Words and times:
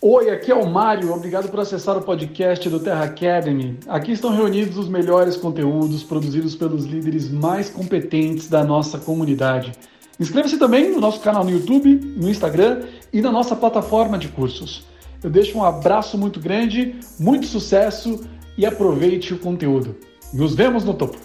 Oi, 0.00 0.30
aqui 0.30 0.52
é 0.52 0.54
o 0.54 0.64
Mário. 0.64 1.12
Obrigado 1.12 1.50
por 1.50 1.58
acessar 1.58 1.98
o 1.98 2.02
podcast 2.02 2.70
do 2.70 2.78
Terra 2.78 3.02
Academy. 3.02 3.80
Aqui 3.88 4.12
estão 4.12 4.30
reunidos 4.30 4.78
os 4.78 4.88
melhores 4.88 5.36
conteúdos 5.36 6.04
produzidos 6.04 6.54
pelos 6.54 6.84
líderes 6.84 7.28
mais 7.28 7.68
competentes 7.68 8.48
da 8.48 8.62
nossa 8.62 8.96
comunidade. 8.96 9.72
Inscreva-se 10.20 10.56
também 10.56 10.92
no 10.92 11.00
nosso 11.00 11.18
canal 11.18 11.42
no 11.42 11.50
YouTube, 11.50 11.96
no 12.16 12.30
Instagram 12.30 12.84
e 13.12 13.20
na 13.20 13.32
nossa 13.32 13.56
plataforma 13.56 14.16
de 14.16 14.28
cursos. 14.28 14.84
Eu 15.20 15.30
deixo 15.30 15.58
um 15.58 15.64
abraço 15.64 16.16
muito 16.16 16.38
grande, 16.38 16.94
muito 17.18 17.46
sucesso 17.46 18.24
e 18.56 18.64
aproveite 18.64 19.34
o 19.34 19.38
conteúdo. 19.40 19.96
Nos 20.32 20.54
vemos 20.54 20.84
no 20.84 20.94
topo. 20.94 21.18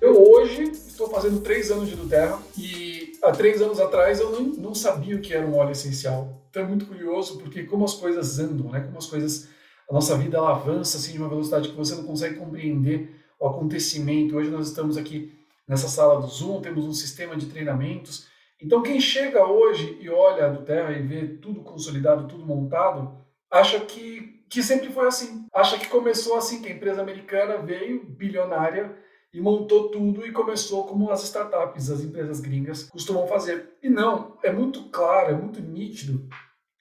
Eu 0.00 0.20
hoje 0.20 0.64
estou 0.64 1.08
fazendo 1.08 1.38
três 1.42 1.70
anos 1.70 1.88
de 1.88 1.94
Duterra 1.94 2.40
e 2.58 3.12
há 3.22 3.30
três 3.30 3.62
anos 3.62 3.78
atrás 3.78 4.18
eu 4.18 4.32
não 4.58 4.74
sabia 4.74 5.14
o 5.14 5.20
que 5.20 5.32
era 5.32 5.46
um 5.46 5.56
óleo 5.56 5.70
essencial. 5.70 6.39
É 6.54 6.62
muito 6.62 6.86
curioso 6.86 7.38
porque 7.38 7.64
como 7.64 7.84
as 7.84 7.94
coisas 7.94 8.38
andam, 8.38 8.70
né? 8.70 8.80
Como 8.80 8.98
as 8.98 9.06
coisas, 9.06 9.48
a 9.88 9.92
nossa 9.92 10.16
vida 10.16 10.36
ela 10.36 10.50
avança 10.50 10.98
assim 10.98 11.12
de 11.12 11.18
uma 11.18 11.28
velocidade 11.28 11.68
que 11.68 11.76
você 11.76 11.94
não 11.94 12.04
consegue 12.04 12.36
compreender 12.36 13.24
o 13.38 13.46
acontecimento. 13.46 14.36
Hoje 14.36 14.50
nós 14.50 14.68
estamos 14.68 14.96
aqui 14.96 15.32
nessa 15.66 15.88
sala 15.88 16.20
do 16.20 16.26
Zoom, 16.26 16.60
temos 16.60 16.84
um 16.84 16.92
sistema 16.92 17.36
de 17.36 17.46
treinamentos. 17.46 18.26
Então, 18.60 18.82
quem 18.82 19.00
chega 19.00 19.46
hoje 19.46 19.96
e 20.00 20.10
olha 20.10 20.50
do 20.50 20.64
Terra 20.64 20.92
e 20.92 21.02
vê 21.02 21.26
tudo 21.26 21.62
consolidado, 21.62 22.28
tudo 22.28 22.44
montado, 22.44 23.16
acha 23.50 23.80
que, 23.80 24.44
que 24.50 24.62
sempre 24.62 24.90
foi 24.90 25.06
assim. 25.06 25.46
Acha 25.54 25.78
que 25.78 25.88
começou 25.88 26.36
assim, 26.36 26.60
que 26.60 26.68
a 26.68 26.72
empresa 26.72 27.00
americana 27.00 27.56
veio 27.58 28.04
bilionária 28.04 28.94
e 29.32 29.40
montou 29.40 29.90
tudo 29.90 30.26
e 30.26 30.32
começou 30.32 30.84
como 30.86 31.10
as 31.10 31.22
startups, 31.22 31.90
as 31.90 32.02
empresas 32.02 32.40
gringas 32.40 32.84
costumam 32.84 33.26
fazer. 33.26 33.76
E 33.82 33.88
não, 33.88 34.36
é 34.42 34.52
muito 34.52 34.88
claro, 34.90 35.32
é 35.32 35.36
muito 35.36 35.60
nítido 35.60 36.28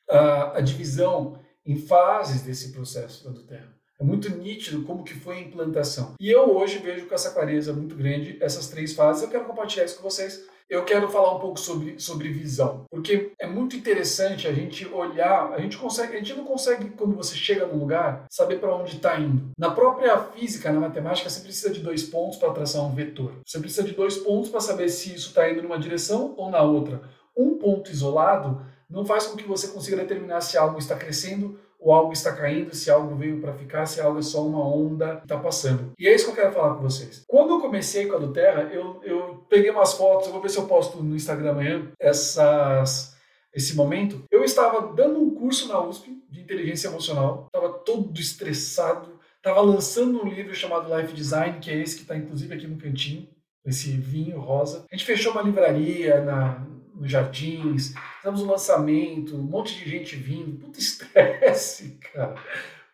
a, 0.09 0.57
a 0.57 0.61
divisão 0.61 1.39
em 1.65 1.75
fases 1.75 2.41
desse 2.41 2.71
processo 2.71 3.31
da 3.31 3.43
Terra. 3.43 3.78
É 3.99 4.03
muito 4.03 4.29
nítido 4.29 4.83
como 4.83 5.03
que 5.03 5.13
foi 5.13 5.35
a 5.35 5.41
implantação. 5.41 6.13
E 6.19 6.31
eu 6.31 6.55
hoje 6.55 6.77
vejo 6.77 7.05
com 7.05 7.13
essa 7.13 7.31
clareza 7.31 7.73
muito 7.73 7.95
grande 7.95 8.37
essas 8.39 8.69
três 8.69 8.93
fases. 8.93 9.23
Eu 9.23 9.29
quero 9.29 9.43
compartilhar 9.43 9.83
isso 9.83 9.97
com 9.97 10.03
vocês. 10.03 10.47
Eu 10.69 10.85
quero 10.85 11.09
falar 11.09 11.35
um 11.35 11.39
pouco 11.39 11.59
sobre, 11.59 11.99
sobre 11.99 12.29
visão, 12.29 12.85
porque 12.91 13.33
é 13.39 13.47
muito 13.47 13.75
interessante 13.75 14.47
a 14.47 14.53
gente 14.53 14.87
olhar, 14.87 15.51
a 15.51 15.59
gente 15.59 15.75
consegue, 15.75 16.13
a 16.13 16.19
gente 16.19 16.35
não 16.35 16.45
consegue 16.45 16.91
quando 16.91 17.15
você 17.15 17.35
chega 17.35 17.65
num 17.65 17.79
lugar 17.79 18.27
saber 18.29 18.59
para 18.59 18.75
onde 18.75 18.97
está 18.97 19.19
indo. 19.19 19.49
Na 19.57 19.71
própria 19.71 20.15
física, 20.19 20.71
na 20.71 20.79
matemática, 20.79 21.27
você 21.27 21.41
precisa 21.41 21.71
de 21.71 21.79
dois 21.79 22.03
pontos 22.03 22.37
para 22.37 22.53
traçar 22.53 22.85
um 22.85 22.93
vetor. 22.93 23.33
Você 23.43 23.57
precisa 23.57 23.81
de 23.81 23.93
dois 23.93 24.17
pontos 24.17 24.51
para 24.51 24.61
saber 24.61 24.89
se 24.89 25.15
isso 25.15 25.29
está 25.29 25.49
indo 25.49 25.63
numa 25.63 25.79
direção 25.79 26.35
ou 26.37 26.51
na 26.51 26.61
outra. 26.61 27.01
Um 27.35 27.57
ponto 27.57 27.89
isolado 27.89 28.63
não 28.87 29.03
faz 29.03 29.25
com 29.25 29.35
que 29.35 29.47
você 29.47 29.69
consiga 29.69 29.97
determinar 29.97 30.41
se 30.41 30.55
algo 30.55 30.77
está 30.77 30.95
crescendo 30.95 31.59
ou 31.79 31.93
algo 31.93 32.11
está 32.11 32.33
caindo, 32.33 32.75
se 32.75 32.91
algo 32.91 33.15
veio 33.15 33.39
para 33.39 33.53
ficar, 33.53 33.85
se 33.85 34.01
algo 34.01 34.19
é 34.19 34.21
só 34.21 34.45
uma 34.45 34.63
onda 34.63 35.15
que 35.17 35.23
está 35.23 35.37
passando. 35.37 35.93
E 35.97 36.07
é 36.07 36.13
isso 36.13 36.25
que 36.25 36.31
eu 36.31 36.35
quero 36.35 36.53
falar 36.53 36.75
com 36.75 36.81
vocês. 36.81 37.23
Quando 37.25 37.51
eu 37.51 37.61
comecei 37.61 38.05
com 38.05 38.17
a 38.17 38.19
do 38.19 38.33
Terra, 38.33 38.63
eu, 38.73 39.01
eu 39.03 39.45
peguei 39.49 39.71
umas 39.71 39.93
fotos, 39.93 40.27
eu 40.27 40.33
vou 40.33 40.41
ver 40.41 40.49
se 40.49 40.57
eu 40.57 40.67
posto 40.67 41.01
no 41.01 41.15
Instagram 41.15 41.51
amanhã 41.51 41.91
essas, 41.97 43.15
esse 43.53 43.75
momento. 43.75 44.23
Eu 44.29 44.43
estava 44.43 44.93
dando 44.93 45.21
um 45.21 45.33
curso 45.33 45.69
na 45.69 45.81
USP 45.81 46.21
de 46.29 46.41
inteligência 46.41 46.89
emocional, 46.89 47.45
estava 47.47 47.73
todo 47.79 48.19
estressado, 48.19 49.17
estava 49.37 49.61
lançando 49.61 50.21
um 50.21 50.27
livro 50.27 50.53
chamado 50.53 50.93
Life 50.93 51.13
Design, 51.13 51.59
que 51.59 51.71
é 51.71 51.81
esse 51.81 51.95
que 51.95 52.01
está 52.01 52.17
inclusive 52.17 52.53
aqui 52.53 52.67
no 52.67 52.77
cantinho, 52.77 53.29
esse 53.65 53.91
vinho 53.91 54.39
rosa. 54.39 54.85
A 54.91 54.95
gente 54.95 55.05
fechou 55.05 55.31
uma 55.31 55.41
livraria 55.41 56.21
na, 56.21 56.65
nos 56.99 57.09
jardins, 57.09 57.93
fizemos 58.17 58.41
um 58.41 58.47
lançamento, 58.47 59.35
um 59.35 59.41
monte 59.41 59.77
de 59.77 59.89
gente 59.89 60.15
vindo, 60.15 60.57
puta 60.59 60.79
estresse, 60.79 61.97
cara. 62.13 62.35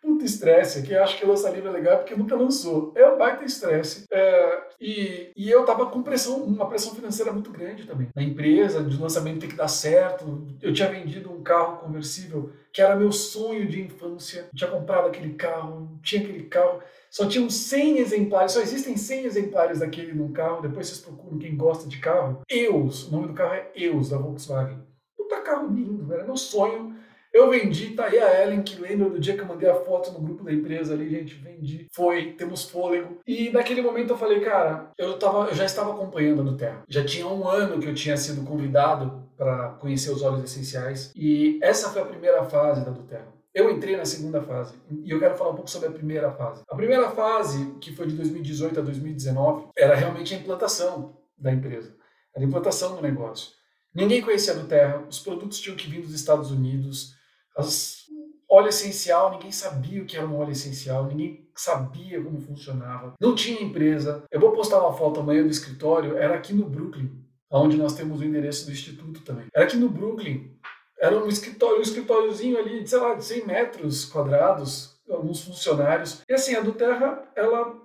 Puta 0.06 0.24
estresse, 0.24 0.84
que 0.84 0.94
eu 0.94 1.04
acho 1.04 1.18
que 1.18 1.26
lançar 1.26 1.52
livro 1.52 1.70
é 1.70 1.72
legal 1.72 1.98
porque 1.98 2.16
nunca 2.16 2.36
lançou. 2.36 2.94
É 2.96 3.08
um 3.08 3.18
baita 3.18 3.44
estresse. 3.44 4.06
É, 4.12 4.64
e, 4.80 5.32
e 5.36 5.50
eu 5.50 5.66
tava 5.66 5.88
com 5.88 6.04
pressão, 6.04 6.44
uma 6.44 6.70
pressão 6.70 6.94
financeira 6.94 7.34
muito 7.34 7.50
grande 7.50 7.88
também. 7.88 8.10
Na 8.16 8.22
empresa, 8.22 8.84
de 8.84 9.02
lançamento 9.02 9.40
tem 9.40 9.50
que 9.50 9.56
dar 9.56 9.68
certo. 9.68 10.46
Eu 10.62 10.72
tinha 10.72 10.88
vendido 10.88 11.32
um 11.32 11.42
carro 11.42 11.78
conversível 11.78 12.52
que 12.72 12.84
era 12.84 12.96
meu 12.96 13.12
sonho 13.12 13.68
de 13.68 13.82
infância. 13.82 14.42
Eu 14.42 14.56
tinha 14.56 14.70
comprado 14.70 15.08
aquele 15.08 15.34
carro, 15.34 15.98
tinha 16.04 16.22
aquele 16.22 16.44
carro. 16.44 16.84
Só 17.10 17.28
tinham 17.28 17.50
100 17.50 17.98
exemplares, 17.98 18.52
só 18.52 18.62
existem 18.62 18.96
100 18.96 19.26
exemplares 19.26 19.80
daquele 19.80 20.14
num 20.14 20.32
carro. 20.32 20.62
Depois 20.62 20.86
vocês 20.86 21.00
procuram 21.00 21.40
quem 21.40 21.58
gosta 21.58 21.90
de 21.90 21.98
carro. 21.98 22.42
Eus, 22.48 23.08
o 23.08 23.12
nome 23.12 23.28
do 23.30 23.34
carro 23.34 23.56
é 23.56 23.72
Eus, 23.74 24.10
da 24.10 24.18
Volkswagen. 24.20 24.84
Puta 25.18 25.42
carro 25.42 25.74
lindo, 25.74 26.14
era 26.14 26.24
meu 26.24 26.38
sonho. 26.38 26.95
Eu 27.36 27.50
vendi, 27.50 27.90
tá 27.90 28.06
aí 28.06 28.18
a 28.18 28.44
Ellen, 28.44 28.62
que 28.62 28.80
lembra 28.80 29.10
do 29.10 29.20
dia 29.20 29.36
que 29.36 29.42
eu 29.42 29.46
mandei 29.46 29.70
a 29.70 29.76
foto 29.76 30.10
no 30.10 30.22
grupo 30.22 30.42
da 30.42 30.54
empresa 30.54 30.94
ali, 30.94 31.10
gente, 31.10 31.36
vendi, 31.36 31.86
foi, 31.94 32.32
temos 32.32 32.64
fôlego. 32.64 33.20
E 33.28 33.50
naquele 33.50 33.82
momento 33.82 34.12
eu 34.12 34.18
falei, 34.18 34.40
cara, 34.40 34.90
eu, 34.98 35.20
tava, 35.20 35.50
eu 35.50 35.54
já 35.54 35.66
estava 35.66 35.92
acompanhando 35.92 36.46
no 36.46 36.56
Terra. 36.56 36.86
Já 36.88 37.04
tinha 37.04 37.28
um 37.28 37.46
ano 37.46 37.78
que 37.78 37.90
eu 37.90 37.94
tinha 37.94 38.16
sido 38.16 38.48
convidado 38.48 39.28
para 39.36 39.72
conhecer 39.82 40.12
os 40.12 40.22
óleos 40.22 40.46
essenciais. 40.46 41.12
E 41.14 41.60
essa 41.62 41.90
foi 41.90 42.04
a 42.04 42.06
primeira 42.06 42.42
fase 42.46 42.86
da 42.86 42.92
do 42.92 43.04
Terra. 43.04 43.28
Eu 43.54 43.70
entrei 43.70 43.98
na 43.98 44.06
segunda 44.06 44.42
fase 44.42 44.74
e 45.04 45.12
eu 45.12 45.20
quero 45.20 45.36
falar 45.36 45.50
um 45.50 45.56
pouco 45.56 45.70
sobre 45.70 45.90
a 45.90 45.92
primeira 45.92 46.32
fase. 46.32 46.64
A 46.70 46.76
primeira 46.76 47.12
fase, 47.12 47.76
que 47.82 47.94
foi 47.94 48.08
de 48.08 48.16
2018 48.16 48.80
a 48.80 48.84
2019, 48.84 49.72
era 49.78 49.94
realmente 49.94 50.34
a 50.34 50.38
implantação 50.38 51.18
da 51.38 51.52
empresa, 51.52 51.94
era 52.34 52.46
a 52.46 52.48
implantação 52.48 52.96
do 52.96 53.02
negócio. 53.02 53.52
Ninguém 53.94 54.22
conhecia 54.22 54.54
a 54.54 54.58
do 54.58 54.68
Terra, 54.68 55.04
os 55.10 55.20
produtos 55.20 55.60
tinham 55.60 55.76
que 55.76 55.90
vir 55.90 56.02
dos 56.02 56.14
Estados 56.14 56.52
Unidos, 56.52 57.15
as, 57.56 58.06
óleo 58.50 58.70
essencial, 58.70 59.32
ninguém 59.32 59.52
sabia 59.52 60.02
o 60.02 60.06
que 60.06 60.18
era 60.18 60.26
um 60.26 60.38
óleo 60.38 60.52
essencial, 60.52 61.06
ninguém 61.06 61.48
sabia 61.56 62.22
como 62.22 62.40
funcionava, 62.40 63.14
não 63.20 63.36
tinha 63.36 63.62
empresa. 63.62 64.24
Eu 64.32 64.40
vou 64.40 64.52
postar 64.52 64.80
uma 64.80 64.94
foto 64.94 65.20
amanhã 65.20 65.44
do 65.44 65.50
escritório, 65.50 66.18
era 66.18 66.36
aqui 66.36 66.54
no 66.54 66.66
Brooklyn, 66.66 67.12
onde 67.50 67.78
nós 67.78 67.96
temos 67.96 68.20
o 68.20 68.24
endereço 68.24 68.66
do 68.66 68.72
instituto 68.72 69.22
também. 69.22 69.46
Era 69.54 69.66
aqui 69.66 69.78
no 69.78 69.90
Brooklyn, 69.90 70.52
era 71.00 71.18
um 71.18 71.28
escritório, 71.28 71.80
um 71.80 71.82
escritóriozinho 71.82 72.58
ali, 72.58 72.84
de, 72.84 72.90
sei 72.90 73.00
lá, 73.00 73.14
de 73.16 73.24
100 73.24 73.46
metros 73.46 74.06
quadrados, 74.06 74.96
alguns 75.10 75.44
funcionários. 75.44 76.22
E 76.28 76.34
assim, 76.34 76.56
a 76.56 76.62
do 76.62 76.72
Terra, 76.72 77.24
ela, 77.36 77.76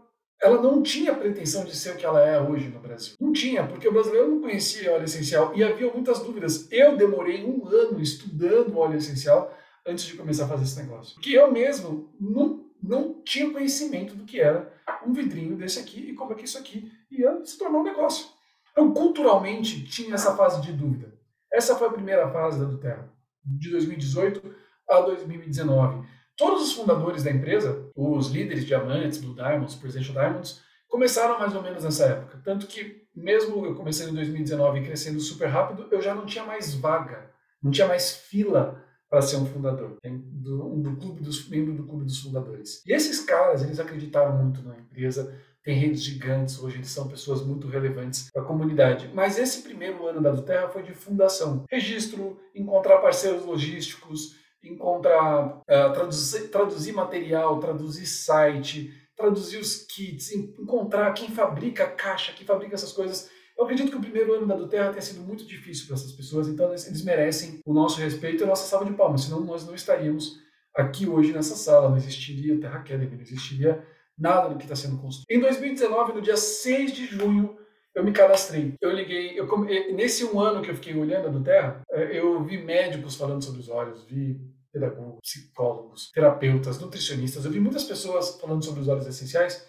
ela 0.43 0.61
não 0.63 0.83
tinha 0.83 1.15
pretensão 1.15 1.65
de 1.65 1.77
ser 1.77 1.91
o 1.91 1.97
que 1.97 2.07
ela 2.07 2.27
é 2.27 2.41
hoje 2.41 2.69
no 2.69 2.81
Brasil. 2.81 3.15
Não 3.21 3.33
tinha, 3.33 3.67
porque 3.67 3.87
o 3.87 3.93
brasileiro 3.93 4.31
não 4.31 4.41
conhecia 4.41 4.93
óleo 4.93 5.05
essencial 5.05 5.53
e 5.55 5.63
havia 5.63 5.93
muitas 5.93 6.21
dúvidas. 6.21 6.67
Eu 6.73 6.97
demorei 6.97 7.45
um 7.45 7.67
ano 7.67 8.01
estudando 8.01 8.79
óleo 8.79 8.97
essencial 8.97 9.55
antes 9.87 10.05
de 10.05 10.17
começar 10.17 10.45
a 10.45 10.49
fazer 10.49 10.65
esse 10.65 10.81
negócio. 10.81 11.15
Porque 11.15 11.31
eu 11.31 11.53
mesmo 11.53 12.11
não, 12.19 12.65
não 12.83 13.23
tinha 13.23 13.51
conhecimento 13.51 14.15
do 14.15 14.25
que 14.25 14.41
era 14.41 14.73
um 15.07 15.13
vidrinho 15.13 15.57
desse 15.57 15.79
aqui 15.79 16.11
e 16.11 16.15
como 16.15 16.33
é 16.33 16.35
que 16.35 16.45
isso 16.45 16.59
aqui 16.59 16.91
ia 17.11 17.45
se 17.45 17.59
tornar 17.59 17.79
um 17.79 17.85
negócio. 17.85 18.27
Então, 18.73 18.95
culturalmente, 18.95 19.85
tinha 19.85 20.15
essa 20.15 20.35
fase 20.37 20.63
de 20.63 20.73
dúvida. 20.73 21.13
Essa 21.53 21.77
foi 21.77 21.89
a 21.89 21.93
primeira 21.93 22.31
fase 22.31 22.59
da 22.61 22.65
Duterra, 22.65 23.13
de 23.45 23.71
2018 23.71 24.55
a 24.89 25.01
2019. 25.01 26.07
Todos 26.41 26.63
os 26.63 26.73
fundadores 26.73 27.23
da 27.23 27.31
empresa, 27.31 27.87
os 27.95 28.29
líderes 28.29 28.65
diamantes, 28.65 29.19
Blue 29.19 29.35
Diamonds, 29.35 29.75
Presidential 29.75 30.15
Diamonds, 30.15 30.63
começaram 30.89 31.39
mais 31.39 31.55
ou 31.55 31.63
menos 31.63 31.85
nessa 31.85 32.07
época. 32.07 32.41
Tanto 32.43 32.67
que, 32.67 33.03
mesmo 33.15 33.67
eu 33.67 33.75
comecei 33.75 34.09
em 34.09 34.15
2019 34.15 34.81
e 34.81 34.85
crescendo 34.87 35.21
super 35.21 35.49
rápido, 35.49 35.87
eu 35.91 36.01
já 36.01 36.15
não 36.15 36.25
tinha 36.25 36.43
mais 36.43 36.73
vaga, 36.73 37.31
não 37.63 37.71
tinha 37.71 37.87
mais 37.87 38.13
fila 38.17 38.83
para 39.11 39.21
ser 39.21 39.37
um 39.37 39.45
fundador, 39.45 39.99
do, 40.03 40.77
do 40.77 40.97
clube 40.97 41.21
dos 41.21 41.47
membro 41.47 41.75
do 41.75 41.85
clube 41.85 42.07
dos 42.07 42.21
fundadores. 42.21 42.83
E 42.87 42.93
esses 42.95 43.21
caras, 43.21 43.63
eles 43.63 43.79
acreditaram 43.79 44.39
muito 44.39 44.63
na 44.63 44.79
empresa, 44.79 45.39
tem 45.63 45.77
redes 45.77 46.03
gigantes, 46.03 46.59
hoje 46.59 46.77
eles 46.77 46.89
são 46.89 47.07
pessoas 47.07 47.45
muito 47.45 47.69
relevantes 47.69 48.31
para 48.33 48.41
a 48.41 48.47
comunidade. 48.47 49.11
Mas 49.13 49.39
esse 49.39 49.61
primeiro 49.61 50.07
ano 50.07 50.23
da 50.23 50.31
Duterra 50.31 50.71
foi 50.71 50.83
de 50.83 50.95
fundação. 50.95 51.67
Registro, 51.71 52.41
encontrar 52.55 52.97
parceiros 52.99 53.45
logísticos, 53.45 54.40
encontrar, 54.63 55.59
uh, 55.59 55.93
traduzir, 55.93 56.49
traduzir 56.49 56.93
material, 56.93 57.59
traduzir 57.59 58.07
site, 58.07 58.93
traduzir 59.17 59.59
os 59.59 59.85
kits, 59.87 60.33
encontrar 60.33 61.13
quem 61.13 61.31
fabrica 61.31 61.87
caixa, 61.87 62.33
quem 62.33 62.47
fabrica 62.47 62.75
essas 62.75 62.93
coisas. 62.93 63.31
Eu 63.57 63.65
acredito 63.65 63.91
que 63.91 63.97
o 63.97 64.01
primeiro 64.01 64.35
ano 64.35 64.47
da 64.47 64.57
Duterra 64.57 64.91
tenha 64.91 65.03
sido 65.03 65.21
muito 65.21 65.45
difícil 65.45 65.87
para 65.87 65.97
essas 65.97 66.13
pessoas, 66.13 66.49
então 66.49 66.73
eles 66.73 67.05
merecem 67.05 67.61
o 67.67 67.75
nosso 67.75 68.01
respeito 68.01 68.43
e 68.43 68.45
a 68.45 68.47
nossa 68.47 68.67
salva 68.67 68.87
de 68.87 68.97
palmas, 68.97 69.23
senão 69.23 69.41
nós 69.41 69.67
não 69.67 69.75
estaríamos 69.75 70.41
aqui 70.75 71.07
hoje 71.07 71.33
nessa 71.33 71.55
sala, 71.55 71.91
não 71.91 71.97
existiria 71.97 72.59
Terra 72.59 72.79
Academy, 72.79 73.17
não 73.17 73.23
existiria 73.23 73.85
nada 74.17 74.49
do 74.49 74.57
que 74.57 74.65
está 74.65 74.77
sendo 74.77 74.99
construído. 74.99 75.27
Em 75.31 75.41
2019, 75.41 76.13
no 76.15 76.23
dia 76.23 76.37
6 76.37 76.93
de 76.93 77.07
junho, 77.07 77.57
eu 77.95 78.05
me 78.05 78.13
cadastrei. 78.13 78.75
Eu 78.81 78.93
liguei, 78.93 79.39
eu, 79.39 79.47
nesse 79.95 80.25
um 80.25 80.41
ano 80.41 80.63
que 80.63 80.71
eu 80.71 80.75
fiquei 80.75 80.97
olhando 80.97 81.31
do 81.31 81.43
Terra, 81.43 81.83
é, 81.91 82.19
eu 82.19 82.43
vi 82.45 82.59
médicos 82.59 83.17
falando 83.17 83.43
sobre 83.43 83.61
os 83.61 83.69
olhos, 83.69 84.05
vi 84.05 84.41
pedagogos, 84.73 85.19
psicólogos, 85.23 86.11
terapeutas, 86.13 86.79
nutricionistas, 86.79 87.45
eu 87.45 87.51
vi 87.51 87.59
muitas 87.59 87.85
pessoas 87.85 88.41
falando 88.41 88.65
sobre 88.65 88.81
os 88.81 88.89
olhos 88.89 89.07
essenciais 89.07 89.67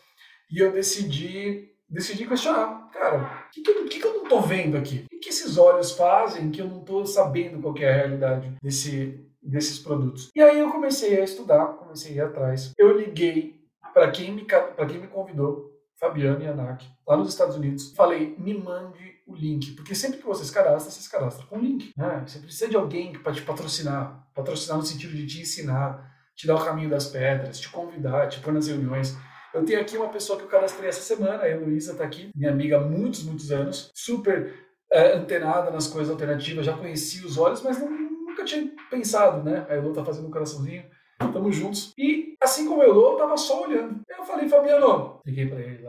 e 0.49 0.59
eu 0.59 0.71
decidi 0.71 1.71
decidi 1.91 2.25
questionar. 2.25 2.89
Cara, 2.93 3.47
o 3.47 3.51
que, 3.51 3.61
que, 3.61 3.99
que, 3.99 4.07
eu 4.07 4.13
não 4.13 4.23
estou 4.23 4.41
vendo 4.41 4.77
aqui? 4.77 5.05
O 5.11 5.19
que, 5.19 5.29
esses 5.29 5.57
olhos 5.57 5.91
fazem 5.91 6.49
que 6.49 6.61
eu 6.61 6.67
não 6.67 6.79
estou 6.79 7.05
sabendo 7.05 7.61
qual 7.61 7.77
é 7.77 7.91
a 7.91 7.97
realidade 7.97 8.55
desse, 8.61 9.19
desses 9.41 9.77
produtos? 9.77 10.29
E 10.33 10.41
aí 10.41 10.59
eu 10.59 10.71
comecei 10.71 11.19
a 11.19 11.23
estudar, 11.23 11.65
comecei 11.73 12.13
a 12.13 12.15
ir 12.15 12.21
atrás. 12.21 12.71
Eu 12.77 12.97
liguei 12.97 13.59
para 13.93 14.09
quem, 14.09 14.31
me, 14.31 14.45
quem 14.45 14.99
me 14.99 15.07
convidou, 15.07 15.70
Fabiano 16.01 16.43
e 16.43 16.47
Anak, 16.47 16.83
lá 17.07 17.15
nos 17.15 17.29
Estados 17.29 17.55
Unidos. 17.55 17.93
Falei, 17.95 18.35
me 18.39 18.57
mande 18.57 19.21
o 19.27 19.35
link, 19.35 19.73
porque 19.73 19.93
sempre 19.93 20.17
que 20.17 20.25
você 20.25 20.43
se 20.43 20.51
cadastra, 20.51 20.91
você 20.91 20.99
se 20.99 21.09
cadastra 21.09 21.45
com 21.45 21.59
link. 21.59 21.93
Né? 21.95 22.23
Você 22.25 22.39
precisa 22.39 22.67
de 22.67 22.75
alguém 22.75 23.13
para 23.13 23.31
te 23.31 23.43
patrocinar, 23.43 24.27
patrocinar 24.33 24.77
no 24.77 24.83
sentido 24.83 25.13
de 25.13 25.27
te 25.27 25.41
ensinar, 25.41 26.11
te 26.35 26.47
dar 26.47 26.55
o 26.55 26.65
caminho 26.65 26.89
das 26.89 27.05
pedras, 27.05 27.59
te 27.59 27.69
convidar, 27.69 28.27
te 28.27 28.39
pôr 28.39 28.51
nas 28.51 28.67
reuniões. 28.67 29.15
Eu 29.53 29.63
tenho 29.63 29.79
aqui 29.79 29.95
uma 29.95 30.09
pessoa 30.09 30.39
que 30.39 30.45
eu 30.45 30.49
cadastrei 30.49 30.89
essa 30.89 31.01
semana, 31.01 31.43
a 31.43 31.49
Heloísa 31.49 31.91
está 31.91 32.03
aqui, 32.03 32.31
minha 32.35 32.51
amiga 32.51 32.77
há 32.77 32.81
muitos, 32.81 33.23
muitos 33.23 33.51
anos, 33.51 33.91
super 33.93 34.53
é, 34.91 35.13
antenada 35.13 35.69
nas 35.69 35.87
coisas 35.87 36.11
alternativas, 36.11 36.65
já 36.65 36.75
conhecia 36.75 37.25
os 37.27 37.37
olhos, 37.37 37.61
mas 37.61 37.79
não, 37.79 37.89
nunca 37.89 38.43
tinha 38.43 38.71
pensado, 38.89 39.43
né? 39.43 39.65
A 39.69 39.75
Elo 39.75 39.89
está 39.89 40.03
fazendo 40.03 40.27
um 40.27 40.31
coraçãozinho, 40.31 40.83
estamos 41.21 41.55
juntos. 41.55 41.93
E 41.97 42.35
assim 42.41 42.67
como 42.67 42.81
a 42.81 42.85
Elo, 42.85 43.11
eu 43.11 43.17
tava 43.17 43.37
só 43.37 43.63
olhando. 43.63 44.01
Eu 44.09 44.23
falei, 44.25 44.49
Fabiano, 44.49 45.21
liguei 45.25 45.47
para 45.47 45.59
ele 45.61 45.80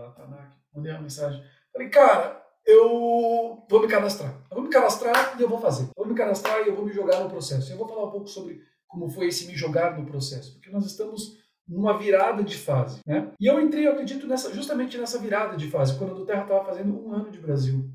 mandei 0.74 0.92
uma 0.92 1.02
mensagem. 1.02 1.42
Falei, 1.72 1.88
cara, 1.88 2.42
eu 2.66 3.64
vou 3.68 3.80
me 3.80 3.88
cadastrar. 3.88 4.34
Eu 4.50 4.56
vou 4.56 4.64
me 4.64 4.70
cadastrar 4.70 5.36
e 5.38 5.42
eu 5.42 5.48
vou 5.48 5.60
fazer. 5.60 5.84
Eu 5.84 6.04
vou 6.04 6.06
me 6.06 6.14
cadastrar 6.14 6.62
e 6.62 6.68
eu 6.68 6.76
vou 6.76 6.84
me 6.84 6.92
jogar 6.92 7.20
no 7.20 7.30
processo. 7.30 7.72
Eu 7.72 7.78
vou 7.78 7.88
falar 7.88 8.04
um 8.04 8.10
pouco 8.10 8.28
sobre 8.28 8.60
como 8.86 9.08
foi 9.08 9.28
esse 9.28 9.46
me 9.46 9.54
jogar 9.54 9.98
no 9.98 10.04
processo, 10.04 10.52
porque 10.52 10.70
nós 10.70 10.84
estamos 10.84 11.38
numa 11.66 11.96
virada 11.96 12.44
de 12.44 12.56
fase. 12.56 13.00
Né? 13.06 13.32
E 13.40 13.46
eu 13.46 13.60
entrei, 13.60 13.86
eu 13.86 13.92
acredito, 13.92 14.26
nessa, 14.26 14.52
justamente 14.52 14.98
nessa 14.98 15.18
virada 15.18 15.56
de 15.56 15.70
fase, 15.70 15.96
quando 15.96 16.10
a 16.10 16.14
do 16.14 16.26
Terra 16.26 16.42
estava 16.42 16.64
fazendo 16.64 16.94
um 16.94 17.12
ano 17.12 17.30
de 17.30 17.38
Brasil. 17.38 17.88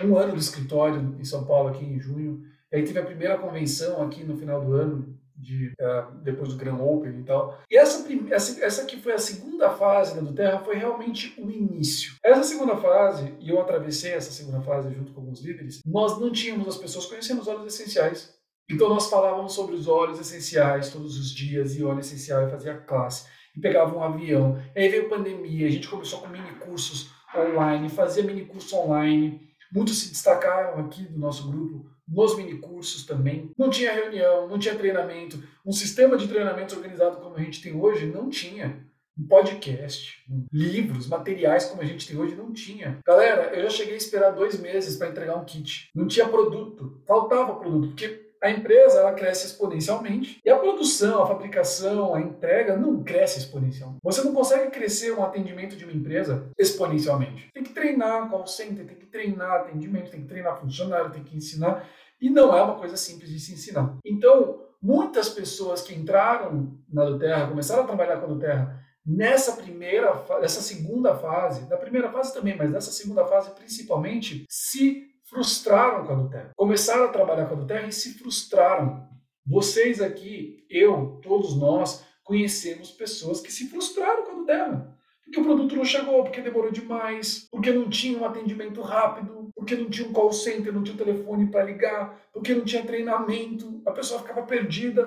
Um 0.00 0.16
ano 0.16 0.34
do 0.34 0.38
escritório 0.38 1.16
em 1.18 1.24
São 1.24 1.44
Paulo, 1.44 1.70
aqui 1.70 1.84
em 1.84 1.98
junho. 1.98 2.44
Aí 2.72 2.84
teve 2.84 3.00
a 3.00 3.04
primeira 3.04 3.36
convenção 3.38 4.00
aqui 4.02 4.22
no 4.22 4.36
final 4.36 4.64
do 4.64 4.72
ano, 4.74 5.17
de, 5.38 5.72
uh, 5.80 6.18
depois 6.22 6.50
do 6.50 6.56
Grand 6.56 6.80
Open 6.80 7.20
e 7.20 7.24
tal. 7.24 7.58
E 7.70 7.78
essa, 7.78 8.04
essa, 8.30 8.64
essa 8.64 8.84
que 8.84 8.96
foi 8.96 9.12
a 9.12 9.18
segunda 9.18 9.70
fase 9.70 10.16
da 10.16 10.20
do 10.20 10.34
Terra 10.34 10.58
foi 10.58 10.76
realmente 10.76 11.34
o 11.40 11.48
início. 11.48 12.14
Essa 12.22 12.42
segunda 12.42 12.76
fase, 12.76 13.34
e 13.38 13.48
eu 13.48 13.60
atravessei 13.60 14.12
essa 14.12 14.32
segunda 14.32 14.60
fase 14.60 14.92
junto 14.92 15.12
com 15.12 15.20
alguns 15.20 15.40
líderes, 15.40 15.80
nós 15.86 16.18
não 16.18 16.32
tínhamos 16.32 16.66
as 16.66 16.76
pessoas 16.76 17.06
conhecendo 17.06 17.40
os 17.40 17.48
óleos 17.48 17.72
essenciais. 17.72 18.36
Então 18.70 18.88
nós 18.88 19.08
falávamos 19.08 19.54
sobre 19.54 19.74
os 19.74 19.86
óleos 19.86 20.20
essenciais 20.20 20.90
todos 20.90 21.18
os 21.18 21.30
dias, 21.30 21.76
e 21.76 21.84
óleo 21.84 22.00
essencial 22.00 22.46
e 22.46 22.50
fazia 22.50 22.76
classe, 22.76 23.26
e 23.56 23.60
pegava 23.60 23.96
um 23.96 24.02
avião. 24.02 24.60
Aí 24.76 24.88
veio 24.88 25.08
pandemia, 25.08 25.68
a 25.68 25.70
gente 25.70 25.88
começou 25.88 26.20
com 26.20 26.28
mini 26.28 26.50
cursos 26.56 27.10
online, 27.34 27.88
fazia 27.88 28.22
mini 28.24 28.44
curso 28.44 28.76
online. 28.76 29.48
Muitos 29.72 29.98
se 29.98 30.10
destacaram 30.10 30.80
aqui 30.80 31.04
do 31.04 31.18
nosso 31.18 31.50
grupo 31.50 31.86
nos 32.08 32.36
mini 32.36 32.58
cursos 32.58 33.04
também. 33.04 33.52
Não 33.56 33.68
tinha 33.70 33.92
reunião, 33.92 34.48
não 34.48 34.58
tinha 34.58 34.74
treinamento. 34.74 35.42
Um 35.64 35.72
sistema 35.72 36.16
de 36.16 36.26
treinamento 36.26 36.74
organizado 36.74 37.18
como 37.18 37.36
a 37.36 37.40
gente 37.40 37.62
tem 37.62 37.74
hoje 37.74 38.06
não 38.06 38.28
tinha. 38.30 38.86
Um 39.18 39.26
podcast, 39.26 40.24
um 40.30 40.46
livros, 40.52 41.08
materiais 41.08 41.64
como 41.64 41.82
a 41.82 41.84
gente 41.84 42.06
tem 42.06 42.16
hoje 42.16 42.36
não 42.36 42.52
tinha. 42.52 43.00
Galera, 43.04 43.52
eu 43.52 43.64
já 43.64 43.70
cheguei 43.70 43.94
a 43.94 43.96
esperar 43.96 44.30
dois 44.30 44.60
meses 44.60 44.96
para 44.96 45.08
entregar 45.08 45.36
um 45.36 45.44
kit. 45.44 45.90
Não 45.92 46.06
tinha 46.06 46.28
produto, 46.28 47.02
faltava 47.04 47.56
produto, 47.56 47.88
porque 47.88 48.27
a 48.42 48.50
empresa 48.50 49.00
ela 49.00 49.12
cresce 49.12 49.46
exponencialmente 49.46 50.40
e 50.44 50.50
a 50.50 50.58
produção, 50.58 51.22
a 51.22 51.26
fabricação, 51.26 52.14
a 52.14 52.20
entrega 52.20 52.76
não 52.76 53.02
cresce 53.02 53.38
exponencialmente. 53.38 54.00
Você 54.02 54.22
não 54.22 54.32
consegue 54.32 54.70
crescer 54.70 55.12
um 55.12 55.24
atendimento 55.24 55.76
de 55.76 55.84
uma 55.84 55.92
empresa 55.92 56.50
exponencialmente. 56.58 57.50
Tem 57.52 57.62
que 57.62 57.72
treinar 57.72 58.28
call 58.30 58.46
center, 58.46 58.86
tem 58.86 58.96
que 58.96 59.06
treinar 59.06 59.62
atendimento, 59.62 60.10
tem 60.10 60.22
que 60.22 60.28
treinar 60.28 60.60
funcionário, 60.60 61.10
tem 61.10 61.24
que 61.24 61.36
ensinar. 61.36 61.88
E 62.20 62.30
não 62.30 62.56
é 62.56 62.62
uma 62.62 62.76
coisa 62.76 62.96
simples 62.96 63.30
de 63.30 63.38
se 63.38 63.52
ensinar. 63.52 63.96
Então, 64.04 64.60
muitas 64.82 65.28
pessoas 65.28 65.82
que 65.82 65.94
entraram 65.94 66.76
na 66.92 67.04
Duterra, 67.04 67.48
começaram 67.48 67.82
a 67.82 67.86
trabalhar 67.86 68.18
com 68.18 68.26
a 68.26 68.34
Duterra 68.34 68.84
nessa 69.04 69.52
primeira, 69.52 70.22
nessa 70.40 70.60
segunda 70.60 71.14
fase, 71.14 71.68
da 71.68 71.76
primeira 71.76 72.10
fase 72.10 72.34
também, 72.34 72.56
mas 72.56 72.70
nessa 72.70 72.90
segunda 72.92 73.24
fase 73.26 73.50
principalmente, 73.52 74.44
se 74.48 75.06
frustraram 75.28 76.06
com 76.06 76.12
a 76.12 76.16
Duterra. 76.16 76.52
Começaram 76.56 77.04
a 77.04 77.08
trabalhar 77.08 77.46
com 77.46 77.54
a 77.54 77.58
Duterra 77.58 77.86
e 77.86 77.92
se 77.92 78.18
frustraram. 78.18 79.06
Vocês 79.46 80.00
aqui, 80.00 80.66
eu, 80.68 81.20
todos 81.22 81.56
nós, 81.56 82.04
conhecemos 82.24 82.90
pessoas 82.90 83.40
que 83.40 83.52
se 83.52 83.68
frustraram 83.68 84.24
com 84.24 84.32
a 84.32 84.34
Duterra. 84.34 84.98
Porque 85.24 85.40
o 85.40 85.44
produto 85.44 85.76
não 85.76 85.84
chegou, 85.84 86.22
porque 86.22 86.40
demorou 86.40 86.70
demais, 86.70 87.46
porque 87.50 87.70
não 87.70 87.88
tinha 87.90 88.18
um 88.18 88.24
atendimento 88.24 88.80
rápido, 88.80 89.50
porque 89.54 89.76
não 89.76 89.90
tinha 89.90 90.08
um 90.08 90.12
call 90.12 90.32
center, 90.32 90.72
não 90.72 90.82
tinha 90.82 90.94
um 90.94 90.98
telefone 90.98 91.50
para 91.50 91.64
ligar, 91.64 92.18
porque 92.32 92.54
não 92.54 92.64
tinha 92.64 92.84
treinamento, 92.84 93.82
a 93.86 93.92
pessoa 93.92 94.20
ficava 94.20 94.42
perdida. 94.42 95.06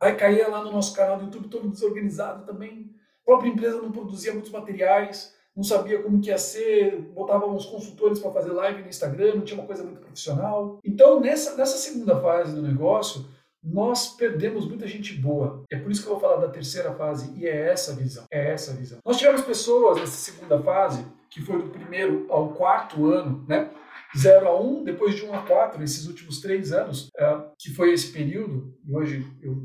Aí 0.00 0.14
caía 0.14 0.48
lá 0.48 0.62
no 0.62 0.72
nosso 0.72 0.94
canal 0.94 1.16
do 1.16 1.24
YouTube 1.24 1.48
todo 1.48 1.70
desorganizado 1.70 2.44
também. 2.44 2.90
A 3.22 3.24
própria 3.24 3.48
empresa 3.48 3.80
não 3.80 3.90
produzia 3.90 4.32
muitos 4.32 4.50
materiais, 4.50 5.34
não 5.56 5.64
sabia 5.64 6.02
como 6.02 6.20
que 6.20 6.28
ia 6.28 6.36
ser, 6.36 7.00
botava 7.14 7.46
uns 7.46 7.64
consultores 7.64 8.18
para 8.18 8.30
fazer 8.30 8.52
live 8.52 8.82
no 8.82 8.88
Instagram, 8.88 9.36
não 9.36 9.40
tinha 9.40 9.58
uma 9.58 9.66
coisa 9.66 9.82
muito 9.82 10.00
profissional. 10.00 10.78
Então, 10.84 11.18
nessa, 11.18 11.56
nessa 11.56 11.78
segunda 11.78 12.20
fase 12.20 12.54
do 12.54 12.60
negócio, 12.60 13.24
nós 13.64 14.14
perdemos 14.14 14.68
muita 14.68 14.86
gente 14.86 15.14
boa. 15.14 15.64
É 15.70 15.78
por 15.78 15.90
isso 15.90 16.02
que 16.02 16.08
eu 16.08 16.12
vou 16.12 16.20
falar 16.20 16.36
da 16.36 16.52
terceira 16.52 16.92
fase, 16.92 17.32
e 17.36 17.46
é 17.46 17.70
essa 17.70 17.92
a 17.92 17.94
visão. 17.94 18.24
É 18.30 18.52
essa 18.52 18.74
visão. 18.74 18.98
Nós 19.04 19.16
tivemos 19.16 19.40
pessoas 19.40 19.98
nessa 19.98 20.16
segunda 20.30 20.62
fase, 20.62 21.04
que 21.30 21.40
foi 21.40 21.58
do 21.60 21.70
primeiro 21.70 22.26
ao 22.28 22.52
quarto 22.52 23.06
ano, 23.06 23.44
né? 23.48 23.70
0 24.16 24.48
a 24.48 24.60
1, 24.60 24.78
um, 24.78 24.84
depois 24.84 25.14
de 25.14 25.24
1 25.24 25.30
um 25.30 25.34
a 25.34 25.42
4, 25.42 25.82
esses 25.82 26.06
últimos 26.06 26.40
três 26.40 26.72
anos, 26.72 27.08
é, 27.18 27.38
que 27.58 27.74
foi 27.74 27.92
esse 27.92 28.12
período, 28.12 28.74
e 28.86 28.94
hoje 28.94 29.26
eu 29.42 29.56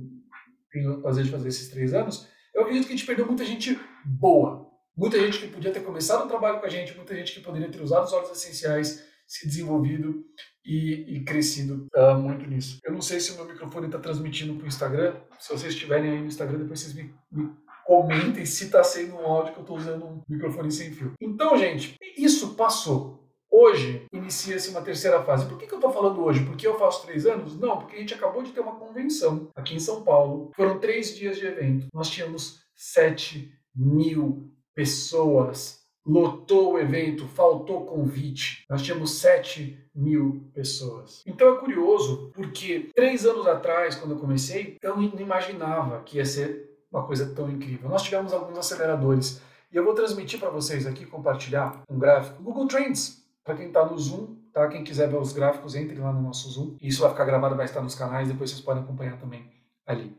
tenho 0.71 0.93
o 0.93 1.01
prazer 1.01 1.25
de 1.25 1.31
fazer 1.31 1.49
esses 1.49 1.69
três 1.69 1.93
anos, 1.93 2.27
eu 2.53 2.63
acredito 2.63 2.87
que 2.87 2.93
a 2.93 2.95
gente 2.95 3.05
perdeu 3.05 3.25
muita 3.25 3.45
gente 3.45 3.79
boa. 4.03 4.70
Muita 5.01 5.19
gente 5.19 5.39
que 5.39 5.47
podia 5.47 5.71
ter 5.71 5.79
começado 5.79 6.25
o 6.25 6.27
trabalho 6.27 6.59
com 6.59 6.65
a 6.67 6.69
gente, 6.69 6.95
muita 6.95 7.15
gente 7.15 7.33
que 7.33 7.39
poderia 7.39 7.71
ter 7.71 7.81
usado 7.81 8.05
os 8.05 8.13
óleos 8.13 8.29
essenciais, 8.37 9.03
se 9.25 9.47
desenvolvido 9.47 10.23
e, 10.63 11.17
e 11.17 11.23
crescido 11.23 11.87
uh, 11.95 12.15
muito 12.15 12.47
nisso. 12.47 12.77
Eu 12.83 12.93
não 12.93 13.01
sei 13.01 13.19
se 13.19 13.31
o 13.31 13.35
meu 13.37 13.47
microfone 13.47 13.87
está 13.87 13.97
transmitindo 13.97 14.53
para 14.53 14.65
o 14.65 14.67
Instagram. 14.67 15.15
Se 15.39 15.49
vocês 15.49 15.73
estiverem 15.73 16.11
aí 16.11 16.19
no 16.19 16.27
Instagram, 16.27 16.59
depois 16.59 16.81
vocês 16.81 16.93
me, 16.93 17.11
me 17.31 17.49
comentem 17.83 18.45
se 18.45 18.65
está 18.65 18.83
sendo 18.83 19.15
um 19.15 19.25
áudio 19.25 19.53
que 19.53 19.59
eu 19.59 19.63
estou 19.63 19.77
usando 19.77 20.05
um 20.05 20.21
microfone 20.29 20.71
sem 20.71 20.91
fio. 20.91 21.13
Então, 21.19 21.57
gente, 21.57 21.95
isso 22.15 22.53
passou. 22.53 23.27
Hoje 23.49 24.05
inicia-se 24.13 24.69
uma 24.69 24.83
terceira 24.83 25.23
fase. 25.23 25.47
Por 25.47 25.57
que, 25.57 25.65
que 25.65 25.73
eu 25.73 25.79
estou 25.79 25.91
falando 25.91 26.21
hoje? 26.23 26.45
Porque 26.45 26.67
eu 26.67 26.77
faço 26.77 27.07
três 27.07 27.25
anos? 27.25 27.59
Não, 27.59 27.79
porque 27.79 27.95
a 27.95 27.99
gente 27.99 28.13
acabou 28.13 28.43
de 28.43 28.51
ter 28.51 28.59
uma 28.59 28.75
convenção 28.75 29.49
aqui 29.55 29.73
em 29.73 29.79
São 29.79 30.03
Paulo. 30.03 30.51
Foram 30.55 30.77
três 30.77 31.15
dias 31.15 31.39
de 31.39 31.47
evento. 31.47 31.87
Nós 31.91 32.07
tínhamos 32.07 32.61
7 32.75 33.51
mil 33.75 34.50
pessoas, 34.73 35.81
lotou 36.05 36.73
o 36.73 36.79
evento, 36.79 37.27
faltou 37.27 37.85
convite. 37.85 38.65
Nós 38.69 38.81
tínhamos 38.81 39.11
7 39.19 39.77
mil 39.93 40.49
pessoas. 40.53 41.23
Então 41.25 41.55
é 41.55 41.59
curioso, 41.59 42.31
porque 42.33 42.89
três 42.95 43.25
anos 43.25 43.47
atrás, 43.47 43.95
quando 43.95 44.11
eu 44.11 44.19
comecei, 44.19 44.77
eu 44.81 44.95
não 44.97 45.19
imaginava 45.19 46.01
que 46.03 46.17
ia 46.17 46.25
ser 46.25 46.69
uma 46.91 47.05
coisa 47.05 47.33
tão 47.33 47.49
incrível. 47.49 47.89
Nós 47.89 48.03
tivemos 48.03 48.33
alguns 48.33 48.57
aceleradores. 48.57 49.41
E 49.71 49.77
eu 49.77 49.85
vou 49.85 49.93
transmitir 49.93 50.39
para 50.39 50.49
vocês 50.49 50.85
aqui, 50.85 51.05
compartilhar 51.05 51.81
um 51.89 51.97
gráfico. 51.97 52.43
Google 52.43 52.67
Trends, 52.67 53.25
para 53.43 53.55
quem 53.55 53.67
está 53.67 53.85
no 53.85 53.97
Zoom, 53.97 54.35
tá? 54.51 54.67
Quem 54.67 54.83
quiser 54.83 55.09
ver 55.09 55.17
os 55.17 55.31
gráficos, 55.31 55.75
entre 55.75 55.97
lá 55.97 56.11
no 56.11 56.21
nosso 56.21 56.49
Zoom. 56.49 56.75
Isso 56.81 57.01
vai 57.01 57.11
ficar 57.11 57.23
gravado, 57.25 57.55
vai 57.55 57.65
estar 57.65 57.81
nos 57.81 57.95
canais, 57.95 58.27
depois 58.27 58.49
vocês 58.49 58.61
podem 58.61 58.83
acompanhar 58.83 59.17
também 59.17 59.49
ali. 59.85 60.15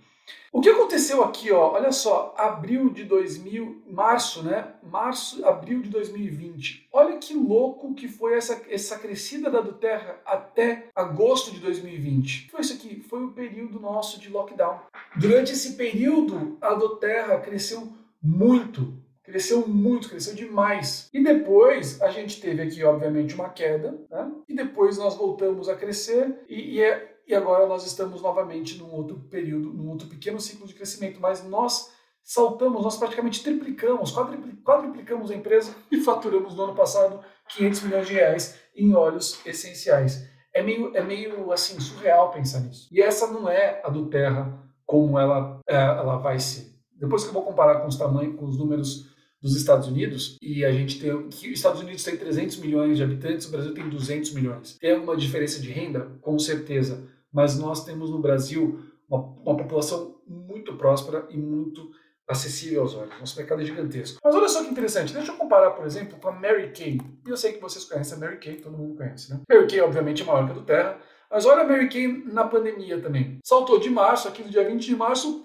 O 0.52 0.60
que 0.60 0.68
aconteceu 0.68 1.24
aqui, 1.24 1.50
ó, 1.50 1.72
olha 1.72 1.90
só, 1.90 2.34
abril 2.36 2.90
de 2.90 3.04
2000, 3.04 3.84
março, 3.86 4.42
né? 4.42 4.74
Março, 4.82 5.42
abril 5.46 5.80
de 5.80 5.88
2020. 5.88 6.88
Olha 6.92 7.16
que 7.16 7.32
louco 7.32 7.94
que 7.94 8.06
foi 8.06 8.34
essa, 8.34 8.60
essa 8.68 8.98
crescida 8.98 9.50
da 9.50 9.62
Terra 9.62 10.20
até 10.26 10.90
agosto 10.94 11.50
de 11.52 11.58
2020. 11.58 12.50
Foi 12.50 12.60
isso 12.60 12.74
aqui, 12.74 13.02
foi 13.08 13.24
o 13.24 13.32
período 13.32 13.80
nosso 13.80 14.20
de 14.20 14.28
lockdown. 14.28 14.78
Durante 15.16 15.52
esse 15.52 15.72
período, 15.72 16.58
a 16.60 16.76
Terra 17.00 17.40
cresceu 17.40 17.90
muito, 18.22 18.92
cresceu 19.22 19.66
muito, 19.66 20.10
cresceu 20.10 20.34
demais. 20.34 21.08
E 21.14 21.24
depois 21.24 22.00
a 22.02 22.10
gente 22.10 22.40
teve 22.42 22.60
aqui, 22.60 22.84
obviamente, 22.84 23.34
uma 23.34 23.48
queda, 23.48 23.98
né? 24.10 24.30
E 24.46 24.54
depois 24.54 24.98
nós 24.98 25.16
voltamos 25.16 25.70
a 25.70 25.74
crescer 25.74 26.44
e, 26.46 26.74
e 26.74 26.82
é 26.82 27.11
e 27.32 27.34
agora 27.34 27.66
nós 27.66 27.86
estamos 27.86 28.20
novamente 28.20 28.76
num 28.78 28.92
outro 28.92 29.18
período, 29.30 29.72
num 29.72 29.88
outro 29.88 30.06
pequeno 30.06 30.38
ciclo 30.38 30.66
de 30.66 30.74
crescimento, 30.74 31.18
mas 31.18 31.42
nós 31.42 31.90
saltamos, 32.22 32.82
nós 32.82 32.98
praticamente 32.98 33.42
triplicamos, 33.42 34.14
quadriplicamos 34.62 35.30
a 35.30 35.34
empresa 35.34 35.74
e 35.90 35.98
faturamos 36.02 36.54
no 36.54 36.64
ano 36.64 36.74
passado 36.74 37.20
500 37.48 37.82
milhões 37.84 38.06
de 38.06 38.12
reais 38.12 38.60
em 38.76 38.94
óleos 38.94 39.40
essenciais. 39.46 40.28
É 40.54 40.62
meio, 40.62 40.94
é 40.94 41.02
meio 41.02 41.50
assim 41.50 41.80
surreal 41.80 42.30
pensar 42.30 42.60
nisso. 42.60 42.86
E 42.92 43.00
essa 43.00 43.26
não 43.26 43.48
é 43.48 43.80
a 43.82 43.88
do 43.88 44.10
Terra 44.10 44.62
como 44.84 45.18
ela, 45.18 45.58
é, 45.66 45.74
ela 45.74 46.18
vai 46.18 46.38
ser. 46.38 46.70
Depois 46.94 47.22
que 47.22 47.30
eu 47.30 47.34
vou 47.34 47.44
comparar 47.44 47.80
com 47.80 47.88
os 47.88 47.96
tamanhos, 47.96 48.36
com 48.38 48.44
os 48.44 48.58
números 48.58 49.10
dos 49.40 49.56
Estados 49.56 49.88
Unidos 49.88 50.36
e 50.40 50.64
a 50.64 50.70
gente 50.70 51.00
tem 51.00 51.28
que 51.28 51.48
os 51.48 51.58
Estados 51.58 51.80
Unidos 51.80 52.04
tem 52.04 52.16
300 52.16 52.58
milhões 52.58 52.96
de 52.96 53.02
habitantes, 53.02 53.48
o 53.48 53.50
Brasil 53.50 53.74
tem 53.74 53.88
200 53.88 54.32
milhões. 54.34 54.76
Tem 54.78 54.92
alguma 54.92 55.16
diferença 55.16 55.60
de 55.60 55.70
renda? 55.72 56.12
Com 56.20 56.38
certeza, 56.38 57.10
mas 57.32 57.58
nós 57.58 57.84
temos 57.84 58.10
no 58.10 58.18
Brasil 58.18 58.80
uma, 59.08 59.18
uma 59.18 59.56
população 59.56 60.20
muito 60.26 60.74
próspera 60.74 61.26
e 61.30 61.36
muito 61.36 61.90
acessível 62.28 62.82
aos 62.82 62.94
olhos. 62.94 63.18
Nosso 63.18 63.36
mercado 63.36 63.62
é 63.62 63.64
gigantesco. 63.64 64.18
Mas 64.22 64.34
olha 64.34 64.48
só 64.48 64.62
que 64.62 64.70
interessante. 64.70 65.12
Deixa 65.12 65.32
eu 65.32 65.36
comparar, 65.36 65.72
por 65.72 65.84
exemplo, 65.84 66.18
com 66.18 66.28
a 66.28 66.32
Mary 66.32 66.72
Kay. 66.72 67.00
E 67.26 67.30
eu 67.30 67.36
sei 67.36 67.52
que 67.52 67.60
vocês 67.60 67.84
conhecem 67.84 68.16
a 68.16 68.20
Mary 68.20 68.38
Kay, 68.38 68.56
todo 68.56 68.76
mundo 68.76 68.96
conhece, 68.96 69.30
né? 69.30 69.40
Mary 69.48 69.66
Kay, 69.66 69.80
obviamente, 69.80 70.22
é 70.22 70.24
maior 70.24 70.46
que 70.46 70.52
a 70.52 70.54
do 70.54 70.62
Terra. 70.62 70.98
Mas 71.30 71.46
olha 71.46 71.62
a 71.62 71.66
Mary 71.66 71.88
Kay 71.88 72.24
na 72.26 72.44
pandemia 72.44 73.00
também. 73.00 73.38
Saltou 73.44 73.78
de 73.78 73.90
março, 73.90 74.28
aqui 74.28 74.42
no 74.42 74.50
dia 74.50 74.66
20 74.66 74.84
de 74.84 74.96
março, 74.96 75.42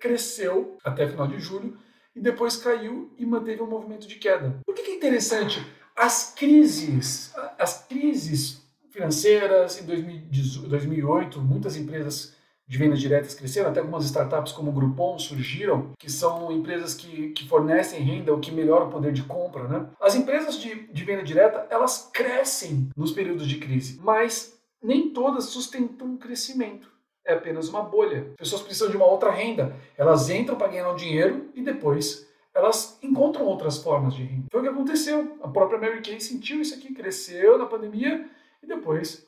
cresceu 0.00 0.76
até 0.84 1.08
final 1.08 1.26
de 1.26 1.38
julho 1.38 1.78
e 2.14 2.20
depois 2.20 2.56
caiu 2.56 3.12
e 3.16 3.24
manteve 3.24 3.62
um 3.62 3.66
movimento 3.66 4.06
de 4.06 4.16
queda. 4.16 4.60
Por 4.64 4.74
que, 4.74 4.82
que 4.82 4.90
é 4.90 4.96
interessante? 4.96 5.64
As 5.96 6.34
crises, 6.34 7.32
as 7.58 7.86
crises 7.86 8.63
financeiras 8.94 9.80
em 9.80 9.84
2008, 10.68 11.40
muitas 11.40 11.76
empresas 11.76 12.32
de 12.66 12.78
vendas 12.78 13.00
diretas 13.00 13.34
cresceram, 13.34 13.68
até 13.68 13.80
algumas 13.80 14.04
startups 14.04 14.52
como 14.52 14.70
o 14.70 14.72
Groupon 14.72 15.18
surgiram, 15.18 15.90
que 15.98 16.10
são 16.10 16.50
empresas 16.52 16.94
que, 16.94 17.30
que 17.30 17.46
fornecem 17.46 18.00
renda 18.00 18.32
ou 18.32 18.38
que 18.38 18.52
melhoram 18.52 18.86
o 18.86 18.90
poder 18.90 19.12
de 19.12 19.24
compra. 19.24 19.64
Né? 19.64 19.86
As 20.00 20.14
empresas 20.14 20.58
de, 20.58 20.86
de 20.92 21.04
venda 21.04 21.24
direta, 21.24 21.66
elas 21.68 22.08
crescem 22.12 22.88
nos 22.96 23.10
períodos 23.10 23.48
de 23.48 23.58
crise, 23.58 23.98
mas 24.00 24.56
nem 24.80 25.10
todas 25.10 25.46
sustentam 25.46 26.14
o 26.14 26.18
crescimento. 26.18 26.88
É 27.26 27.34
apenas 27.34 27.68
uma 27.68 27.82
bolha. 27.82 28.28
As 28.30 28.36
pessoas 28.36 28.62
precisam 28.62 28.90
de 28.90 28.96
uma 28.96 29.06
outra 29.06 29.30
renda. 29.30 29.74
Elas 29.98 30.30
entram 30.30 30.56
para 30.56 30.68
ganhar 30.68 30.90
um 30.90 30.96
dinheiro 30.96 31.50
e 31.54 31.62
depois 31.62 32.28
elas 32.54 32.98
encontram 33.02 33.44
outras 33.46 33.78
formas 33.78 34.14
de 34.14 34.22
renda. 34.22 34.46
Foi 34.52 34.60
o 34.60 34.62
que 34.62 34.70
aconteceu. 34.70 35.36
A 35.42 35.48
própria 35.48 35.80
Mary 35.80 36.00
Kay 36.00 36.20
sentiu 36.20 36.60
isso 36.60 36.74
aqui, 36.74 36.94
cresceu 36.94 37.58
na 37.58 37.66
pandemia 37.66 38.30
e 38.64 38.66
depois 38.66 39.26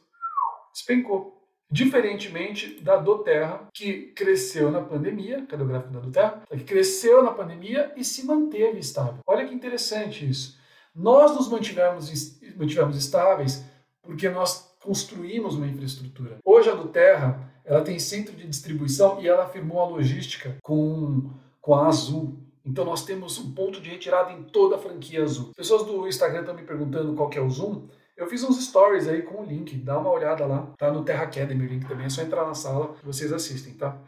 despencou. 0.73 1.37
Diferentemente 1.69 2.81
da 2.81 2.97
do 2.97 3.19
Terra, 3.19 3.69
que 3.73 4.13
cresceu 4.13 4.71
na 4.71 4.81
pandemia, 4.81 5.45
cadê 5.47 5.63
o 5.65 5.67
gráfico 5.67 5.93
da 5.93 6.01
do 6.01 6.11
Terra? 6.13 6.43
Que 6.49 6.63
cresceu 6.63 7.23
na 7.25 7.33
pandemia 7.33 7.93
e 7.97 8.05
se 8.05 8.25
manteve 8.25 8.79
estável. 8.79 9.19
Olha 9.27 9.45
que 9.47 9.55
interessante 9.55 10.29
isso. 10.29 10.57
Nós 10.95 11.35
nos 11.35 11.49
mantivemos, 11.49 12.11
mantivemos 12.57 12.97
estáveis 12.97 13.65
porque 14.01 14.29
nós 14.29 14.77
construímos 14.81 15.57
uma 15.57 15.67
infraestrutura. 15.67 16.39
Hoje 16.45 16.71
a 16.71 16.75
do 16.75 16.89
Terra 16.89 17.53
ela 17.65 17.83
tem 17.83 17.99
centro 17.99 18.35
de 18.37 18.47
distribuição 18.47 19.21
e 19.21 19.27
ela 19.27 19.49
firmou 19.49 19.81
a 19.81 19.89
logística 19.89 20.57
com, 20.63 21.31
com 21.61 21.75
a 21.75 21.89
Azul. 21.89 22.39
Então 22.65 22.85
nós 22.85 23.05
temos 23.05 23.39
um 23.39 23.53
ponto 23.53 23.81
de 23.81 23.91
retirada 23.91 24.33
em 24.33 24.45
toda 24.45 24.77
a 24.77 24.79
franquia 24.79 25.25
Azul. 25.25 25.51
Pessoas 25.57 25.85
do 25.85 26.07
Instagram 26.07 26.41
estão 26.41 26.55
me 26.55 26.63
perguntando 26.63 27.15
qual 27.15 27.29
que 27.29 27.39
é 27.39 27.43
o 27.43 27.51
Zoom. 27.51 27.89
Eu 28.17 28.27
fiz 28.27 28.43
uns 28.43 28.65
stories 28.65 29.07
aí 29.09 29.23
com 29.23 29.43
o 29.43 29.45
link, 29.45 29.77
dá 29.77 29.99
uma 29.99 30.11
olhada 30.11 30.47
lá, 30.47 30.73
tá 30.79 30.91
no 30.91 31.05
Terra 31.05 31.25
Academy 31.25 31.67
o 31.67 31.69
link 31.69 31.87
também, 31.87 32.07
é 32.07 32.09
só 32.09 32.23
entrar 32.23 32.47
na 32.47 32.55
sala 32.55 32.95
que 32.95 33.05
vocês 33.05 33.33
assistem, 33.33 33.75
tá? 33.75 33.99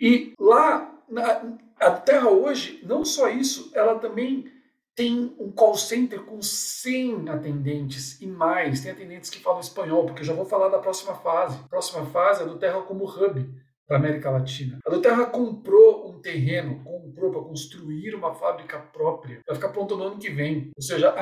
E 0.00 0.32
lá, 0.40 0.90
na, 1.08 1.58
a 1.78 1.90
Terra 1.90 2.30
hoje, 2.30 2.80
não 2.84 3.04
só 3.04 3.28
isso, 3.28 3.70
ela 3.74 3.98
também 3.98 4.50
tem 4.94 5.34
um 5.38 5.50
call 5.50 5.76
center 5.76 6.22
com 6.22 6.40
100 6.42 7.28
atendentes 7.28 8.20
e 8.20 8.26
mais. 8.26 8.80
Tem 8.80 8.92
atendentes 8.92 9.30
que 9.30 9.40
falam 9.40 9.60
espanhol, 9.60 10.04
porque 10.06 10.20
eu 10.20 10.26
já 10.26 10.34
vou 10.34 10.44
falar 10.44 10.68
da 10.68 10.78
próxima 10.78 11.14
fase. 11.14 11.58
A 11.64 11.68
próxima 11.68 12.04
fase 12.06 12.42
é 12.42 12.46
do 12.46 12.58
Terra 12.58 12.82
como 12.82 13.04
hub 13.04 13.48
para 13.86 13.96
América 13.96 14.30
Latina. 14.30 14.78
A 14.86 14.90
do 14.90 15.00
Terra 15.00 15.26
comprou 15.26 16.10
um 16.10 16.20
terreno, 16.20 16.82
comprou 16.84 17.30
para 17.30 17.42
construir 17.42 18.14
uma 18.14 18.34
fábrica 18.34 18.78
própria, 18.78 19.40
vai 19.46 19.56
ficar 19.56 19.68
pronto 19.68 19.96
no 19.96 20.04
ano 20.04 20.18
que 20.18 20.30
vem. 20.30 20.70
Ou 20.76 20.82
seja, 20.82 21.14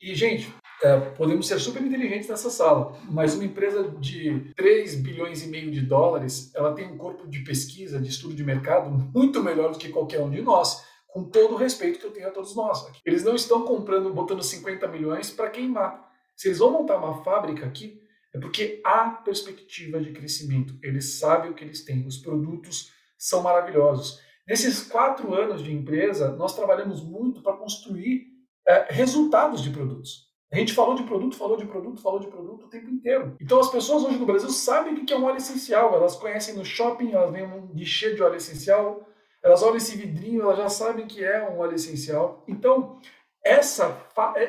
e, 0.00 0.14
gente, 0.14 0.54
é, 0.82 0.98
podemos 1.10 1.46
ser 1.48 1.58
super 1.58 1.82
inteligentes 1.82 2.28
nessa 2.28 2.50
sala, 2.50 2.96
mas 3.10 3.34
uma 3.34 3.44
empresa 3.44 3.88
de 3.98 4.52
3 4.56 4.96
bilhões 4.96 5.42
e 5.44 5.48
meio 5.48 5.70
de 5.70 5.80
dólares, 5.80 6.54
ela 6.54 6.72
tem 6.72 6.86
um 6.86 6.96
corpo 6.96 7.26
de 7.26 7.40
pesquisa, 7.40 8.00
de 8.00 8.08
estudo 8.08 8.34
de 8.34 8.44
mercado 8.44 8.90
muito 8.90 9.42
melhor 9.42 9.72
do 9.72 9.78
que 9.78 9.88
qualquer 9.88 10.20
um 10.20 10.30
de 10.30 10.40
nós, 10.40 10.84
com 11.08 11.24
todo 11.24 11.54
o 11.54 11.56
respeito 11.56 11.98
que 11.98 12.06
eu 12.06 12.12
tenho 12.12 12.28
a 12.28 12.30
todos 12.30 12.54
nós. 12.54 12.86
Aqui. 12.86 13.00
Eles 13.04 13.24
não 13.24 13.34
estão 13.34 13.64
comprando, 13.64 14.12
botando 14.12 14.42
50 14.42 14.86
milhões 14.88 15.30
para 15.30 15.50
queimar. 15.50 16.06
Se 16.36 16.48
eles 16.48 16.58
vão 16.58 16.70
montar 16.70 16.98
uma 16.98 17.24
fábrica 17.24 17.66
aqui, 17.66 18.00
é 18.32 18.38
porque 18.38 18.80
há 18.84 19.10
perspectiva 19.10 20.00
de 20.00 20.12
crescimento. 20.12 20.78
Eles 20.82 21.18
sabem 21.18 21.50
o 21.50 21.54
que 21.54 21.64
eles 21.64 21.84
têm. 21.84 22.06
Os 22.06 22.18
produtos 22.18 22.92
são 23.18 23.42
maravilhosos. 23.42 24.20
Nesses 24.46 24.82
quatro 24.84 25.34
anos 25.34 25.62
de 25.62 25.72
empresa, 25.72 26.30
nós 26.36 26.54
trabalhamos 26.54 27.02
muito 27.02 27.42
para 27.42 27.56
construir 27.56 28.26
é, 28.66 28.86
resultados 28.90 29.62
de 29.62 29.70
produtos. 29.70 30.27
A 30.50 30.56
gente 30.56 30.72
falou 30.72 30.94
de 30.94 31.02
produto, 31.02 31.36
falou 31.36 31.56
de 31.56 31.66
produto, 31.66 32.00
falou 32.00 32.18
de 32.18 32.26
produto 32.26 32.64
o 32.64 32.68
tempo 32.68 32.88
inteiro. 32.88 33.36
Então 33.40 33.60
as 33.60 33.70
pessoas 33.70 34.04
hoje 34.04 34.18
no 34.18 34.24
Brasil 34.24 34.48
sabem 34.50 34.94
o 34.94 35.04
que 35.04 35.12
é 35.12 35.18
um 35.18 35.24
óleo 35.24 35.36
essencial. 35.36 35.94
Elas 35.94 36.16
conhecem 36.16 36.54
no 36.54 36.64
shopping, 36.64 37.12
elas 37.12 37.30
veem 37.30 37.46
um 37.46 37.66
guichê 37.66 38.14
de 38.14 38.22
óleo 38.22 38.36
essencial, 38.36 39.06
elas 39.42 39.62
olham 39.62 39.76
esse 39.76 39.96
vidrinho, 39.96 40.42
elas 40.42 40.56
já 40.56 40.68
sabem 40.70 41.06
que 41.06 41.22
é 41.22 41.48
um 41.48 41.58
óleo 41.58 41.74
essencial. 41.74 42.44
Então, 42.48 42.98
essa, 43.44 44.06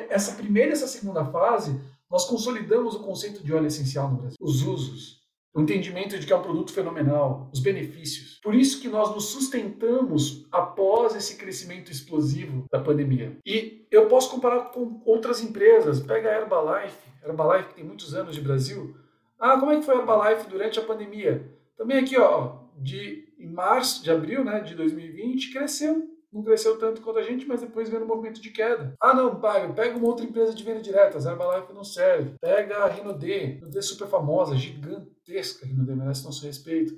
essa 0.08 0.32
primeira 0.36 0.70
e 0.70 0.72
essa 0.72 0.86
segunda 0.86 1.24
fase, 1.26 1.78
nós 2.10 2.24
consolidamos 2.24 2.94
o 2.94 3.02
conceito 3.02 3.44
de 3.44 3.52
óleo 3.52 3.66
essencial 3.66 4.10
no 4.10 4.18
Brasil. 4.18 4.38
Os 4.40 4.62
usos, 4.62 5.19
o 5.52 5.60
entendimento 5.60 6.18
de 6.18 6.26
que 6.26 6.32
é 6.32 6.36
um 6.36 6.42
produto 6.42 6.72
fenomenal, 6.72 7.50
os 7.52 7.60
benefícios. 7.60 8.38
Por 8.42 8.54
isso 8.54 8.80
que 8.80 8.88
nós 8.88 9.12
nos 9.14 9.26
sustentamos 9.26 10.46
após 10.52 11.14
esse 11.16 11.36
crescimento 11.36 11.90
explosivo 11.90 12.66
da 12.70 12.80
pandemia. 12.80 13.36
E 13.44 13.86
eu 13.90 14.06
posso 14.06 14.30
comparar 14.30 14.70
com 14.70 15.02
outras 15.04 15.42
empresas. 15.42 16.00
Pega 16.00 16.30
a 16.30 16.40
Herbalife, 16.40 16.98
Herbalife 17.24 17.68
que 17.70 17.74
tem 17.74 17.84
muitos 17.84 18.14
anos 18.14 18.34
de 18.34 18.40
Brasil. 18.40 18.94
Ah, 19.38 19.58
como 19.58 19.72
é 19.72 19.76
que 19.76 19.84
foi 19.84 19.96
a 19.96 19.98
Herbalife 19.98 20.48
durante 20.48 20.78
a 20.78 20.84
pandemia? 20.84 21.50
Também 21.76 21.98
aqui, 21.98 22.16
ó, 22.18 22.58
de 22.76 23.28
março, 23.38 24.04
de 24.04 24.10
abril, 24.10 24.44
né, 24.44 24.60
de 24.60 24.74
2020, 24.74 25.52
cresceu 25.52 26.09
não 26.32 26.42
cresceu 26.42 26.78
tanto 26.78 27.02
quanto 27.02 27.18
a 27.18 27.22
gente, 27.22 27.46
mas 27.46 27.60
depois 27.60 27.88
veio 27.88 28.00
no 28.00 28.06
movimento 28.06 28.40
de 28.40 28.50
queda. 28.50 28.94
Ah, 29.00 29.14
não, 29.14 29.40
paga, 29.40 29.72
pega 29.72 29.96
uma 29.96 30.08
outra 30.08 30.24
empresa 30.24 30.54
de 30.54 30.62
venda 30.62 30.80
direta, 30.80 31.18
a 31.18 31.32
Herbalife 31.32 31.72
não 31.72 31.84
serve. 31.84 32.34
Pega 32.40 32.78
a 32.78 32.88
Rinode, 32.88 33.32
Rinode 33.32 33.82
super 33.82 34.08
famosa, 34.08 34.56
gigantesca, 34.56 35.66
Rinode 35.66 35.94
merece 35.94 36.24
nosso 36.24 36.44
respeito. 36.44 36.94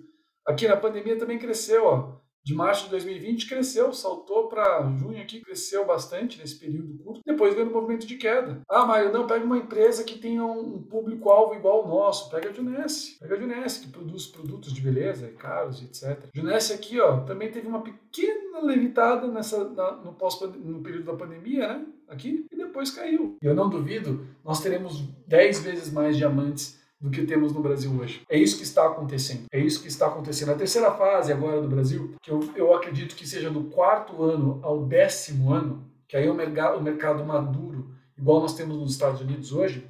Aqui 0.46 0.66
na 0.66 0.76
pandemia 0.76 1.18
também 1.18 1.38
cresceu, 1.38 1.84
ó 1.86 2.21
de 2.44 2.54
março 2.54 2.84
de 2.84 2.90
2020 2.90 3.48
cresceu, 3.48 3.92
saltou 3.92 4.48
para 4.48 4.82
junho 4.98 5.20
aqui, 5.20 5.40
cresceu 5.40 5.86
bastante 5.86 6.38
nesse 6.38 6.58
período 6.58 6.98
curto, 6.98 7.20
depois 7.24 7.54
veio 7.54 7.66
no 7.66 7.72
movimento 7.72 8.06
de 8.06 8.16
queda. 8.16 8.60
Ah, 8.68 8.84
Mário, 8.84 9.12
não, 9.12 9.26
pega 9.26 9.44
uma 9.44 9.58
empresa 9.58 10.04
que 10.04 10.18
tenha 10.18 10.44
um 10.44 10.82
público-alvo 10.82 11.54
igual 11.54 11.82
ao 11.82 11.88
nosso, 11.88 12.30
pega 12.30 12.50
a 12.50 12.52
Junesse, 12.52 13.18
pega 13.18 13.36
a 13.36 13.38
Junesse, 13.38 13.80
que 13.80 13.92
produz 13.92 14.26
produtos 14.26 14.72
de 14.72 14.80
beleza, 14.80 15.28
caros, 15.38 15.82
etc. 15.82 16.28
Junesse 16.34 16.72
aqui, 16.72 17.00
ó, 17.00 17.20
também 17.20 17.50
teve 17.50 17.68
uma 17.68 17.82
pequena 17.82 18.60
levitada 18.60 19.28
nessa, 19.28 19.68
na, 19.68 19.92
no, 19.92 20.12
pós, 20.12 20.40
no 20.40 20.82
período 20.82 21.04
da 21.04 21.16
pandemia, 21.16 21.68
né, 21.68 21.86
aqui, 22.08 22.46
e 22.50 22.56
depois 22.56 22.90
caiu. 22.90 23.36
E 23.40 23.46
eu 23.46 23.54
não 23.54 23.68
duvido, 23.68 24.26
nós 24.44 24.60
teremos 24.60 25.00
10 25.26 25.60
vezes 25.60 25.92
mais 25.92 26.16
diamantes 26.16 26.81
do 27.02 27.10
que 27.10 27.26
temos 27.26 27.52
no 27.52 27.60
Brasil 27.60 27.90
hoje. 28.00 28.22
É 28.30 28.38
isso 28.38 28.56
que 28.56 28.62
está 28.62 28.86
acontecendo. 28.86 29.46
É 29.50 29.58
isso 29.58 29.82
que 29.82 29.88
está 29.88 30.06
acontecendo. 30.06 30.52
A 30.52 30.54
terceira 30.54 30.92
fase 30.92 31.32
agora 31.32 31.60
do 31.60 31.66
Brasil, 31.66 32.14
que 32.22 32.30
eu, 32.30 32.48
eu 32.54 32.72
acredito 32.72 33.16
que 33.16 33.26
seja 33.26 33.50
do 33.50 33.64
quarto 33.64 34.22
ano 34.22 34.60
ao 34.62 34.84
décimo 34.84 35.52
ano, 35.52 35.84
que 36.06 36.16
aí 36.16 36.28
é 36.28 36.30
o 36.30 36.34
mercado, 36.34 36.78
o 36.78 36.82
mercado 36.82 37.24
maduro, 37.24 37.90
igual 38.16 38.40
nós 38.40 38.54
temos 38.54 38.78
nos 38.78 38.92
Estados 38.92 39.20
Unidos 39.20 39.52
hoje, 39.52 39.84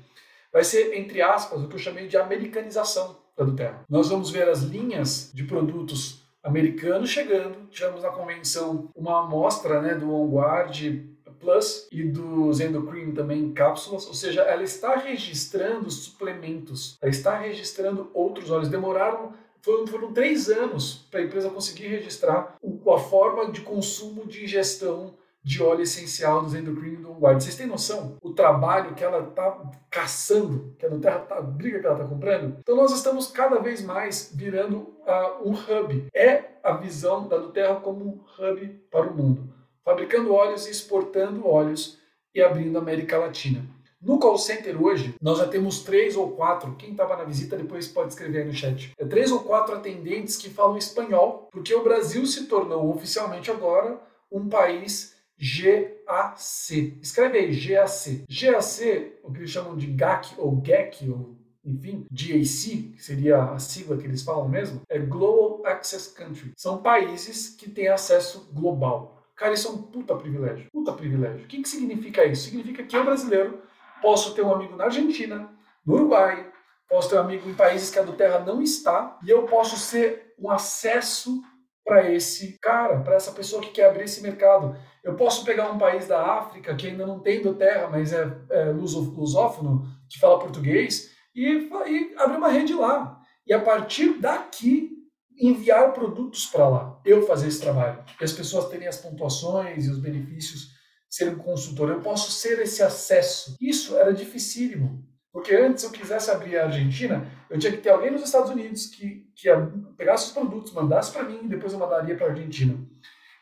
vai 0.50 0.64
ser, 0.64 0.95
entre 0.95 1.21
aspas, 1.21 1.62
o 1.62 1.69
que 1.69 1.75
eu 1.75 1.78
chamei 1.78 2.09
de 2.09 2.16
americanização 2.16 3.19
da 3.37 3.45
Terra. 3.52 3.85
Nós 3.90 4.09
vamos 4.09 4.31
ver 4.31 4.49
as 4.49 4.62
linhas 4.62 5.31
de 5.35 5.45
produtos 5.45 6.23
americanos 6.42 7.11
chegando. 7.11 7.69
Tivemos 7.71 8.02
na 8.02 8.11
convenção 8.11 8.88
uma 8.97 9.21
amostra 9.21 9.83
né, 9.83 9.95
do 9.95 10.11
OnGuard 10.11 11.12
Plus 11.42 11.88
e 11.90 12.04
do 12.04 12.52
Zendocrine 12.52 13.12
também 13.12 13.40
em 13.40 13.52
cápsulas, 13.52 14.06
ou 14.06 14.14
seja, 14.14 14.42
ela 14.42 14.62
está 14.62 14.94
registrando 14.94 15.90
suplementos, 15.90 16.96
ela 17.02 17.11
está 17.11 17.37
registrando 17.37 18.08
outros 18.14 18.49
óleos. 18.49 18.68
Demoraram 18.68 19.32
foram, 19.61 19.87
foram 19.87 20.12
três 20.12 20.49
anos 20.49 21.06
para 21.11 21.20
a 21.20 21.25
empresa 21.25 21.50
conseguir 21.50 21.88
registrar 21.88 22.56
a 22.62 22.99
forma 22.99 23.50
de 23.50 23.61
consumo 23.62 24.25
de 24.25 24.44
ingestão 24.44 25.14
de 25.44 25.61
óleo 25.61 25.82
essencial 25.82 26.42
do 26.42 26.56
Endocrine 26.56 26.96
do 26.99 27.12
Guard. 27.14 27.42
Vocês 27.42 27.56
têm 27.56 27.66
noção? 27.66 28.16
O 28.22 28.32
trabalho 28.32 28.94
que 28.94 29.02
ela 29.02 29.28
está 29.28 29.61
caçando, 29.90 30.72
que 30.78 30.87
a 30.87 30.90
Nuterra 30.90 31.18
tá, 31.18 31.38
a 31.38 31.42
briga 31.42 31.80
que 31.80 31.87
ela 31.87 31.96
está 31.96 32.08
comprando? 32.08 32.56
Então 32.61 32.76
nós 32.76 32.92
estamos 32.92 33.26
cada 33.26 33.58
vez 33.58 33.82
mais 33.82 34.32
virando 34.32 34.78
uh, 34.78 35.49
um 35.49 35.52
hub. 35.52 36.06
É 36.14 36.52
a 36.62 36.75
visão 36.75 37.26
da 37.26 37.38
Nuterra 37.38 37.80
como 37.80 38.04
um 38.04 38.20
hub 38.38 38.68
para 38.88 39.08
o 39.08 39.16
mundo 39.16 39.51
fabricando 39.84 40.32
óleos 40.32 40.66
e 40.66 40.70
exportando 40.70 41.46
óleos 41.46 41.98
e 42.34 42.40
abrindo 42.40 42.76
a 42.76 42.80
América 42.80 43.18
Latina. 43.18 43.64
No 44.00 44.18
call 44.18 44.36
center 44.36 44.82
hoje, 44.82 45.14
nós 45.22 45.38
já 45.38 45.46
temos 45.46 45.84
três 45.84 46.16
ou 46.16 46.32
quatro, 46.32 46.74
quem 46.74 46.90
estava 46.90 47.16
na 47.16 47.22
visita 47.22 47.56
depois 47.56 47.86
pode 47.86 48.08
escrever 48.08 48.38
aí 48.40 48.44
no 48.44 48.52
chat, 48.52 48.92
é 48.98 49.04
três 49.04 49.30
ou 49.30 49.40
quatro 49.40 49.76
atendentes 49.76 50.36
que 50.36 50.50
falam 50.50 50.76
espanhol, 50.76 51.48
porque 51.52 51.72
o 51.72 51.84
Brasil 51.84 52.26
se 52.26 52.46
tornou 52.46 52.90
oficialmente 52.90 53.48
agora 53.48 54.00
um 54.30 54.48
país 54.48 55.14
GAC. 55.38 56.98
Escreve 57.00 57.38
aí, 57.38 57.54
GAC. 57.54 58.24
GAC, 58.28 59.12
o 59.22 59.32
que 59.32 59.38
eles 59.38 59.50
chamam 59.50 59.76
de 59.76 59.86
GAC 59.86 60.34
ou 60.36 60.56
GAC, 60.56 61.08
ou 61.08 61.36
enfim, 61.64 62.04
GAC, 62.10 62.92
que 62.96 63.02
seria 63.02 63.40
a 63.40 63.58
sigla 63.60 63.96
que 63.96 64.04
eles 64.04 64.22
falam 64.22 64.48
mesmo, 64.48 64.80
é 64.88 64.98
Global 64.98 65.64
Access 65.64 66.12
Country. 66.12 66.52
São 66.56 66.82
países 66.82 67.50
que 67.50 67.70
têm 67.70 67.86
acesso 67.86 68.50
global. 68.52 69.22
Cara, 69.36 69.54
isso 69.54 69.68
é 69.68 69.70
um 69.70 69.82
puta 69.82 70.14
privilégio. 70.14 70.68
Puta 70.72 70.92
privilégio. 70.92 71.44
O 71.44 71.48
que, 71.48 71.62
que 71.62 71.68
significa 71.68 72.24
isso? 72.24 72.44
Significa 72.44 72.82
que 72.82 72.96
eu, 72.96 73.04
brasileiro, 73.04 73.62
posso 74.00 74.34
ter 74.34 74.42
um 74.42 74.54
amigo 74.54 74.76
na 74.76 74.84
Argentina, 74.84 75.50
no 75.84 75.94
Uruguai, 75.94 76.50
posso 76.88 77.08
ter 77.08 77.16
um 77.16 77.20
amigo 77.20 77.48
em 77.48 77.54
países 77.54 77.90
que 77.90 77.98
a 77.98 78.02
do 78.02 78.12
Terra 78.12 78.40
não 78.40 78.60
está, 78.60 79.18
e 79.24 79.30
eu 79.30 79.44
posso 79.44 79.76
ser 79.76 80.34
um 80.38 80.50
acesso 80.50 81.42
para 81.84 82.10
esse 82.10 82.58
cara, 82.60 83.00
para 83.00 83.14
essa 83.14 83.32
pessoa 83.32 83.62
que 83.62 83.70
quer 83.70 83.88
abrir 83.88 84.04
esse 84.04 84.22
mercado. 84.22 84.76
Eu 85.02 85.14
posso 85.14 85.44
pegar 85.44 85.70
um 85.70 85.78
país 85.78 86.06
da 86.06 86.38
África 86.38 86.74
que 86.76 86.86
ainda 86.86 87.06
não 87.06 87.18
tem 87.18 87.42
do 87.42 87.54
Terra, 87.54 87.88
mas 87.88 88.12
é, 88.12 88.30
é 88.50 88.64
lusófono, 88.66 89.84
que 90.08 90.20
fala 90.20 90.38
português, 90.38 91.10
e, 91.34 91.68
e 91.86 92.14
abrir 92.16 92.36
uma 92.36 92.48
rede 92.48 92.74
lá. 92.74 93.18
E 93.46 93.52
a 93.52 93.60
partir 93.60 94.18
daqui, 94.20 95.01
enviar 95.49 95.92
produtos 95.92 96.46
para 96.46 96.68
lá. 96.68 97.00
Eu 97.04 97.26
fazer 97.26 97.49
esse 97.49 97.61
trabalho. 97.61 98.04
E 98.20 98.25
as 98.25 98.32
pessoas 98.32 98.68
terem 98.68 98.87
as 98.87 98.99
pontuações 98.99 99.87
e 99.87 99.90
os 99.90 99.99
benefícios, 99.99 100.70
serem 101.11 101.34
consultor. 101.34 101.90
Eu 101.90 102.00
posso 102.00 102.30
ser 102.30 102.61
esse 102.61 102.82
acesso. 102.82 103.56
Isso 103.61 103.96
era 103.96 104.14
dificílimo. 104.14 105.04
Porque 105.32 105.54
antes, 105.54 105.82
se 105.82 105.87
eu 105.87 105.92
quisesse 105.92 106.30
abrir 106.30 106.58
a 106.58 106.66
Argentina, 106.66 107.26
eu 107.49 107.58
tinha 107.58 107.72
que 107.72 107.78
ter 107.78 107.88
alguém 107.88 108.11
nos 108.11 108.22
Estados 108.22 108.50
Unidos 108.50 108.87
que, 108.87 109.26
que 109.34 109.49
pegasse 109.96 110.26
os 110.26 110.32
produtos, 110.32 110.72
mandasse 110.72 111.11
para 111.11 111.25
mim 111.25 111.40
e 111.44 111.49
depois 111.49 111.72
eu 111.72 111.78
mandaria 111.78 112.14
para 112.14 112.26
a 112.26 112.30
Argentina. 112.30 112.78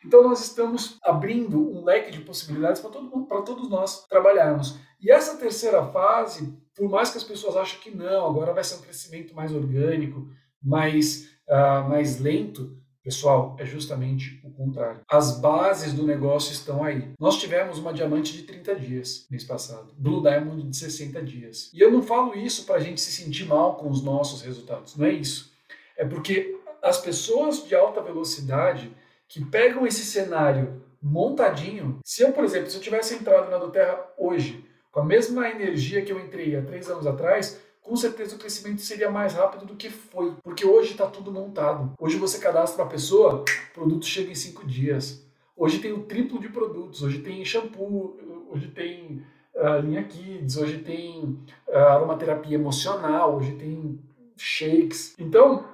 Então, 0.04 0.22
nós 0.22 0.40
estamos 0.40 0.98
abrindo 1.02 1.58
um 1.58 1.84
leque 1.84 2.10
de 2.10 2.20
possibilidades 2.20 2.80
para 2.80 2.90
todo, 2.90 3.26
todos 3.44 3.68
nós 3.68 4.06
trabalharmos. 4.06 4.78
E 5.00 5.10
essa 5.10 5.36
terceira 5.36 5.84
fase, 5.86 6.56
por 6.74 6.88
mais 6.88 7.10
que 7.10 7.18
as 7.18 7.24
pessoas 7.24 7.56
achem 7.56 7.80
que 7.80 7.90
não, 7.90 8.26
agora 8.26 8.54
vai 8.54 8.64
ser 8.64 8.76
um 8.76 8.82
crescimento 8.82 9.34
mais 9.34 9.52
orgânico, 9.52 10.28
mais, 10.62 11.28
uh, 11.50 11.88
mais 11.88 12.20
lento, 12.20 12.80
Pessoal, 13.02 13.56
é 13.58 13.64
justamente 13.64 14.38
o 14.44 14.50
contrário. 14.50 15.00
As 15.10 15.40
bases 15.40 15.94
do 15.94 16.06
negócio 16.06 16.52
estão 16.52 16.84
aí. 16.84 17.08
Nós 17.18 17.38
tivemos 17.38 17.78
uma 17.78 17.94
diamante 17.94 18.34
de 18.34 18.42
30 18.42 18.74
dias 18.76 19.26
mês 19.30 19.42
passado, 19.42 19.94
Blue 19.96 20.20
Diamond 20.20 20.68
de 20.68 20.76
60 20.76 21.22
dias. 21.22 21.70
E 21.72 21.80
eu 21.80 21.90
não 21.90 22.02
falo 22.02 22.36
isso 22.36 22.66
para 22.66 22.76
a 22.76 22.78
gente 22.78 23.00
se 23.00 23.10
sentir 23.10 23.46
mal 23.46 23.76
com 23.76 23.88
os 23.88 24.04
nossos 24.04 24.42
resultados, 24.42 24.96
não 24.96 25.06
é 25.06 25.12
isso. 25.12 25.50
É 25.96 26.04
porque 26.04 26.60
as 26.82 27.00
pessoas 27.00 27.66
de 27.66 27.74
alta 27.74 28.02
velocidade 28.02 28.94
que 29.26 29.42
pegam 29.46 29.86
esse 29.86 30.04
cenário 30.04 30.84
montadinho, 31.02 32.00
se 32.04 32.22
eu, 32.22 32.32
por 32.32 32.44
exemplo, 32.44 32.70
se 32.70 32.76
eu 32.76 32.82
tivesse 32.82 33.14
entrado 33.14 33.50
na 33.50 33.56
do 33.56 33.70
Terra 33.70 33.98
hoje, 34.18 34.62
com 34.92 35.00
a 35.00 35.04
mesma 35.04 35.48
energia 35.48 36.02
que 36.02 36.12
eu 36.12 36.20
entrei 36.20 36.54
há 36.54 36.62
três 36.62 36.90
anos 36.90 37.06
atrás, 37.06 37.58
com 37.80 37.96
certeza 37.96 38.36
o 38.36 38.38
crescimento 38.38 38.80
seria 38.82 39.10
mais 39.10 39.34
rápido 39.34 39.64
do 39.64 39.74
que 39.74 39.90
foi, 39.90 40.34
porque 40.42 40.64
hoje 40.64 40.92
está 40.92 41.06
tudo 41.06 41.32
montado. 41.32 41.92
Hoje 41.98 42.16
você 42.16 42.38
cadastra 42.38 42.82
uma 42.82 42.90
pessoa, 42.90 43.42
o 43.42 43.74
produto 43.74 44.06
chega 44.06 44.30
em 44.30 44.34
cinco 44.34 44.66
dias. 44.66 45.24
Hoje 45.56 45.78
tem 45.78 45.92
o 45.92 46.04
triplo 46.04 46.40
de 46.40 46.48
produtos, 46.48 47.02
hoje 47.02 47.18
tem 47.18 47.44
shampoo, 47.44 48.16
hoje 48.50 48.68
tem 48.68 49.24
uh, 49.54 49.80
linha 49.80 50.04
kids, 50.04 50.56
hoje 50.56 50.78
tem 50.78 51.38
uh, 51.68 51.76
aromaterapia 51.76 52.54
emocional, 52.54 53.36
hoje 53.36 53.52
tem 53.52 53.98
shakes. 54.36 55.14
Então, 55.18 55.66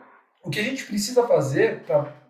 o 0.42 0.50
que 0.50 0.58
a 0.58 0.64
gente 0.64 0.84
precisa 0.84 1.26
fazer 1.26 1.84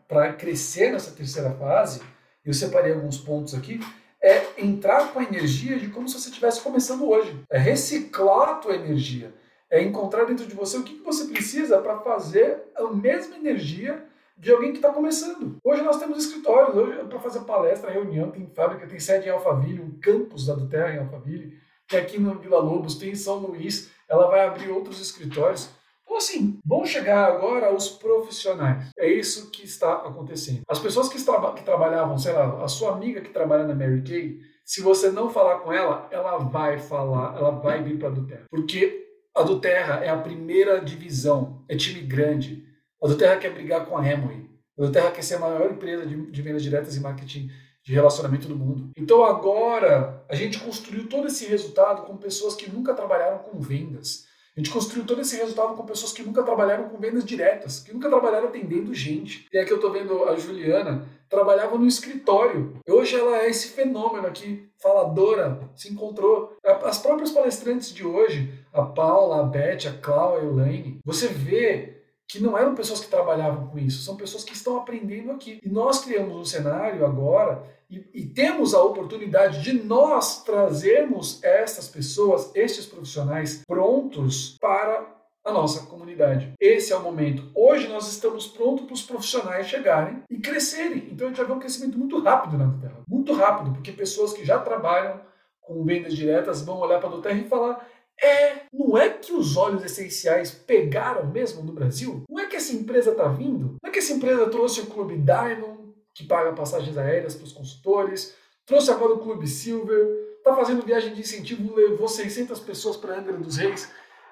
para 0.09 0.33
crescer 0.33 0.93
nessa 0.93 1.13
terceira 1.13 1.51
fase, 1.53 2.03
eu 2.45 2.53
separei 2.53 2.93
alguns 2.93 3.19
pontos 3.19 3.55
aqui, 3.55 3.81
é 4.23 4.45
entrar 4.59 5.13
com 5.13 5.21
a 5.21 5.25
energia 5.25 5.79
de 5.79 5.89
como 5.89 6.09
se 6.09 6.19
você 6.19 6.29
estivesse 6.29 6.61
começando 6.61 7.09
hoje. 7.09 7.39
É 7.49 7.59
reciclar 7.59 8.49
a 8.51 8.55
tua 8.55 8.75
energia 8.75 9.33
é 9.71 9.83
encontrar 9.83 10.25
dentro 10.25 10.47
de 10.47 10.55
você 10.55 10.79
o 10.79 10.83
que, 10.83 11.03
você 11.03 11.27
precisa 11.27 11.79
para 11.79 11.99
fazer 11.99 12.65
a 12.75 12.85
mesma 12.91 13.37
energia 13.37 14.05
de 14.37 14.53
alguém 14.53 14.71
que 14.71 14.79
está 14.79 14.93
começando. 14.93 15.57
Hoje 15.65 15.83
nós 15.83 15.99
temos 15.99 16.25
escritórios, 16.25 16.77
hoje 16.77 17.05
para 17.05 17.19
fazer 17.19 17.41
palestra, 17.41 17.91
reunião, 17.91 18.31
tem 18.31 18.47
fábrica, 18.47 18.87
tem 18.87 19.01
sede 19.01 19.29
em 19.29 19.31
Alphaville, 19.31 19.81
um 19.81 19.99
campus 19.99 20.47
da 20.47 20.55
Duterra 20.55 20.95
em 20.95 20.99
Alphaville, 20.99 21.59
que 21.89 21.97
aqui 21.97 22.19
no 22.19 22.39
Vila 22.39 22.59
Lobos 22.59 22.97
tem 22.97 23.11
em 23.11 23.17
São 23.17 23.39
Luís, 23.39 23.91
ela 24.09 24.29
vai 24.29 24.47
abrir 24.47 24.71
outros 24.71 25.01
escritórios. 25.01 25.71
Então, 26.05 26.19
assim, 26.19 26.61
vão 26.65 26.85
chegar 26.85 27.27
agora 27.27 27.75
os 27.75 27.89
profissionais. 27.89 28.91
É 28.97 29.09
isso 29.09 29.51
que 29.51 29.65
está 29.65 29.95
acontecendo. 29.95 30.63
As 30.69 30.79
pessoas 30.79 31.09
que, 31.09 31.23
traba 31.23 31.53
que 31.53 31.65
trabalhavam, 31.65 32.17
sei 32.17 32.33
lá, 32.33 32.63
a 32.63 32.69
sua 32.69 32.93
amiga 32.93 33.21
que 33.21 33.31
trabalha 33.31 33.67
na 33.67 33.75
Mary 33.75 34.03
Kay, 34.03 34.41
se 34.65 34.83
você 34.83 35.11
não 35.11 35.31
falar 35.31 35.61
com 35.61 35.73
ela, 35.73 36.09
ela 36.11 36.39
vai 36.39 36.79
falar, 36.79 37.37
ela 37.37 37.51
vai 37.51 37.83
vir 37.83 37.99
para 37.99 38.09
a 38.09 38.13
Duterra. 38.13 38.45
Porque 38.51 39.06
a 39.37 39.43
do 39.43 39.61
Terra 39.61 40.03
é 40.03 40.09
a 40.09 40.17
primeira 40.17 40.81
divisão, 40.81 41.63
é 41.69 41.77
time 41.77 42.01
grande. 42.01 42.67
A 43.03 43.07
do 43.07 43.17
Terra 43.17 43.37
quer 43.37 43.53
brigar 43.53 43.85
com 43.85 43.97
a 43.97 44.01
Amway. 44.01 44.49
A 44.79 44.83
do 44.83 44.91
Terra 44.91 45.11
quer 45.11 45.23
ser 45.23 45.35
a 45.35 45.41
maior 45.41 45.71
empresa 45.71 46.07
de, 46.07 46.31
de 46.31 46.43
vendas 46.43 46.63
diretas 46.63 46.97
e 46.97 47.01
marketing 47.01 47.51
de 47.85 47.93
relacionamento 47.93 48.49
do 48.49 48.57
mundo. 48.57 48.91
Então 48.97 49.23
agora 49.23 50.25
a 50.29 50.35
gente 50.35 50.59
construiu 50.59 51.07
todo 51.07 51.29
esse 51.29 51.47
resultado 51.47 52.03
com 52.03 52.17
pessoas 52.17 52.55
que 52.55 52.71
nunca 52.71 52.95
trabalharam 52.95 53.39
com 53.39 53.61
vendas. 53.61 54.27
A 54.57 54.61
gente 54.61 54.71
construiu 54.71 55.05
todo 55.05 55.21
esse 55.21 55.37
resultado 55.37 55.75
com 55.75 55.85
pessoas 55.85 56.15
que 56.15 56.23
nunca 56.23 56.43
trabalharam 56.43 56.89
com 56.89 56.99
vendas 56.99 57.27
diretas, 57.27 57.81
que 57.81 57.93
nunca 57.93 58.09
trabalharam 58.09 58.49
atendendo 58.49 58.95
gente. 58.95 59.47
E 59.53 59.59
aqui 59.59 59.71
eu 59.71 59.77
estou 59.77 59.93
vendo 59.93 60.25
a 60.25 60.35
Juliana, 60.35 61.07
trabalhava 61.29 61.77
no 61.79 61.87
escritório. 61.87 62.79
Hoje 62.89 63.17
ela 63.17 63.39
é 63.39 63.51
esse 63.51 63.69
fenômeno 63.69 64.27
aqui, 64.27 64.69
faladora, 64.79 65.61
se 65.75 65.93
encontrou. 65.93 66.57
As 66.65 66.99
próprias 66.99 67.31
palestrantes 67.31 67.93
de 67.93 68.07
hoje, 68.07 68.53
a 68.73 68.83
Paula, 68.83 69.41
a 69.41 69.43
Beth, 69.43 69.89
a 69.89 69.93
Cláudia, 69.93 70.49
a 70.49 70.53
Elaine, 70.53 71.01
você 71.05 71.29
vê 71.29 71.97
que 72.29 72.43
não 72.43 72.59
eram 72.59 72.75
pessoas 72.75 73.01
que 73.01 73.09
trabalhavam 73.09 73.69
com 73.69 73.79
isso, 73.79 74.03
são 74.03 74.17
pessoas 74.17 74.43
que 74.43 74.55
estão 74.55 74.77
aprendendo 74.77 75.31
aqui. 75.31 75.61
E 75.63 75.69
nós 75.69 76.05
criamos 76.05 76.37
um 76.37 76.45
cenário 76.45 77.07
agora 77.07 77.63
e, 77.89 78.05
e, 78.13 78.27
temos 78.27 78.75
a 78.75 78.83
oportunidade 78.83 79.63
de 79.63 79.73
nós 79.73 80.43
trazermos 80.43 81.43
essas 81.43 81.87
pessoas, 81.87 82.51
estes 82.53 82.85
profissionais 82.85 83.63
prontos 83.65 84.57
para 84.61 85.07
a 85.47 85.53
nossa 85.53 85.87
comunidade. 85.87 86.53
Esse 86.61 86.93
é 86.93 86.97
o 86.97 87.03
momento. 87.03 87.49
Hoje 87.55 87.87
nós 87.87 88.11
estamos 88.11 88.49
prontos 88.49 88.85
para 88.85 88.95
os 88.95 89.03
profissionais 89.03 89.69
chegarem 89.69 90.25
e 90.29 90.39
crescerem. 90.39 91.09
Então 91.13 91.29
a 91.29 91.31
gente 91.31 91.37
vai 91.37 91.47
ver 91.47 91.53
um 91.53 91.61
crescimento 91.61 91.97
muito 91.97 92.21
rápido 92.21 92.59
na 92.59 92.69
Terra. 92.81 93.05
Muito 93.09 93.33
rápido, 93.33 93.73
porque 93.73 93.93
pessoas 93.93 94.33
que 94.33 94.45
já 94.45 94.59
trabalham 94.59 95.21
com 95.61 95.85
vendas 95.85 96.15
diretas 96.15 96.63
vão 96.63 96.81
olhar 96.81 96.99
para 96.99 97.17
a 97.17 97.21
Terra 97.21 97.39
e 97.39 97.49
falar: 97.49 97.89
é, 98.21 98.63
não 98.73 98.99
é 98.99 99.09
que 99.09 99.33
os 99.33 99.57
óleos 99.57 99.85
essenciais 99.85 100.51
pegaram 100.51 101.27
mesmo 101.27 101.63
no 101.63 101.73
Brasil? 101.73 102.25
Não 102.29 102.41
é 102.41 102.47
que 102.47 102.57
essa 102.57 102.75
empresa 102.75 103.13
está 103.13 103.29
vindo? 103.29 103.77
Não 103.81 103.89
é 103.89 103.93
que 103.93 104.01
essa 104.01 104.13
empresa 104.13 104.51
trouxe 104.51 104.81
o 104.81 104.87
Clube 104.87 105.17
Diamond, 105.17 105.95
que 106.13 106.25
paga 106.25 106.53
passagens 106.55 106.99
aéreas 106.99 107.37
para 107.37 107.45
os 107.45 107.53
consultores, 107.53 108.35
trouxe 108.67 108.91
agora 108.91 109.13
o 109.13 109.19
Clube 109.21 109.47
Silver, 109.47 110.09
está 110.39 110.57
fazendo 110.57 110.85
viagem 110.85 111.15
de 111.15 111.21
incentivo, 111.21 111.73
levou 111.77 112.09
600 112.09 112.59
pessoas 112.61 112.97
para 112.97 113.17
Angra 113.17 113.35
dos 113.35 113.59
Reis. 113.59 113.89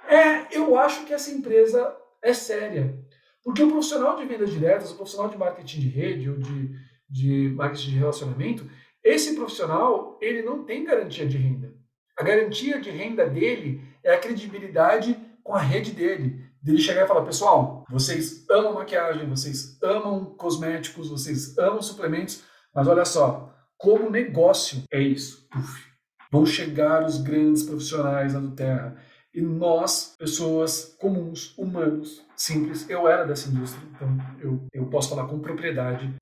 É, 0.08 0.56
eu 0.56 0.78
acho 0.78 1.04
que 1.04 1.12
essa 1.12 1.30
empresa 1.30 1.96
é 2.22 2.32
séria. 2.32 2.98
Porque 3.42 3.62
o 3.62 3.68
profissional 3.68 4.16
de 4.16 4.24
vendas 4.24 4.50
diretas, 4.50 4.90
o 4.90 4.96
profissional 4.96 5.30
de 5.30 5.36
marketing 5.36 5.80
de 5.80 5.88
rede 5.88 6.30
ou 6.30 6.38
de, 6.38 6.70
de 7.08 7.52
marketing 7.54 7.90
de 7.90 7.98
relacionamento, 7.98 8.70
esse 9.02 9.34
profissional, 9.34 10.18
ele 10.20 10.42
não 10.42 10.64
tem 10.64 10.82
garantia 10.82 11.26
de 11.26 11.36
renda. 11.36 11.74
A 12.18 12.22
garantia 12.22 12.80
de 12.80 12.90
renda 12.90 13.28
dele 13.28 13.82
é 14.02 14.14
a 14.14 14.18
credibilidade 14.18 15.18
com 15.42 15.54
a 15.54 15.60
rede 15.60 15.92
dele. 15.92 16.42
Dele 16.62 16.78
chegar 16.78 17.04
e 17.04 17.08
falar, 17.08 17.26
pessoal, 17.26 17.84
vocês 17.90 18.48
amam 18.48 18.72
maquiagem, 18.72 19.28
vocês 19.28 19.78
amam 19.82 20.24
cosméticos, 20.24 21.10
vocês 21.10 21.58
amam 21.58 21.82
suplementos, 21.82 22.42
mas 22.74 22.88
olha 22.88 23.04
só, 23.04 23.54
como 23.76 24.08
negócio 24.08 24.82
é 24.90 24.98
isso. 24.98 25.46
Uf, 25.54 25.84
vão 26.32 26.46
chegar 26.46 27.04
os 27.04 27.20
grandes 27.20 27.64
profissionais 27.64 28.32
da 28.32 28.40
Terra. 28.56 28.96
E 29.34 29.42
nós, 29.42 30.14
pessoas 30.18 30.96
comuns, 30.98 31.56
humanos, 31.58 32.24
simples, 32.36 32.88
eu 32.88 33.08
era 33.08 33.24
dessa 33.24 33.48
indústria, 33.50 33.86
então 33.90 34.16
eu, 34.40 34.66
eu 34.72 34.86
posso 34.86 35.10
falar 35.10 35.26
com 35.26 35.40
propriedade. 35.40 36.14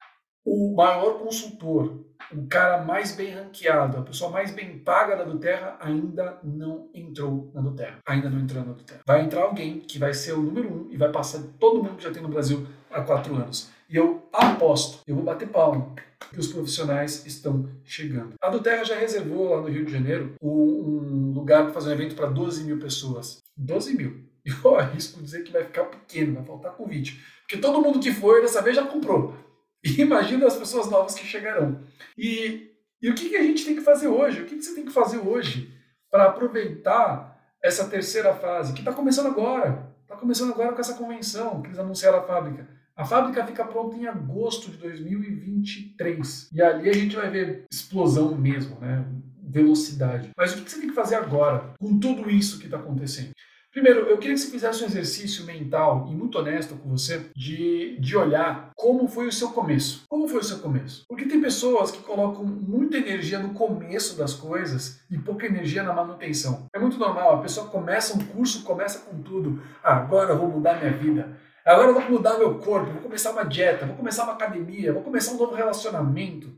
O 0.44 0.75
maior 0.75 1.18
consultor 1.18 2.03
o 2.33 2.46
cara 2.46 2.83
mais 2.83 3.14
bem 3.14 3.31
ranqueado, 3.31 3.98
a 3.98 4.03
pessoa 4.03 4.31
mais 4.31 4.53
bem 4.53 4.79
paga 4.79 5.22
do 5.25 5.38
Terra 5.38 5.77
ainda 5.81 6.38
não 6.42 6.88
entrou 6.94 7.51
na 7.55 7.70
Terra. 7.72 7.98
Ainda 8.07 8.31
não 8.31 8.40
entrou 8.40 8.64
na 8.64 8.75
Terra. 8.75 9.01
Vai 9.07 9.22
entrar 9.22 9.42
alguém 9.42 9.81
que 9.81 9.98
vai 9.98 10.14
ser 10.14 10.33
o 10.33 10.42
número 10.42 10.72
um 10.72 10.90
e 10.90 10.96
vai 10.96 11.11
passar 11.11 11.42
todo 11.59 11.83
mundo 11.83 11.96
que 11.96 12.05
já 12.05 12.12
tem 12.12 12.22
no 12.22 12.29
Brasil 12.29 12.66
há 12.90 13.03
quatro 13.03 13.35
anos. 13.35 13.70
E 13.93 13.97
eu 13.97 14.27
aposto, 14.33 15.01
eu 15.07 15.15
vou 15.15 15.23
bater 15.23 15.47
palma, 15.49 15.95
que 16.33 16.41
os 16.41 16.47
profissionais 16.47 17.27
estão 17.27 17.69
chegando. 17.85 18.33
A 18.41 18.49
do 18.49 18.63
Terra 18.63 18.85
já 18.85 18.99
reservou 18.99 19.51
lá 19.51 19.61
no 19.61 19.69
Rio 19.69 19.85
de 19.85 19.93
Janeiro 19.93 20.35
um 20.41 21.31
lugar 21.35 21.65
para 21.65 21.75
fazer 21.75 21.91
um 21.91 21.93
evento 21.93 22.15
para 22.15 22.27
12 22.31 22.65
mil 22.65 22.79
pessoas. 22.79 23.43
12 23.55 23.95
mil. 23.95 24.25
Eu 24.65 24.77
arrisco 24.79 25.21
dizer 25.21 25.45
que 25.45 25.53
vai 25.53 25.65
ficar 25.65 25.85
pequeno, 25.85 26.37
vai 26.37 26.45
faltar 26.45 26.73
convite. 26.73 27.23
Porque 27.43 27.59
todo 27.59 27.83
mundo 27.83 28.01
que 28.01 28.15
foi 28.15 28.41
dessa 28.41 28.63
vez 28.63 28.77
já 28.77 28.87
comprou. 28.87 29.37
E 29.85 30.01
imagina 30.01 30.47
as 30.47 30.57
pessoas 30.57 30.89
novas 30.89 31.13
que 31.13 31.27
chegarão. 31.27 31.83
E 32.17 32.71
E 33.03 33.11
o 33.11 33.15
que, 33.17 33.29
que 33.29 33.37
a 33.37 33.43
gente 33.43 33.65
tem 33.65 33.75
que 33.75 33.81
fazer 33.83 34.07
hoje? 34.07 34.41
O 34.41 34.47
que, 34.47 34.55
que 34.55 34.63
você 34.63 34.77
tem 34.77 34.85
que 34.85 34.93
fazer 34.93 35.19
hoje 35.19 35.77
para 36.09 36.27
aproveitar 36.27 37.37
essa 37.61 37.89
terceira 37.89 38.33
fase, 38.33 38.73
que 38.73 38.79
está 38.79 38.93
começando 38.93 39.27
agora? 39.27 39.93
Está 40.03 40.17
começando 40.17 40.53
agora 40.53 40.73
com 40.73 40.81
essa 40.81 40.95
convenção 40.95 41.61
que 41.61 41.69
eles 41.69 41.81
anunciaram 41.81 42.21
a 42.21 42.23
fábrica. 42.23 42.82
A 42.95 43.05
fábrica 43.05 43.47
fica 43.47 43.65
pronta 43.65 43.97
em 43.97 44.07
agosto 44.07 44.71
de 44.71 44.77
2023. 44.77 46.51
E 46.53 46.61
ali 46.61 46.91
a 46.91 46.93
gente 46.93 47.17
vai 47.17 47.31
ver 47.31 47.65
explosão 47.73 48.37
mesmo, 48.37 48.79
né? 48.81 49.05
Velocidade. 49.43 50.31
Mas 50.37 50.53
o 50.53 50.63
que 50.63 50.71
você 50.71 50.81
tem 50.81 50.89
que 50.89 50.95
fazer 50.95 51.15
agora 51.15 51.75
com 51.79 51.99
tudo 51.99 52.31
isso 52.31 52.59
que 52.59 52.67
está 52.67 52.77
acontecendo? 52.77 53.33
Primeiro, 53.73 54.01
eu 54.01 54.19
queria 54.19 54.35
que 54.35 54.41
você 54.43 54.51
fizesse 54.51 54.83
um 54.83 54.87
exercício 54.87 55.47
mental 55.47 56.07
e 56.11 56.15
muito 56.15 56.39
honesto 56.39 56.77
com 56.77 56.91
você 56.91 57.31
de, 57.35 57.99
de 57.99 58.15
olhar 58.15 58.71
como 58.77 59.09
foi 59.09 59.27
o 59.27 59.33
seu 59.33 59.49
começo. 59.49 60.05
Como 60.11 60.29
foi 60.29 60.41
o 60.41 60.45
seu 60.45 60.59
começo? 60.59 61.07
Porque 61.09 61.25
tem 61.25 61.41
pessoas 61.41 61.91
que 61.91 62.03
colocam 62.03 62.45
muita 62.45 62.99
energia 62.99 63.39
no 63.39 63.55
começo 63.55 64.19
das 64.19 64.35
coisas 64.35 65.01
e 65.11 65.17
pouca 65.17 65.47
energia 65.47 65.83
na 65.83 65.95
manutenção. 65.95 66.67
É 66.75 66.79
muito 66.79 66.99
normal, 66.99 67.37
a 67.37 67.41
pessoa 67.41 67.69
começa 67.69 68.15
um 68.15 68.23
curso, 68.23 68.63
começa 68.63 68.99
com 69.07 69.23
tudo. 69.23 69.63
Ah, 69.83 69.97
agora 69.97 70.35
eu 70.35 70.39
vou 70.39 70.49
mudar 70.49 70.79
minha 70.79 70.93
vida. 70.93 71.35
Agora 71.64 71.88
eu 71.88 71.94
vou 71.94 72.11
mudar 72.11 72.38
meu 72.38 72.59
corpo, 72.59 72.90
vou 72.90 73.03
começar 73.03 73.31
uma 73.31 73.44
dieta, 73.44 73.87
vou 73.87 73.96
começar 73.96 74.25
uma 74.25 74.33
academia, 74.33 74.92
vou 74.92 75.03
começar 75.03 75.33
um 75.33 75.38
novo 75.38 75.55
relacionamento. 75.55 76.51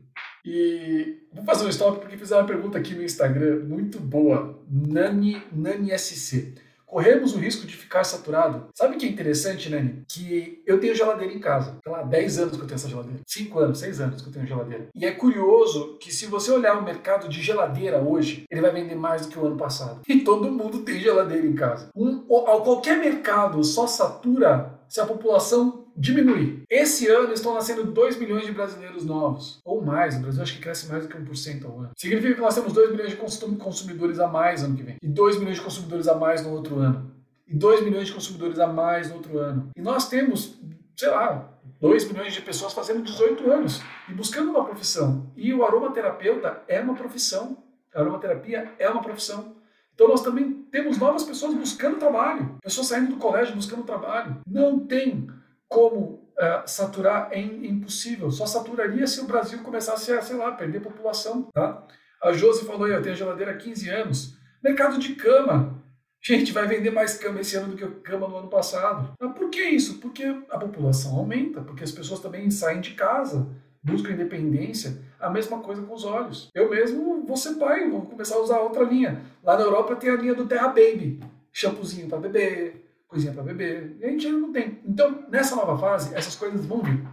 E 0.43 1.27
vou 1.33 1.43
fazer 1.43 1.65
um 1.65 1.69
stop 1.69 1.99
porque 1.99 2.17
fizeram 2.17 2.41
uma 2.41 2.47
pergunta 2.47 2.77
aqui 2.77 2.93
no 2.93 3.03
Instagram 3.03 3.65
muito 3.65 3.99
boa, 3.99 4.59
Nani, 4.69 5.41
Nani 5.51 5.97
SC 5.97 6.55
corremos 6.95 7.33
o 7.33 7.37
risco 7.37 7.67
de 7.67 7.75
ficar 7.75 8.05
saturado. 8.05 8.67
Sabe 8.73 8.95
o 8.95 8.97
que 8.97 9.05
é 9.05 9.09
interessante, 9.09 9.69
Nani? 9.69 10.03
Que 10.07 10.63
eu 10.65 10.79
tenho 10.79 10.95
geladeira 10.95 11.33
em 11.33 11.39
casa. 11.39 11.77
Sei 11.83 11.91
lá, 11.91 12.03
10 12.03 12.39
anos 12.39 12.55
que 12.55 12.63
eu 12.63 12.67
tenho 12.67 12.75
essa 12.75 12.87
geladeira. 12.87 13.19
5 13.27 13.59
anos, 13.59 13.79
6 13.79 13.99
anos 13.99 14.21
que 14.21 14.29
eu 14.29 14.33
tenho 14.33 14.47
geladeira. 14.47 14.87
E 14.95 15.05
é 15.05 15.11
curioso 15.11 15.97
que 15.99 16.13
se 16.13 16.25
você 16.25 16.51
olhar 16.51 16.77
o 16.77 16.83
mercado 16.85 17.27
de 17.27 17.41
geladeira 17.41 17.99
hoje, 17.99 18.45
ele 18.49 18.61
vai 18.61 18.71
vender 18.71 18.95
mais 18.95 19.23
do 19.25 19.27
que 19.27 19.37
o 19.37 19.45
ano 19.45 19.57
passado. 19.57 20.01
E 20.07 20.21
todo 20.21 20.49
mundo 20.49 20.83
tem 20.83 20.97
geladeira 20.99 21.45
em 21.45 21.53
casa. 21.53 21.89
Um, 21.93 22.19
qualquer 22.19 22.97
mercado 22.97 23.61
só 23.63 23.87
satura 23.87 24.74
se 24.95 25.01
a 25.01 25.05
população 25.05 25.87
diminuir. 25.93 26.63
Esse 26.69 27.05
ano 27.09 27.33
estão 27.33 27.53
nascendo 27.53 27.83
2 27.83 28.17
milhões 28.17 28.45
de 28.45 28.53
brasileiros 28.53 29.03
novos, 29.03 29.59
ou 29.65 29.81
mais. 29.81 30.15
O 30.15 30.21
Brasil 30.21 30.41
acho 30.41 30.53
que 30.53 30.61
cresce 30.61 30.87
mais 30.87 31.05
do 31.05 31.09
que 31.09 31.17
1% 31.17 31.65
ao 31.65 31.79
ano. 31.79 31.91
Significa 31.97 32.35
que 32.35 32.39
nós 32.39 32.55
temos 32.55 32.71
2 32.71 32.91
milhões 32.91 33.09
de 33.09 33.17
consumidores 33.17 34.19
a 34.21 34.27
mais 34.27 34.63
ano 34.63 34.77
que 34.77 34.83
vem, 34.83 34.95
e 35.03 35.07
2 35.09 35.37
milhões 35.37 35.57
de 35.57 35.63
consumidores 35.63 36.07
a 36.07 36.15
mais 36.15 36.43
no 36.43 36.51
outro 36.51 36.79
ano, 36.79 37.11
e 37.45 37.53
2 37.53 37.83
milhões 37.83 38.07
de 38.07 38.13
consumidores 38.13 38.57
a 38.57 38.67
mais 38.67 39.09
no 39.09 39.15
outro 39.15 39.37
ano. 39.37 39.69
E 39.75 39.81
nós 39.81 40.07
temos, 40.07 40.57
sei 40.95 41.09
lá, 41.09 41.51
2 41.81 42.09
milhões 42.09 42.33
de 42.33 42.41
pessoas 42.41 42.71
fazendo 42.71 43.03
18 43.03 43.51
anos 43.51 43.81
e 44.07 44.13
buscando 44.13 44.49
uma 44.51 44.63
profissão. 44.63 45.29
E 45.35 45.53
o 45.53 45.65
aromaterapeuta 45.65 46.63
é 46.69 46.79
uma 46.79 46.95
profissão. 46.95 47.57
A 47.93 47.99
aromaterapia 47.99 48.71
é 48.79 48.89
uma 48.89 49.01
profissão. 49.01 49.57
Então 49.95 50.09
nós 50.09 50.21
também 50.21 50.51
temos 50.69 50.97
novas 50.97 51.23
pessoas 51.23 51.55
buscando 51.55 51.97
trabalho, 51.97 52.57
pessoas 52.61 52.87
saindo 52.87 53.11
do 53.11 53.17
colégio 53.17 53.55
buscando 53.55 53.83
trabalho. 53.83 54.41
Não 54.45 54.77
tem 54.79 55.27
como 55.67 56.25
uh, 56.37 56.67
saturar 56.67 57.29
é 57.31 57.39
impossível. 57.39 58.29
Só 58.29 58.45
saturaria 58.45 59.07
se 59.07 59.21
o 59.21 59.25
Brasil 59.25 59.59
começasse 59.59 60.11
a, 60.11 60.21
sei 60.21 60.35
lá, 60.35 60.51
perder 60.51 60.81
população. 60.81 61.49
Tá? 61.53 61.83
A 62.21 62.33
Josi 62.33 62.65
falou 62.65 62.87
eu 62.87 63.01
tenho 63.01 63.15
geladeira 63.15 63.51
há 63.51 63.57
15 63.57 63.89
anos. 63.89 64.37
Mercado 64.63 64.99
de 64.99 65.15
cama. 65.15 65.81
Gente, 66.21 66.51
vai 66.51 66.67
vender 66.67 66.89
mais 66.89 67.17
cama 67.17 67.39
esse 67.39 67.55
ano 67.55 67.67
do 67.67 67.77
que 67.77 67.87
cama 68.01 68.27
no 68.27 68.37
ano 68.37 68.47
passado. 68.47 69.13
Mas 69.19 69.33
por 69.33 69.49
que 69.49 69.61
isso? 69.61 69.99
Porque 69.99 70.23
a 70.49 70.57
população 70.57 71.15
aumenta, 71.17 71.61
porque 71.61 71.83
as 71.83 71.91
pessoas 71.91 72.19
também 72.19 72.49
saem 72.49 72.81
de 72.81 72.95
casa, 72.95 73.47
buscam 73.83 74.11
independência. 74.11 74.99
A 75.25 75.29
mesma 75.31 75.59
coisa 75.59 75.81
com 75.81 75.95
os 75.95 76.05
olhos. 76.05 76.51
Eu 76.53 76.69
mesmo 76.69 77.25
vou 77.25 77.35
ser 77.35 77.55
pai, 77.55 77.89
vou 77.89 78.03
começar 78.03 78.35
a 78.35 78.41
usar 78.41 78.59
outra 78.59 78.83
linha. 78.83 79.23
Lá 79.43 79.57
na 79.57 79.63
Europa 79.63 79.95
tem 79.95 80.11
a 80.11 80.15
linha 80.15 80.35
do 80.35 80.45
Terra 80.45 80.67
Baby. 80.67 81.19
Shampoozinho 81.51 82.07
para 82.07 82.19
bebê, 82.19 82.75
coisinha 83.07 83.33
para 83.33 83.41
beber. 83.41 83.97
E 83.99 84.05
a 84.05 84.09
gente 84.09 84.27
ainda 84.27 84.37
não 84.37 84.51
tem. 84.51 84.79
Então, 84.85 85.25
nessa 85.29 85.55
nova 85.55 85.77
fase, 85.79 86.13
essas 86.13 86.35
coisas 86.35 86.63
vão 86.67 86.83
vir. 86.83 87.03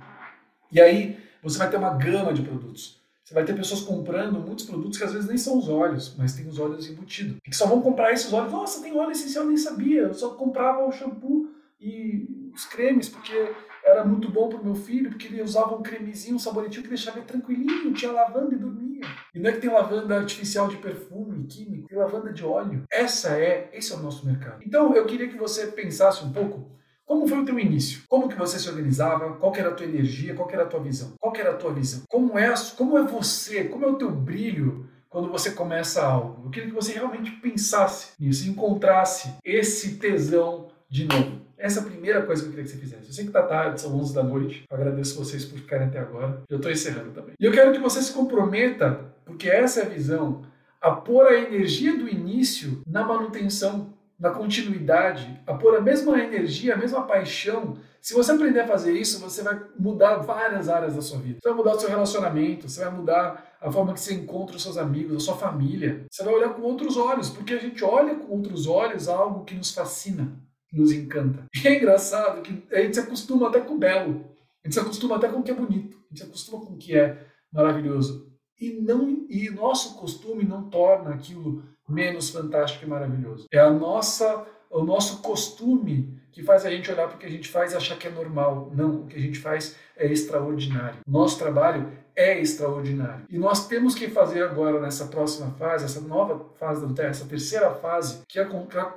E 0.71 0.79
aí, 0.79 1.19
você 1.43 1.57
vai 1.57 1.71
ter 1.71 1.79
uma 1.79 1.95
gama 1.95 2.35
de 2.35 2.43
produtos. 2.43 3.01
Você 3.25 3.33
vai 3.33 3.45
ter 3.45 3.55
pessoas 3.55 3.81
comprando 3.81 4.39
muitos 4.41 4.67
produtos 4.67 4.99
que 4.99 5.05
às 5.05 5.13
vezes 5.15 5.27
nem 5.27 5.39
são 5.39 5.57
os 5.57 5.69
óleos, 5.71 6.15
mas 6.19 6.35
tem 6.35 6.47
os 6.47 6.59
óleos 6.59 6.91
embutidos. 6.91 7.39
E 7.47 7.51
que 7.51 7.57
só 7.57 7.67
vão 7.67 7.81
comprar 7.81 8.13
esses 8.13 8.31
óleos. 8.31 8.53
Nossa, 8.53 8.83
tem 8.83 8.95
óleo 8.95 9.13
essencial, 9.13 9.45
eu 9.45 9.49
nem 9.49 9.57
sabia. 9.57 10.03
Eu 10.03 10.15
só 10.15 10.35
comprava 10.35 10.85
o 10.87 10.93
shampoo 10.93 11.49
e 11.81 12.51
os 12.55 12.67
cremes, 12.67 13.09
porque 13.09 13.53
era 13.85 14.05
muito 14.05 14.29
bom 14.31 14.49
para 14.49 14.59
o 14.59 14.65
meu 14.65 14.75
filho, 14.75 15.11
porque 15.11 15.27
ele 15.27 15.43
usava 15.43 15.75
um 15.75 15.83
cremezinho, 15.83 16.37
um 16.37 16.39
sabonetinho 16.39 16.83
que 16.83 16.89
deixava 16.89 17.19
ele 17.19 17.27
tranquilinho, 17.27 17.93
tinha 17.93 18.13
lavanda 18.13 18.55
e 18.55 18.59
dormia. 18.59 19.03
E 19.35 19.39
não 19.39 19.51
é 19.51 19.53
que 19.53 19.61
tem 19.61 19.71
lavanda 19.71 20.17
artificial 20.17 20.69
de 20.69 20.77
perfume, 20.77 21.47
químico, 21.47 21.89
tem 21.89 21.99
lavanda 21.99 22.33
de 22.33 22.45
óleo. 22.45 22.85
Essa 22.91 23.37
é, 23.37 23.71
esse 23.73 23.93
é 23.93 23.97
o 23.97 24.01
nosso 24.01 24.25
mercado. 24.27 24.63
Então 24.65 24.95
eu 24.95 25.05
queria 25.07 25.29
que 25.29 25.37
você 25.37 25.67
pensasse 25.67 26.25
um 26.25 26.33
pouco 26.33 26.71
como 27.05 27.27
foi 27.27 27.41
o 27.41 27.45
teu 27.45 27.59
início? 27.59 28.03
Como 28.09 28.29
que 28.29 28.39
você 28.39 28.59
se 28.59 28.69
organizava? 28.69 29.35
Qual 29.35 29.55
era 29.55 29.69
a 29.69 29.75
tua 29.75 29.85
energia? 29.85 30.35
Qual 30.35 30.51
era 30.51 30.63
a 30.63 30.67
tua 30.67 30.81
visão? 30.81 31.13
Qual 31.21 31.37
era 31.37 31.51
a 31.51 31.57
tua 31.57 31.73
visão? 31.73 32.05
Como 32.09 32.39
é, 32.39 32.55
como 32.77 32.97
é 32.97 33.03
você? 33.03 33.65
Como 33.65 33.85
é 33.85 33.89
o 33.89 33.97
teu 33.97 34.11
brilho 34.11 34.89
quando 35.11 35.31
você 35.31 35.51
começa 35.51 36.03
algo? 36.03 36.45
Eu 36.45 36.51
queria 36.51 36.71
que 36.71 36.75
você 36.75 36.95
realmente 36.95 37.31
pensasse 37.33 38.13
nisso, 38.19 38.49
encontrasse 38.49 39.35
esse 39.45 39.97
tesão 39.97 40.69
de 40.93 41.07
novo. 41.07 41.41
Essa 41.57 41.81
é 41.81 41.83
a 41.83 41.87
primeira 41.87 42.23
coisa 42.23 42.43
que 42.43 42.49
eu 42.49 42.51
queria 42.51 42.65
que 42.65 42.71
você 42.71 42.77
fizesse. 42.77 43.07
Eu 43.07 43.13
sei 43.15 43.25
que 43.25 43.31
tá 43.31 43.43
tarde, 43.43 43.81
são 43.81 43.99
11 43.99 44.15
da 44.15 44.23
noite. 44.23 44.65
Eu 44.71 44.77
agradeço 44.77 45.17
vocês 45.17 45.43
por 45.43 45.59
ficarem 45.59 45.87
até 45.87 45.99
agora. 45.99 46.43
Eu 46.51 46.59
estou 46.59 46.71
encerrando 46.71 47.13
também. 47.13 47.35
E 47.41 47.45
eu 47.45 47.51
quero 47.51 47.73
que 47.73 47.79
você 47.79 48.03
se 48.03 48.13
comprometa, 48.13 49.01
porque 49.25 49.49
essa 49.49 49.81
é 49.81 49.87
a 49.87 49.89
visão, 49.89 50.43
a 50.81 50.91
pôr 50.91 51.29
a 51.29 51.39
energia 51.39 51.97
do 51.97 52.07
início 52.09 52.83
na 52.87 53.05
manutenção, 53.05 53.95
na 54.21 54.31
continuidade, 54.31 55.41
a 55.47 55.55
pôr 55.55 55.77
a 55.77 55.81
mesma 55.81 56.19
energia, 56.19 56.75
a 56.75 56.77
mesma 56.77 57.07
paixão. 57.07 57.79
Se 58.01 58.13
você 58.13 58.33
aprender 58.33 58.61
a 58.61 58.67
fazer 58.67 58.93
isso, 58.93 59.19
você 59.19 59.43
vai 59.43 59.59
mudar 59.79 60.17
várias 60.17 60.69
áreas 60.69 60.95
da 60.95 61.01
sua 61.01 61.21
vida. 61.21 61.39
Você 61.43 61.49
vai 61.49 61.57
mudar 61.57 61.73
o 61.75 61.81
seu 61.81 61.89
relacionamento, 61.89 62.69
você 62.69 62.85
vai 62.85 62.93
mudar 62.93 63.57
a 63.63 63.73
forma 63.73 63.95
que 63.95 64.01
você 64.01 64.13
encontra 64.13 64.57
os 64.57 64.63
seus 64.63 64.77
amigos, 64.77 65.17
a 65.17 65.21
sua 65.21 65.37
família. 65.37 66.05
Você 66.11 66.23
vai 66.23 66.35
olhar 66.35 66.51
com 66.51 66.63
outros 66.63 66.99
olhos, 66.99 67.31
porque 67.31 67.55
a 67.55 67.59
gente 67.59 67.83
olha 67.83 68.17
com 68.17 68.31
outros 68.31 68.67
olhos 68.67 69.09
algo 69.09 69.45
que 69.45 69.55
nos 69.55 69.73
fascina 69.73 70.33
nos 70.73 70.93
encanta. 70.93 71.47
E 71.55 71.69
é 71.69 71.77
engraçado 71.77 72.43
que 72.43 72.65
a 72.75 72.81
gente 72.81 72.95
se 72.95 73.01
acostuma 73.01 73.49
até 73.49 73.61
com 73.61 73.75
o 73.75 73.79
belo, 73.79 74.25
a 74.65 74.67
gente 74.67 74.75
se 74.75 74.81
acostuma 74.81 75.17
até 75.17 75.29
com 75.29 75.41
o 75.41 75.43
que 75.43 75.51
é 75.51 75.55
bonito, 75.55 75.97
a 75.97 76.09
gente 76.09 76.19
se 76.19 76.23
acostuma 76.25 76.65
com 76.65 76.75
o 76.75 76.79
que 76.79 76.97
é 76.97 77.27
maravilhoso. 77.53 78.33
E, 78.61 78.81
não, 78.81 79.27
e 79.29 79.51
nosso 79.51 79.97
costume 79.99 80.45
não 80.45 80.71
torna 80.71 81.11
aquilo 81.11 81.65
menos 81.89 82.31
fantástico 82.31 82.85
e 82.85 82.89
maravilhoso. 82.89 83.47
É 83.53 83.59
a 83.59 83.71
nossa, 83.71 84.47
o 84.73 84.85
nosso 84.85 85.19
costume 85.19 86.21
que 86.33 86.43
faz 86.43 86.65
a 86.65 86.71
gente 86.71 86.91
olhar 86.91 87.07
para 87.07 87.17
o 87.17 87.19
que 87.19 87.27
a 87.27 87.31
gente 87.31 87.49
faz 87.49 87.73
e 87.73 87.77
achar 87.77 87.99
que 87.99 88.09
é 88.09 88.11
normal. 88.11 88.73
Não, 88.75 89.03
o 89.03 89.07
que 89.07 89.17
a 89.17 89.21
gente 89.21 89.39
faz 89.39 89.77
é 89.97 90.11
extraordinário. 90.11 91.01
Nosso 91.07 91.39
trabalho 91.39 91.93
é 92.17 92.41
extraordinário. 92.41 93.27
E 93.29 93.39
nós 93.39 93.69
temos 93.69 93.95
que 93.95 94.09
fazer 94.09 94.43
agora, 94.43 94.81
nessa 94.81 95.07
próxima 95.07 95.51
fase, 95.53 95.85
essa 95.85 96.01
nova 96.01 96.47
fase 96.59 96.87
da 96.87 97.05
essa 97.05 97.27
terceira 97.27 97.75
fase 97.75 98.23
que 98.27 98.39
a, 98.39 98.47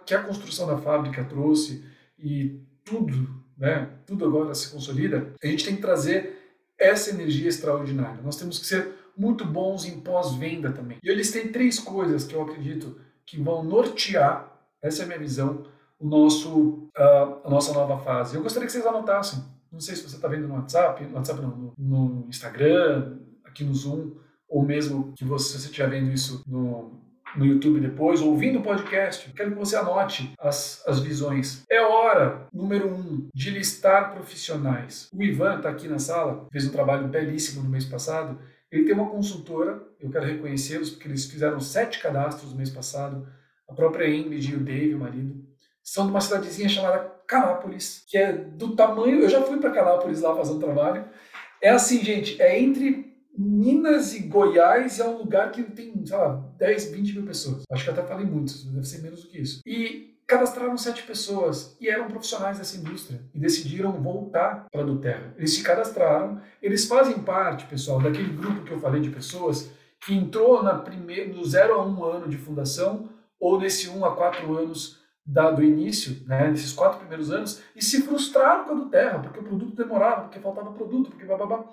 que 0.06 0.14
a 0.14 0.24
construção 0.24 0.66
da 0.66 0.78
fábrica 0.78 1.24
trouxe 1.24 1.84
e 2.18 2.60
tudo, 2.84 3.30
né, 3.58 3.90
tudo 4.06 4.26
agora 4.26 4.54
se 4.54 4.70
consolida, 4.70 5.34
a 5.44 5.48
gente 5.48 5.66
tem 5.66 5.76
que 5.76 5.82
trazer 5.82 6.38
essa 6.78 7.10
energia 7.10 7.50
extraordinária. 7.50 8.22
Nós 8.24 8.38
temos 8.38 8.60
que 8.60 8.66
ser 8.66 8.94
muito 9.18 9.46
bons 9.46 9.86
em 9.86 10.00
pós-venda 10.00 10.72
também. 10.72 10.98
E 11.02 11.10
eles 11.10 11.32
têm 11.32 11.52
três 11.52 11.80
coisas 11.80 12.26
que 12.26 12.36
eu 12.36 12.42
acredito 12.42 13.00
que 13.26 13.42
vão 13.42 13.64
nortear, 13.64 14.55
essa 14.86 15.02
é 15.02 15.06
a 15.06 15.08
minha 15.08 15.20
visão, 15.20 15.64
o 16.00 16.08
nosso, 16.08 16.90
uh, 16.98 17.42
a 17.44 17.50
nossa 17.50 17.74
nova 17.74 17.98
fase. 17.98 18.36
Eu 18.36 18.44
gostaria 18.44 18.66
que 18.66 18.72
vocês 18.72 18.86
anotassem 18.86 19.56
não 19.76 19.82
sei 19.82 19.96
se 19.96 20.04
você 20.04 20.16
está 20.16 20.30
vendo 20.30 20.48
no 20.48 20.56
WhatsApp, 20.56 21.04
no 21.06 21.16
WhatsApp 21.16 21.42
não, 21.42 21.74
no, 21.78 22.10
no, 22.10 22.30
Instagram, 22.30 23.18
aqui 23.44 23.64
no 23.64 23.76
Zoom, 23.76 24.12
ou 24.48 24.64
mesmo 24.64 25.14
que 25.18 25.26
você, 25.26 25.58
se 25.58 25.60
você 25.60 25.68
estiver 25.68 25.90
vendo 25.90 26.12
isso 26.12 26.44
no, 26.48 26.98
no 27.36 27.46
YouTube 27.46 27.82
depois, 27.82 28.22
ouvindo 28.22 28.60
o 28.60 28.64
podcast, 28.64 29.30
quero 29.34 29.52
que 29.52 29.58
você 29.58 29.76
anote 29.76 30.34
as, 30.40 30.82
as 30.88 31.02
visões. 31.02 31.66
É 31.70 31.82
hora, 31.82 32.48
número 32.54 32.88
um, 32.88 33.28
de 33.34 33.50
listar 33.50 34.14
profissionais. 34.14 35.10
O 35.14 35.22
Ivan 35.22 35.58
está 35.58 35.70
aqui 35.70 35.90
na 35.90 36.00
sala, 36.00 36.48
fez 36.52 36.66
um 36.66 36.72
trabalho 36.72 37.10
belíssimo 37.10 37.62
no 37.62 37.70
mês 37.70 37.84
passado. 37.84 38.40
Ele 38.72 38.86
tem 38.86 38.94
uma 38.94 39.10
consultora, 39.10 39.84
eu 40.00 40.10
quero 40.10 40.26
reconhecê-los, 40.26 40.90
porque 40.92 41.10
eles 41.10 41.26
fizeram 41.26 41.60
sete 41.60 42.02
cadastros 42.02 42.52
no 42.52 42.58
mês 42.58 42.70
passado. 42.70 43.28
A 43.68 43.74
própria 43.74 44.08
Ingrid 44.08 44.52
e 44.52 44.56
o 44.56 44.64
Dave, 44.64 44.94
o 44.94 45.00
marido, 45.00 45.44
são 45.84 46.06
de 46.06 46.12
uma 46.12 46.22
cidadezinha 46.22 46.70
chamada 46.70 47.00
Canápolis, 47.28 48.04
que 48.08 48.18
é 48.18 48.34
do 48.34 48.76
tamanho. 48.76 49.22
Eu 49.22 49.30
já 49.30 49.42
fui 49.42 49.58
para 49.58 49.72
Canápolis 49.72 50.22
lá 50.22 50.36
fazer 50.36 50.54
um 50.54 50.60
trabalho. 50.60 51.06
É 51.62 51.70
assim, 51.70 52.04
gente, 52.04 52.42
é 52.42 52.60
entre 52.60 53.16
Minas 53.38 54.14
e 54.14 54.22
Goiás, 54.22 55.00
é 55.00 55.08
um 55.08 55.18
lugar 55.18 55.52
que 55.52 55.64
tem, 55.64 56.06
sei 56.06 56.18
lá, 56.18 56.36
10, 56.58 56.92
20 56.92 57.14
mil 57.14 57.26
pessoas. 57.26 57.64
Acho 57.70 57.84
que 57.84 57.90
até 57.90 58.04
falei 58.04 58.26
muitos, 58.26 58.64
deve 58.66 58.86
ser 58.86 59.02
menos 59.02 59.24
do 59.24 59.30
que 59.30 59.40
isso. 59.40 59.62
E 59.66 60.16
cadastraram 60.28 60.78
sete 60.78 61.04
pessoas 61.04 61.76
e 61.80 61.88
eram 61.88 62.08
profissionais 62.08 62.58
dessa 62.58 62.78
indústria 62.78 63.22
e 63.34 63.40
decidiram 63.40 63.92
voltar 63.92 64.66
para 64.72 64.82
a 64.82 64.86
do 64.86 65.00
Terra. 65.00 65.34
Eles 65.38 65.54
se 65.54 65.64
cadastraram, 65.64 66.42
eles 66.62 66.86
fazem 66.86 67.20
parte, 67.20 67.66
pessoal, 67.66 68.02
daquele 68.02 68.34
grupo 68.34 68.64
que 68.64 68.72
eu 68.72 68.80
falei 68.80 69.02
de 69.02 69.10
pessoas 69.10 69.70
que 70.00 70.14
entrou 70.14 70.64
na 70.64 70.76
primeira, 70.76 71.32
no 71.32 71.44
0 71.44 71.74
a 71.74 71.86
1 71.86 72.04
ano 72.04 72.28
de 72.28 72.38
fundação 72.38 73.10
ou 73.40 73.60
nesse 73.60 73.90
1 73.90 74.06
a 74.06 74.16
4 74.16 74.58
anos 74.58 75.04
da, 75.26 75.50
do 75.50 75.64
início, 75.64 76.24
né, 76.28 76.50
nesses 76.50 76.72
quatro 76.72 77.00
primeiros 77.00 77.32
anos, 77.32 77.62
e 77.76 77.84
se 77.84 78.04
frustraram 78.04 78.66
com 78.66 78.72
a 78.72 78.76
do 78.76 78.90
Terra, 78.90 79.20
porque 79.20 79.40
o 79.40 79.44
produto 79.44 79.76
demorava, 79.76 80.24
porque 80.24 80.40
faltava 80.40 80.72
produto, 80.72 81.10
porque 81.10 81.26
bababá. 81.26 81.72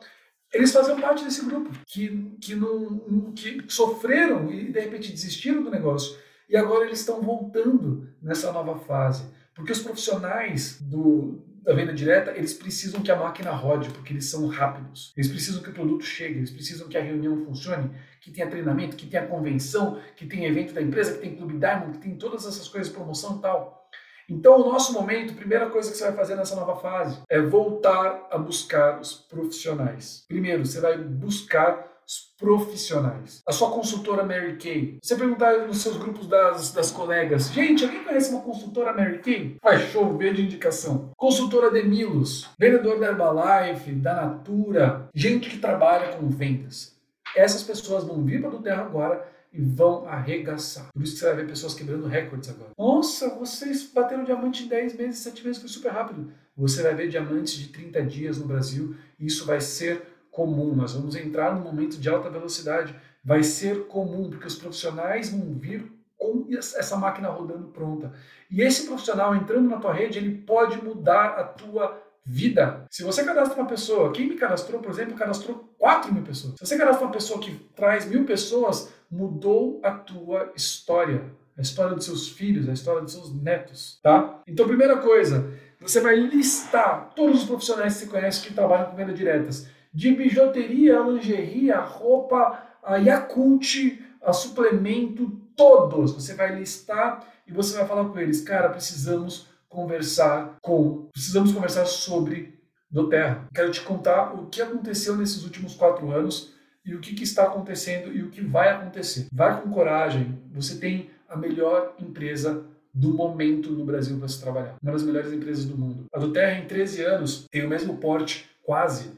Eles 0.53 0.73
faziam 0.73 1.01
parte 1.01 1.25
desse 1.25 1.45
grupo 1.45 1.71
que, 1.87 2.37
que, 2.41 2.55
não, 2.55 3.33
que 3.33 3.65
sofreram 3.69 4.51
e 4.51 4.71
de 4.71 4.81
repente 4.81 5.13
desistiram 5.13 5.63
do 5.63 5.71
negócio. 5.71 6.19
E 6.49 6.57
agora 6.57 6.85
eles 6.85 7.01
estão 7.01 7.23
voltando 7.23 8.09
nessa 8.21 8.53
nova 8.53 8.79
fase. 8.81 9.25
Porque 9.55 9.73
os 9.73 9.81
profissionais 9.81 10.79
do, 10.81 11.43
da 11.63 11.73
venda 11.73 11.93
direta, 11.93 12.33
eles 12.33 12.53
precisam 12.55 13.01
que 13.01 13.11
a 13.11 13.17
máquina 13.17 13.53
rode, 13.53 13.89
porque 13.91 14.13
eles 14.13 14.29
são 14.29 14.47
rápidos. 14.49 15.13
Eles 15.17 15.31
precisam 15.31 15.63
que 15.63 15.71
o 15.71 15.73
produto 15.73 16.05
chegue, 16.05 16.39
eles 16.39 16.51
precisam 16.51 16.89
que 16.89 16.99
a 16.99 17.03
reunião 17.03 17.45
funcione, 17.45 17.91
que 18.21 18.31
tenha 18.31 18.51
treinamento, 18.51 18.97
que 18.97 19.07
tenha 19.07 19.27
convenção, 19.27 20.01
que 20.17 20.27
tenha 20.27 20.49
evento 20.49 20.75
da 20.75 20.83
empresa, 20.83 21.15
que 21.15 21.21
tenha 21.21 21.37
clube 21.37 21.59
Diamond, 21.59 21.93
que 21.93 22.05
tenha 22.05 22.17
todas 22.17 22.47
essas 22.47 22.69
coisas, 22.69 22.93
promoção 22.93 23.37
e 23.39 23.41
tal. 23.41 23.89
Então, 24.29 24.61
o 24.61 24.73
nosso 24.73 24.93
momento, 24.93 25.33
a 25.33 25.37
primeira 25.37 25.69
coisa 25.71 25.91
que 25.91 25.97
você 25.97 26.05
vai 26.05 26.15
fazer 26.15 26.37
nessa 26.37 26.57
nova 26.57 26.77
fase 26.77 27.21
é 27.29 27.41
voltar 27.41 28.29
a 28.31 28.39
buscar 28.39 29.01
os 29.01 29.13
profissionais. 29.13 30.25
Primeiro, 30.27 30.65
você 30.65 30.81
vai 30.81 30.97
buscar 30.97 31.92
profissionais. 32.39 33.43
A 33.47 33.53
sua 33.53 33.71
consultora 33.71 34.25
Mary 34.25 34.57
Kay. 34.57 34.99
Você 35.03 35.17
perguntar 35.17 35.67
nos 35.67 35.81
seus 35.81 35.97
grupos 35.97 36.27
das, 36.27 36.73
das 36.73 36.91
colegas, 36.91 37.53
gente, 37.53 37.85
alguém 37.85 38.05
conhece 38.05 38.31
uma 38.31 38.43
consultora 38.43 38.93
Mary 38.93 39.19
Kay? 39.19 39.57
Vai 39.63 39.79
chover 39.91 40.35
de 40.35 40.43
indicação. 40.43 41.11
Consultora 41.17 41.71
Demilos, 41.71 42.51
vendedor 42.59 42.99
da 42.99 43.07
Herbalife, 43.09 43.93
da 43.93 44.15
Natura, 44.15 45.09
gente 45.15 45.49
que 45.49 45.59
trabalha 45.59 46.17
com 46.17 46.29
vendas. 46.29 46.97
Essas 47.37 47.63
pessoas 47.63 48.05
vão 48.05 48.23
vir 48.25 48.41
para 48.41 48.55
o 48.55 48.63
Terra 48.63 48.83
agora 48.83 49.33
e 49.53 49.61
vão 49.61 50.09
arregaçar. 50.09 50.91
Por 50.93 51.03
isso 51.03 51.13
que 51.15 51.21
você 51.21 51.27
vai 51.27 51.37
ver 51.37 51.47
pessoas 51.47 51.75
quebrando 51.75 52.07
recordes 52.07 52.49
agora. 52.51 52.71
Nossa, 52.79 53.35
vocês 53.39 53.85
bateram 53.93 54.25
diamante 54.25 54.65
em 54.65 54.69
10 54.69 54.97
meses, 54.97 55.21
7 55.21 55.45
meses, 55.45 55.61
foi 55.61 55.69
super 55.69 55.93
rápido. 55.93 56.33
Você 56.57 56.83
vai 56.83 56.95
ver 56.95 57.09
diamantes 57.09 57.55
de 57.55 57.69
30 57.69 58.03
dias 58.03 58.39
no 58.39 58.47
Brasil 58.47 58.95
e 59.19 59.27
isso 59.27 59.47
vai 59.47 59.61
ser 59.61 60.12
comum. 60.33 60.75
Nós 60.75 60.95
vamos 60.95 61.15
entrar 61.15 61.55
num 61.55 61.61
momento 61.61 61.99
de 61.99 62.09
alta 62.09 62.29
velocidade. 62.29 62.93
Vai 63.25 63.45
ser 63.45 63.87
comum, 63.87 64.29
porque 64.29 64.49
os 64.49 64.57
profissionais 64.57 65.31
vão 65.31 65.55
vir 65.55 65.93
com 66.19 66.47
essa 66.51 66.97
máquina 66.97 67.29
rodando 67.29 67.69
pronta. 67.69 68.13
E 68.51 68.61
esse 68.63 68.87
profissional 68.87 69.37
entrando 69.37 69.69
na 69.69 69.79
tua 69.79 69.93
rede, 69.93 70.19
ele 70.19 70.39
pode 70.39 70.83
mudar 70.83 71.39
a 71.39 71.45
tua 71.45 72.03
vida. 72.25 72.87
Se 72.91 73.03
você 73.03 73.25
cadastra 73.25 73.61
uma 73.61 73.69
pessoa, 73.69 74.13
quem 74.13 74.29
me 74.29 74.37
cadastrou, 74.37 74.81
por 74.81 74.91
exemplo, 74.91 75.15
cadastrou 75.15 75.73
4 75.79 76.13
mil 76.13 76.23
pessoas. 76.23 76.55
Se 76.55 76.67
você 76.67 76.79
cadastra 76.79 77.05
uma 77.05 77.13
pessoa 77.13 77.41
que 77.41 77.53
traz 77.75 78.07
mil 78.07 78.25
pessoas, 78.25 78.93
mudou 79.11 79.81
a 79.83 79.91
tua 79.91 80.53
história. 80.57 81.25
A 81.57 81.61
história 81.61 81.95
dos 81.95 82.07
seus 82.07 82.29
filhos, 82.31 82.69
a 82.69 82.73
história 82.73 83.03
dos 83.03 83.13
seus 83.13 83.35
netos, 83.35 84.01
tá? 84.03 84.41
Então, 84.47 84.67
primeira 84.67 84.97
coisa, 84.97 85.53
você 85.79 86.01
vai 86.01 86.17
listar 86.17 87.11
todos 87.15 87.43
os 87.43 87.47
profissionais 87.47 87.95
que 87.95 88.01
você 88.01 88.07
conhece 88.07 88.47
que 88.47 88.55
trabalham 88.55 88.87
com 88.87 88.97
venda 88.97 89.13
diretas. 89.13 89.69
De 89.93 90.13
bijuteria, 90.13 90.99
a 90.99 91.09
lingerie, 91.09 91.71
a 91.71 91.81
roupa, 91.81 92.63
a 92.83 92.97
Yakult, 92.97 94.03
a 94.23 94.33
suplemento, 94.33 95.31
todos. 95.57 96.13
Você 96.13 96.35
vai 96.35 96.55
listar 96.55 97.27
e 97.47 97.53
você 97.53 97.77
vai 97.77 97.87
falar 97.87 98.09
com 98.09 98.19
eles, 98.19 98.41
cara, 98.41 98.69
precisamos 98.71 99.47
conversar 99.69 100.59
com, 100.61 101.09
precisamos 101.13 101.53
conversar 101.53 101.87
sobre 101.87 102.59
do 102.91 103.09
Terra. 103.09 103.49
Quero 103.55 103.71
te 103.71 103.81
contar 103.81 104.35
o 104.35 104.47
que 104.47 104.61
aconteceu 104.61 105.17
nesses 105.17 105.45
últimos 105.45 105.75
quatro 105.75 106.11
anos 106.11 106.53
e 106.85 106.95
o 106.95 107.01
que, 107.01 107.15
que, 107.15 107.25
está 107.25 107.45
acontecendo 107.45 108.13
e 108.13 108.23
o 108.23 108.31
que 108.31 108.43
vai 108.43 108.69
acontecer. 108.69 109.27
Vai 109.33 109.61
com 109.61 109.71
coragem, 109.71 110.39
você 110.53 110.77
tem 110.77 111.11
a 111.29 111.37
melhor 111.37 111.95
empresa 111.99 112.65
do 112.93 113.15
momento 113.15 113.71
no 113.71 113.85
Brasil 113.85 114.19
para 114.19 114.29
se 114.29 114.41
trabalhar. 114.41 114.77
Uma 114.83 114.93
das 114.93 115.03
melhores 115.03 115.33
empresas 115.33 115.65
do 115.65 115.79
mundo. 115.79 116.05
A 116.13 116.19
do 116.19 116.33
Terra, 116.33 116.61
em 116.61 116.67
13 116.67 117.03
anos, 117.05 117.47
tem 117.51 117.65
o 117.65 117.69
mesmo 117.69 117.97
porte, 117.97 118.51
quase, 118.63 119.11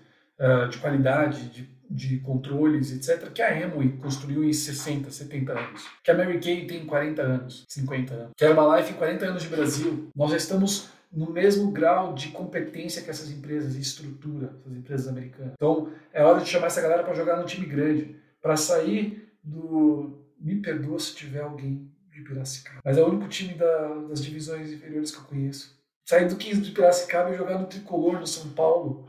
uh, 0.44 0.68
de 0.68 0.78
qualidade, 0.78 1.48
de, 1.48 1.68
de, 1.90 2.18
controles, 2.18 2.92
etc., 2.92 3.30
que 3.33 3.40
a 3.40 3.64
Amway 3.64 3.96
construiu 4.00 4.44
em 4.44 4.52
60, 4.52 5.11
70 5.11 5.52
anos. 5.52 5.87
Que 6.02 6.11
a 6.11 6.14
Mary 6.16 6.38
Kay 6.38 6.66
tem 6.66 6.85
40 6.85 7.22
anos, 7.22 7.64
50 7.68 8.14
anos. 8.14 8.33
Que 8.37 8.44
a 8.44 8.50
Herbalife, 8.50 8.92
em 8.92 8.96
40 8.96 9.26
anos 9.26 9.42
de 9.42 9.48
Brasil, 9.48 10.09
nós 10.14 10.30
já 10.30 10.37
estamos 10.37 10.88
no 11.14 11.30
mesmo 11.30 11.70
grau 11.70 12.12
de 12.12 12.28
competência 12.28 13.02
que 13.02 13.11
essas 13.11 13.30
empresas 13.30 13.76
e 13.76 13.80
estrutura, 13.80 14.57
essas 14.61 14.76
empresas 14.76 15.09
americanas. 15.09 15.52
Então, 15.54 15.90
é 16.12 16.22
hora 16.24 16.40
de 16.40 16.48
chamar 16.48 16.66
essa 16.66 16.83
galera 16.83 17.04
para 17.04 17.14
jogar 17.14 17.37
no 17.37 17.46
time 17.46 17.66
grande, 17.66 18.16
para 18.42 18.57
sair 18.57 19.33
do. 19.42 20.20
Me 20.38 20.57
perdoa 20.57 20.98
se 20.98 21.14
tiver 21.14 21.40
alguém 21.40 21.90
de 22.12 22.20
Piracicaba, 22.22 22.80
mas 22.85 22.98
é 22.98 23.02
o 23.02 23.09
único 23.09 23.28
time 23.28 23.54
da, 23.54 23.88
das 24.09 24.22
divisões 24.22 24.70
inferiores 24.70 25.11
que 25.11 25.18
eu 25.18 25.24
conheço. 25.24 25.74
Sair 26.07 26.28
do 26.28 26.37
15 26.37 26.61
de 26.61 26.70
Piracicaba 26.72 27.30
e 27.30 27.37
jogar 27.37 27.59
no 27.59 27.66
tricolor 27.66 28.20
no 28.20 28.26
São 28.26 28.50
Paulo. 28.50 29.09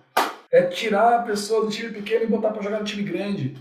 É 0.55 0.61
tirar 0.61 1.19
a 1.19 1.23
pessoa 1.23 1.65
do 1.65 1.69
time 1.69 1.91
pequeno 1.91 2.23
e 2.23 2.27
botar 2.27 2.51
para 2.51 2.61
jogar 2.61 2.79
no 2.79 2.85
time 2.85 3.03
grande. 3.03 3.57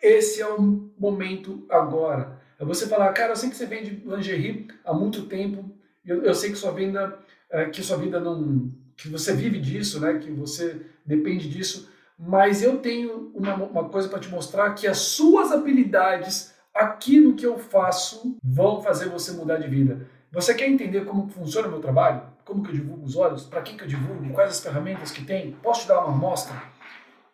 Esse 0.00 0.40
é 0.40 0.48
o 0.48 0.90
momento 0.98 1.66
agora. 1.68 2.40
É 2.58 2.64
você 2.64 2.86
falar, 2.86 3.12
cara, 3.12 3.32
eu 3.32 3.36
sei 3.36 3.50
que 3.50 3.56
você 3.56 3.66
vende 3.66 4.02
lingerie 4.06 4.66
há 4.82 4.94
muito 4.94 5.26
tempo, 5.26 5.70
eu, 6.06 6.22
eu 6.22 6.34
sei 6.34 6.50
que 6.50 6.56
sua 6.56 6.72
venda 6.72 7.18
é, 7.50 7.66
que 7.66 7.82
sua 7.82 7.98
vida 7.98 8.18
não. 8.18 8.72
que 8.96 9.10
você 9.10 9.34
vive 9.34 9.60
disso, 9.60 10.00
né? 10.00 10.18
que 10.18 10.30
você 10.30 10.80
depende 11.04 11.50
disso, 11.50 11.92
mas 12.18 12.62
eu 12.62 12.78
tenho 12.78 13.30
uma, 13.34 13.54
uma 13.54 13.88
coisa 13.90 14.08
para 14.08 14.18
te 14.18 14.30
mostrar 14.30 14.72
que 14.72 14.86
as 14.86 14.96
suas 14.96 15.52
habilidades 15.52 16.54
aqui 16.74 17.20
no 17.20 17.34
que 17.34 17.44
eu 17.44 17.58
faço 17.58 18.38
vão 18.42 18.80
fazer 18.80 19.10
você 19.10 19.32
mudar 19.32 19.58
de 19.58 19.68
vida. 19.68 20.08
Você 20.32 20.54
quer 20.54 20.66
entender 20.66 21.04
como 21.04 21.28
funciona 21.28 21.68
o 21.68 21.70
meu 21.70 21.80
trabalho? 21.80 22.22
Como 22.48 22.62
que 22.62 22.70
eu 22.70 22.76
divulgo 22.76 23.04
os 23.04 23.14
olhos? 23.14 23.44
Para 23.44 23.60
quem 23.60 23.76
que 23.76 23.84
eu 23.84 23.86
divulgo? 23.86 24.32
Quais 24.32 24.52
as 24.52 24.60
ferramentas 24.60 25.10
que 25.10 25.22
tem? 25.22 25.52
Posso 25.62 25.82
te 25.82 25.88
dar 25.88 26.02
uma 26.02 26.14
amostra? 26.14 26.56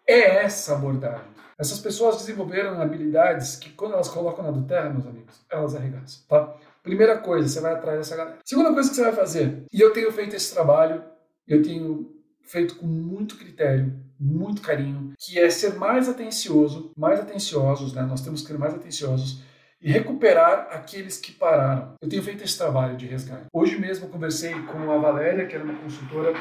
É 0.04 0.42
essa 0.42 0.74
abordagem. 0.74 1.24
Essas 1.56 1.78
pessoas 1.78 2.16
desenvolveram 2.16 2.82
habilidades 2.82 3.54
que 3.54 3.70
quando 3.70 3.92
elas 3.92 4.08
colocam 4.08 4.44
na 4.44 4.50
do 4.50 4.64
terra, 4.64 4.90
meus 4.90 5.06
amigos, 5.06 5.40
elas 5.48 5.76
arregaçam, 5.76 6.24
tá? 6.28 6.56
Primeira 6.82 7.16
coisa, 7.18 7.46
você 7.46 7.60
vai 7.60 7.74
atrás 7.74 7.98
dessa 7.98 8.16
galera. 8.16 8.38
Segunda 8.44 8.74
coisa 8.74 8.90
que 8.90 8.96
você 8.96 9.02
vai 9.02 9.12
fazer, 9.12 9.64
e 9.72 9.80
eu 9.80 9.92
tenho 9.92 10.10
feito 10.10 10.34
esse 10.34 10.52
trabalho, 10.52 11.04
eu 11.46 11.62
tenho 11.62 12.12
feito 12.42 12.74
com 12.74 12.86
muito 12.86 13.36
critério, 13.36 13.94
muito 14.18 14.62
carinho, 14.62 15.12
que 15.16 15.38
é 15.38 15.48
ser 15.48 15.76
mais 15.76 16.08
atencioso, 16.08 16.90
mais 16.98 17.20
atenciosos, 17.20 17.94
né? 17.94 18.02
Nós 18.02 18.20
temos 18.20 18.40
que 18.42 18.48
ser 18.48 18.58
mais 18.58 18.74
atenciosos 18.74 19.44
e 19.84 19.92
recuperar 19.92 20.68
aqueles 20.70 21.18
que 21.18 21.30
pararam. 21.30 21.94
Eu 22.00 22.08
tenho 22.08 22.22
feito 22.22 22.42
esse 22.42 22.56
trabalho 22.56 22.96
de 22.96 23.06
resgate. 23.06 23.44
Hoje 23.52 23.78
mesmo 23.78 24.08
conversei 24.08 24.54
com 24.62 24.90
a 24.90 24.98
Valéria, 24.98 25.46
que 25.46 25.54
era 25.54 25.62
uma 25.62 25.74
consultora 25.74 26.32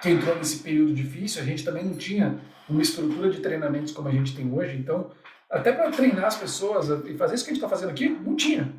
que 0.00 0.08
entrou 0.08 0.36
nesse 0.36 0.60
período 0.60 0.94
difícil. 0.94 1.42
A 1.42 1.44
gente 1.44 1.64
também 1.64 1.84
não 1.84 1.96
tinha 1.96 2.40
uma 2.68 2.80
estrutura 2.80 3.28
de 3.28 3.40
treinamentos 3.40 3.92
como 3.92 4.08
a 4.08 4.12
gente 4.12 4.36
tem 4.36 4.50
hoje, 4.50 4.76
então 4.78 5.10
até 5.50 5.72
para 5.72 5.90
treinar 5.90 6.26
as 6.26 6.36
pessoas 6.36 6.88
e 7.04 7.16
fazer 7.16 7.34
isso 7.34 7.44
que 7.44 7.50
a 7.50 7.54
gente 7.54 7.62
está 7.62 7.68
fazendo 7.68 7.90
aqui, 7.90 8.08
não 8.08 8.36
tinha 8.36 8.72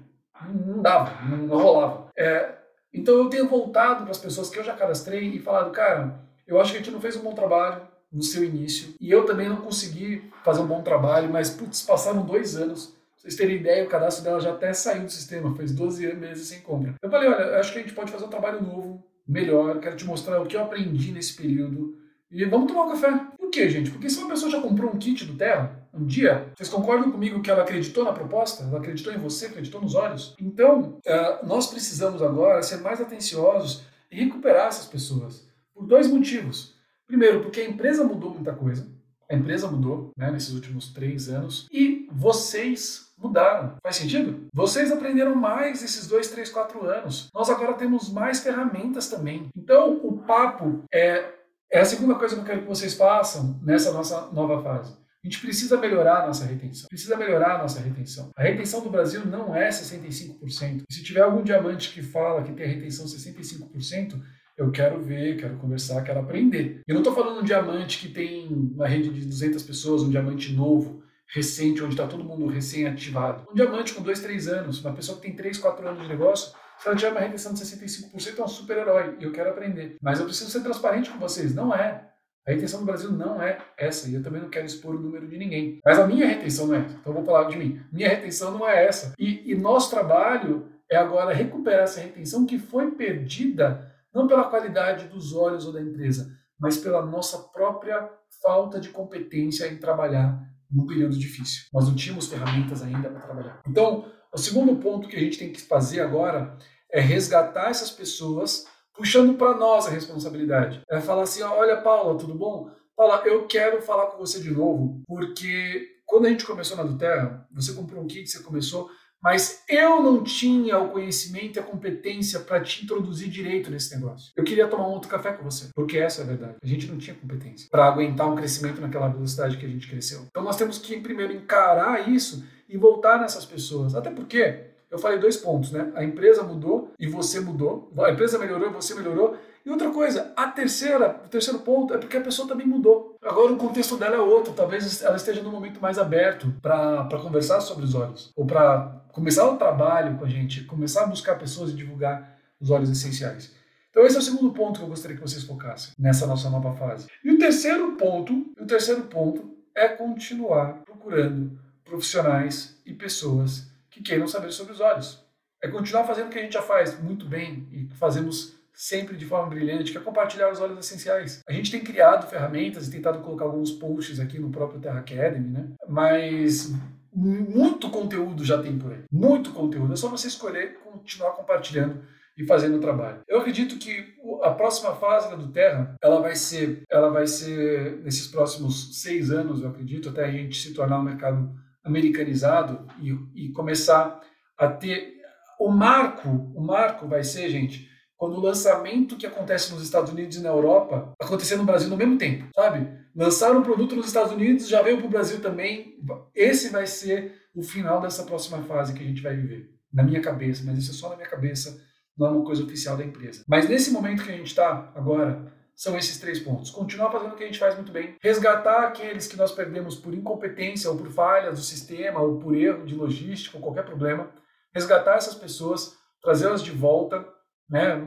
não 0.50 0.82
dava, 0.82 1.22
não, 1.26 1.38
não 1.38 1.58
rolava. 1.58 2.08
É, 2.18 2.56
então 2.94 3.16
eu 3.16 3.30
tenho 3.30 3.48
voltado 3.48 4.04
para 4.04 4.12
as 4.12 4.18
pessoas 4.18 4.50
que 4.50 4.58
eu 4.58 4.64
já 4.64 4.74
cadastrei 4.76 5.30
e 5.30 5.40
falado, 5.40 5.72
cara, 5.72 6.20
eu 6.48 6.60
acho 6.60 6.72
que 6.72 6.78
a 6.78 6.82
gente 6.82 6.92
não 6.92 7.02
fez 7.02 7.16
um 7.16 7.22
bom 7.22 7.34
trabalho 7.34 7.82
no 8.12 8.22
seu 8.22 8.44
início 8.44 8.94
e 9.00 9.10
eu 9.10 9.26
também 9.26 9.48
não 9.48 9.58
consegui 9.58 10.30
fazer 10.44 10.62
um 10.62 10.68
bom 10.68 10.82
trabalho, 10.82 11.30
mas 11.30 11.50
putz, 11.50 11.82
passaram 11.82 12.26
dois 12.26 12.56
anos. 12.56 12.96
Vocês 13.22 13.36
terem 13.36 13.58
ideia, 13.58 13.84
o 13.84 13.88
cadastro 13.88 14.24
dela 14.24 14.40
já 14.40 14.50
até 14.50 14.74
saiu 14.74 15.04
do 15.04 15.12
sistema, 15.12 15.56
fez 15.56 15.72
12 15.72 16.12
meses 16.16 16.48
sem 16.48 16.60
compra. 16.62 16.96
Eu 17.00 17.08
falei, 17.08 17.30
olha, 17.30 17.60
acho 17.60 17.72
que 17.72 17.78
a 17.78 17.82
gente 17.84 17.94
pode 17.94 18.12
fazer 18.12 18.26
um 18.26 18.30
trabalho 18.30 18.64
novo, 18.64 19.06
melhor, 19.28 19.80
quero 19.80 19.96
te 19.96 20.06
mostrar 20.06 20.42
o 20.42 20.48
que 20.48 20.56
eu 20.56 20.64
aprendi 20.64 21.12
nesse 21.12 21.36
período 21.36 21.96
e 22.32 22.44
vamos 22.46 22.72
tomar 22.72 22.86
um 22.86 22.90
café. 22.90 23.28
Por 23.38 23.52
quê, 23.52 23.70
gente? 23.70 23.92
Porque 23.92 24.10
se 24.10 24.18
uma 24.18 24.30
pessoa 24.30 24.52
já 24.52 24.60
comprou 24.60 24.92
um 24.92 24.98
kit 24.98 25.24
do 25.24 25.36
Terra, 25.36 25.88
um 25.94 26.04
dia, 26.04 26.52
vocês 26.56 26.68
concordam 26.68 27.12
comigo 27.12 27.44
que 27.44 27.52
ela 27.52 27.62
acreditou 27.62 28.04
na 28.04 28.12
proposta? 28.12 28.64
Ela 28.64 28.80
acreditou 28.80 29.14
em 29.14 29.20
você, 29.20 29.46
acreditou 29.46 29.80
nos 29.80 29.94
olhos? 29.94 30.36
Então, 30.42 30.98
uh, 31.06 31.46
nós 31.46 31.68
precisamos 31.68 32.24
agora 32.24 32.64
ser 32.64 32.78
mais 32.78 33.00
atenciosos 33.00 33.84
e 34.10 34.16
recuperar 34.16 34.68
essas 34.68 34.88
pessoas. 34.88 35.48
Por 35.76 35.86
dois 35.86 36.08
motivos. 36.08 36.74
Primeiro, 37.06 37.42
porque 37.42 37.62
a 37.62 37.70
empresa 37.70 38.04
mudou 38.04 38.34
muita 38.34 38.52
coisa. 38.52 38.88
A 39.30 39.36
empresa 39.36 39.66
mudou 39.68 40.12
né, 40.18 40.30
nesses 40.30 40.54
últimos 40.54 40.90
três 40.90 41.30
anos. 41.30 41.68
E 41.72 42.01
vocês 42.14 43.12
mudaram. 43.18 43.76
Faz 43.84 43.96
sentido? 43.96 44.48
Vocês 44.54 44.92
aprenderam 44.92 45.36
mais 45.36 45.84
esses 45.84 46.08
dois, 46.08 46.30
três, 46.30 46.50
quatro 46.50 46.86
anos. 46.86 47.30
Nós 47.34 47.50
agora 47.50 47.74
temos 47.74 48.12
mais 48.12 48.40
ferramentas 48.40 49.10
também. 49.10 49.50
Então, 49.56 50.00
o 50.04 50.18
papo 50.24 50.84
é, 50.92 51.30
é 51.72 51.80
a 51.80 51.86
segunda 51.86 52.16
coisa 52.16 52.36
que 52.36 52.42
eu 52.42 52.46
quero 52.46 52.62
que 52.62 52.68
vocês 52.68 52.94
façam 52.96 53.60
nessa 53.62 53.92
nossa 53.92 54.28
nova 54.32 54.62
fase. 54.64 55.00
A 55.24 55.28
gente 55.28 55.40
precisa 55.40 55.78
melhorar 55.78 56.24
a 56.24 56.28
nossa 56.28 56.46
retenção. 56.46 56.88
Precisa 56.90 57.16
melhorar 57.16 57.56
a 57.56 57.58
nossa 57.60 57.80
retenção. 57.80 58.32
A 58.36 58.42
retenção 58.42 58.82
do 58.82 58.90
Brasil 58.90 59.24
não 59.24 59.56
é 59.56 59.70
65%. 59.70 60.82
E 60.90 60.94
se 60.94 61.04
tiver 61.04 61.22
algum 61.22 61.44
diamante 61.44 61.94
que 61.94 62.02
fala 62.02 62.42
que 62.42 62.52
tem 62.54 62.66
a 62.66 62.70
retenção 62.70 63.06
65%, 63.06 64.20
eu 64.58 64.72
quero 64.72 65.00
ver, 65.02 65.38
quero 65.38 65.58
conversar, 65.58 66.04
quero 66.04 66.20
aprender. 66.20 66.82
Eu 66.88 66.96
não 66.96 67.02
estou 67.02 67.14
falando 67.14 67.36
de 67.38 67.42
um 67.42 67.46
diamante 67.46 68.00
que 68.00 68.12
tem 68.12 68.48
uma 68.48 68.88
rede 68.88 69.10
de 69.10 69.26
200 69.26 69.62
pessoas, 69.62 70.02
um 70.02 70.10
diamante 70.10 70.54
novo, 70.54 71.01
recente, 71.34 71.82
onde 71.84 71.94
está 71.94 72.08
todo 72.08 72.24
mundo 72.24 72.48
recém-ativado. 72.48 73.48
Um 73.50 73.54
diamante 73.54 73.94
com 73.94 74.02
2, 74.02 74.20
3 74.20 74.48
anos, 74.48 74.84
uma 74.84 74.94
pessoa 74.94 75.18
que 75.18 75.28
tem 75.28 75.36
3, 75.36 75.58
4 75.58 75.88
anos 75.88 76.02
de 76.02 76.08
negócio, 76.08 76.54
se 76.78 76.88
ela 76.88 76.98
tiver 76.98 77.12
uma 77.12 77.20
retenção 77.20 77.54
de 77.54 77.60
65%, 77.60 78.40
é 78.40 78.44
um 78.44 78.48
super-herói. 78.48 79.16
E 79.20 79.24
eu 79.24 79.32
quero 79.32 79.52
aprender. 79.52 79.98
Mas 80.02 80.20
eu 80.20 80.26
preciso 80.26 80.50
ser 80.50 80.62
transparente 80.62 81.12
com 81.12 81.20
vocês. 81.20 81.54
Não 81.54 81.74
é. 81.74 82.10
A 82.46 82.52
retenção 82.52 82.80
do 82.80 82.88
Brasil 82.88 83.12
não 83.12 83.40
é 83.40 83.60
essa, 83.78 84.10
e 84.10 84.16
eu 84.16 84.24
também 84.24 84.42
não 84.42 84.50
quero 84.50 84.66
expor 84.66 84.96
o 84.96 85.00
número 85.00 85.28
de 85.28 85.38
ninguém. 85.38 85.80
Mas 85.86 86.00
a 86.00 86.08
minha 86.08 86.26
retenção 86.26 86.66
não 86.66 86.74
é 86.74 86.80
essa, 86.80 86.98
então 87.00 87.14
vou 87.14 87.24
falar 87.24 87.44
de 87.44 87.56
mim. 87.56 87.80
Minha 87.92 88.10
retenção 88.10 88.52
não 88.52 88.68
é 88.68 88.84
essa. 88.84 89.14
E, 89.20 89.52
e 89.52 89.56
nosso 89.56 89.92
trabalho 89.92 90.68
é 90.90 90.98
agora 90.98 91.36
recuperar 91.36 91.84
essa 91.84 92.02
retenção 92.02 92.48
que 92.48 92.58
foi 92.58 92.90
perdida, 92.92 93.94
não 94.12 94.28
pela 94.28 94.46
qualidade 94.46 95.08
dos 95.08 95.36
olhos 95.36 95.68
ou 95.68 95.72
da 95.72 95.82
empresa, 95.82 96.36
mas 96.60 96.78
pela 96.78 97.06
nossa 97.06 97.38
própria 97.38 98.10
falta 98.42 98.80
de 98.80 98.90
competência 98.90 99.68
em 99.68 99.78
trabalhar 99.78 100.51
num 100.72 100.86
período 100.86 101.18
difícil. 101.18 101.64
Nós 101.74 101.88
não 101.88 101.96
tínhamos 101.96 102.28
ferramentas 102.28 102.82
ainda 102.82 103.10
para 103.10 103.22
trabalhar. 103.22 103.62
Então, 103.68 104.06
o 104.34 104.38
segundo 104.38 104.76
ponto 104.78 105.08
que 105.08 105.16
a 105.16 105.20
gente 105.20 105.38
tem 105.38 105.52
que 105.52 105.62
fazer 105.62 106.00
agora 106.00 106.58
é 106.92 107.00
resgatar 107.00 107.70
essas 107.70 107.92
pessoas 107.92 108.66
puxando 108.94 109.36
para 109.36 109.58
nós 109.58 109.88
a 109.88 109.92
responsabilidade. 109.92 110.82
É 110.90 111.02
falar 111.02 111.24
assim: 111.24 111.42
olha, 111.42 111.82
Paula, 111.82 112.18
tudo 112.18 112.36
bom? 112.36 112.70
Paula, 112.96 113.24
eu 113.26 113.48
quero 113.48 113.82
falar 113.82 114.08
com 114.08 114.18
você 114.18 114.40
de 114.40 114.52
novo, 114.52 115.02
porque 115.08 115.88
quando 116.06 116.26
a 116.26 116.30
gente 116.30 116.46
começou 116.46 116.78
na 116.78 116.84
do 116.84 116.98
Terra, 116.98 117.48
você 117.52 117.74
comprou 117.74 118.04
um 118.04 118.08
kit, 118.08 118.30
você 118.30 118.44
começou, 118.44 118.90
mas 119.22 119.64
eu 119.70 120.02
não 120.02 120.24
tinha 120.24 120.80
o 120.80 120.90
conhecimento 120.90 121.58
e 121.58 121.60
a 121.60 121.64
competência 121.64 122.40
para 122.40 122.62
te 122.62 122.84
introduzir 122.84 123.30
direito 123.30 123.70
nesse 123.70 123.96
negócio. 123.96 124.32
Eu 124.36 124.44
queria 124.44 124.68
tomar 124.68 124.88
um 124.88 124.92
outro 124.92 125.10
café 125.10 125.32
com 125.32 125.44
você, 125.44 125.70
porque 125.76 125.98
essa 125.98 126.22
é 126.22 126.24
a 126.24 126.28
verdade. 126.28 126.56
A 126.62 126.68
gente 126.68 126.88
não 126.88 126.98
tinha 126.98 127.16
competência 127.16 127.68
para 127.70 127.86
aguentar 127.86 128.28
um 128.28 128.36
crescimento 128.36 128.82
naquela 128.82 129.08
velocidade 129.08 129.58
que 129.58 129.66
a 129.66 129.70
gente 129.70 129.88
cresceu. 129.88 130.26
Então 130.30 130.44
nós 130.44 130.58
temos 130.58 130.78
que 130.78 131.00
primeiro 131.00 131.34
encarar 131.34 132.10
isso 132.10 132.44
e 132.68 132.78
voltar 132.78 133.20
nessas 133.20 133.46
pessoas. 133.46 133.96
Até 133.96 134.10
porque 134.10 134.72
eu 134.90 135.00
falei 135.00 135.20
dois 135.20 135.38
pontos, 135.38 135.72
né? 135.72 135.92
A 135.96 136.04
empresa 136.04 136.44
mudou 136.44 136.92
e 137.00 137.08
você 137.08 137.40
mudou. 137.40 137.92
A 138.00 138.12
empresa 138.12 138.38
melhorou 138.38 138.70
e 138.70 138.74
você 138.74 138.94
melhorou. 138.94 139.38
E 139.66 139.70
outra 139.70 139.92
coisa, 139.92 140.34
a 140.36 140.48
terceira, 140.48 141.22
o 141.24 141.28
terceiro 141.28 141.60
ponto 141.60 141.94
é 141.94 141.98
porque 141.98 142.18
a 142.18 142.22
pessoa 142.22 142.48
também 142.48 142.66
mudou. 142.66 143.16
Agora 143.22 143.54
o 143.54 143.58
contexto 143.58 143.98
dela 143.98 144.16
é 144.16 144.20
outro. 144.20 144.54
Talvez 144.54 145.02
ela 145.04 145.16
esteja 145.16 145.44
num 145.44 145.52
momento 145.52 145.80
mais 145.80 146.00
aberto 146.00 146.54
para 146.62 147.20
conversar 147.22 147.62
sobre 147.62 147.86
os 147.86 147.94
olhos. 147.94 148.32
Ou 148.36 148.46
para 148.46 149.04
começar 149.12 149.48
o 149.48 149.58
trabalho 149.58 150.18
com 150.18 150.26
a 150.26 150.30
gente, 150.30 150.64
começar 150.64 151.04
a 151.04 151.08
buscar 151.08 151.36
pessoas 151.36 151.72
e 151.72 151.76
divulgar 151.76 152.38
os 152.60 152.70
olhos 152.70 152.90
essenciais. 152.90 153.54
Então 153.92 154.06
esse 154.06 154.16
é 154.16 154.20
o 154.20 154.24
segundo 154.24 154.52
ponto 154.52 154.80
que 154.80 154.86
eu 154.86 154.90
gostaria 154.90 155.18
que 155.18 155.22
vocês 155.22 155.44
focassem 155.44 155.94
nessa 156.00 156.26
nossa 156.26 156.50
nova 156.50 156.74
fase. 156.74 157.08
E 157.24 157.32
o 157.32 157.38
terceiro 157.38 157.92
ponto, 157.98 158.54
o 158.60 158.66
terceiro 158.66 159.04
ponto 159.04 159.58
é 159.76 159.90
continuar 159.90 160.82
procurando 160.86 161.60
profissionais 161.84 162.82
e 162.86 162.94
pessoas 162.94 163.70
que 163.90 164.02
queiram 164.02 164.28
saber 164.28 164.52
sobre 164.52 164.74
os 164.74 164.80
olhos. 164.80 165.20
É 165.62 165.68
continuar 165.68 166.06
fazendo 166.06 166.28
o 166.28 166.30
que 166.30 166.40
a 166.40 166.42
gente 166.42 166.54
já 166.54 166.62
faz 166.62 167.00
muito 167.02 167.26
bem 167.26 167.68
e 167.72 167.88
fazemos 167.96 168.56
sempre 168.74 169.16
de 169.16 169.26
forma 169.26 169.50
brilhante, 169.50 169.92
que 169.92 169.98
é 169.98 170.02
compartilhar 170.02 170.52
os 170.52 170.60
olhos 170.60 170.80
essenciais. 170.80 171.42
A 171.48 171.54
gente 171.54 171.72
tem 171.72 171.82
criado 171.82 172.30
ferramentas 172.30 172.88
e 172.88 172.92
tentado 172.92 173.20
colocar 173.20 173.46
alguns 173.46 173.72
posts 173.72 174.20
aqui 174.20 174.40
no 174.40 174.50
próprio 174.50 174.80
Terra 174.80 175.00
Academy, 175.00 175.50
né? 175.50 175.70
Mas 175.88 176.74
muito 177.14 177.90
conteúdo 177.90 178.46
já 178.46 178.62
tem 178.62 178.78
por 178.78 178.94
aí. 178.94 179.04
Muito 179.12 179.52
conteúdo. 179.52 179.94
É 179.94 179.96
só 179.96 180.08
você 180.08 180.28
escolher 180.28 180.80
continuar 180.80 181.32
compartilhando 181.32 182.02
e 182.38 182.46
fazendo 182.46 182.78
o 182.78 182.82
trabalho. 182.82 183.22
Eu 183.28 183.40
acredito 183.40 183.78
que 183.78 184.16
a 184.42 184.52
próxima 184.52 184.96
fase 184.96 185.36
do 185.36 185.52
Terra, 185.52 185.96
ela 186.02 186.22
vai 186.22 186.36
ser, 186.36 186.84
ela 186.90 187.10
vai 187.10 187.28
ser 187.28 187.98
nesses 188.04 188.28
próximos 188.28 189.02
seis 189.02 189.30
anos, 189.32 189.62
eu 189.62 189.70
acredito, 189.70 190.10
até 190.10 190.26
a 190.26 190.32
gente 190.32 190.58
se 190.58 190.74
tornar 190.74 191.00
um 191.00 191.04
mercado 191.04 191.54
americanizado 191.84 192.88
e, 193.02 193.12
e 193.36 193.52
começar 193.52 194.22
a 194.58 194.68
ter 194.68 195.20
o 195.60 195.70
marco, 195.70 196.30
o 196.56 196.62
marco 196.62 197.08
vai 197.08 197.24
ser, 197.24 197.50
gente, 197.50 197.91
quando 198.22 198.38
o 198.38 198.40
lançamento 198.40 199.18
que 199.18 199.26
acontece 199.26 199.74
nos 199.74 199.82
Estados 199.82 200.12
Unidos 200.12 200.38
e 200.38 200.42
na 200.42 200.50
Europa 200.50 201.12
acontecer 201.20 201.56
no 201.56 201.64
Brasil 201.64 201.90
no 201.90 201.98
mesmo 201.98 202.20
tempo, 202.20 202.50
sabe? 202.56 202.88
Lançar 203.16 203.52
um 203.58 203.64
produto 203.64 203.96
nos 203.96 204.06
Estados 204.06 204.32
Unidos, 204.32 204.68
já 204.68 204.80
veio 204.84 205.00
para 205.00 205.08
o 205.08 205.10
Brasil 205.10 205.42
também. 205.42 205.98
Esse 206.36 206.70
vai 206.70 206.86
ser 206.86 207.34
o 207.56 207.64
final 207.64 208.00
dessa 208.00 208.22
próxima 208.22 208.62
fase 208.62 208.94
que 208.94 209.02
a 209.04 209.08
gente 209.08 209.24
vai 209.24 209.36
viver. 209.36 209.72
Na 209.92 210.04
minha 210.04 210.22
cabeça, 210.22 210.62
mas 210.64 210.78
isso 210.78 210.92
é 210.92 210.94
só 210.94 211.10
na 211.10 211.16
minha 211.16 211.28
cabeça, 211.28 211.82
não 212.16 212.28
é 212.28 212.30
uma 212.30 212.46
coisa 212.46 212.64
oficial 212.64 212.96
da 212.96 213.04
empresa. 213.04 213.44
Mas 213.48 213.68
nesse 213.68 213.90
momento 213.90 214.24
que 214.24 214.30
a 214.30 214.38
gente 214.38 214.46
está 214.46 214.92
agora, 214.94 215.52
são 215.76 215.98
esses 215.98 216.20
três 216.20 216.40
pontos. 216.40 216.70
Continuar 216.70 217.10
fazendo 217.10 217.32
o 217.32 217.36
que 217.36 217.44
a 217.44 217.48
gente 217.48 217.58
faz 217.58 217.74
muito 217.74 217.92
bem. 217.92 218.18
Resgatar 218.22 218.84
aqueles 218.84 219.26
que 219.26 219.36
nós 219.36 219.52
perdemos 219.52 219.96
por 219.96 220.14
incompetência 220.14 220.92
ou 220.92 220.96
por 220.96 221.10
falhas 221.10 221.58
do 221.58 221.64
sistema 221.64 222.22
ou 222.22 222.38
por 222.38 222.56
erro 222.56 222.86
de 222.86 222.94
logística 222.94 223.58
ou 223.58 223.64
qualquer 223.64 223.84
problema. 223.84 224.30
Resgatar 224.76 225.16
essas 225.16 225.34
pessoas, 225.34 225.98
trazê-las 226.22 226.62
de 226.62 226.70
volta, 226.70 227.26
né, 227.72 227.98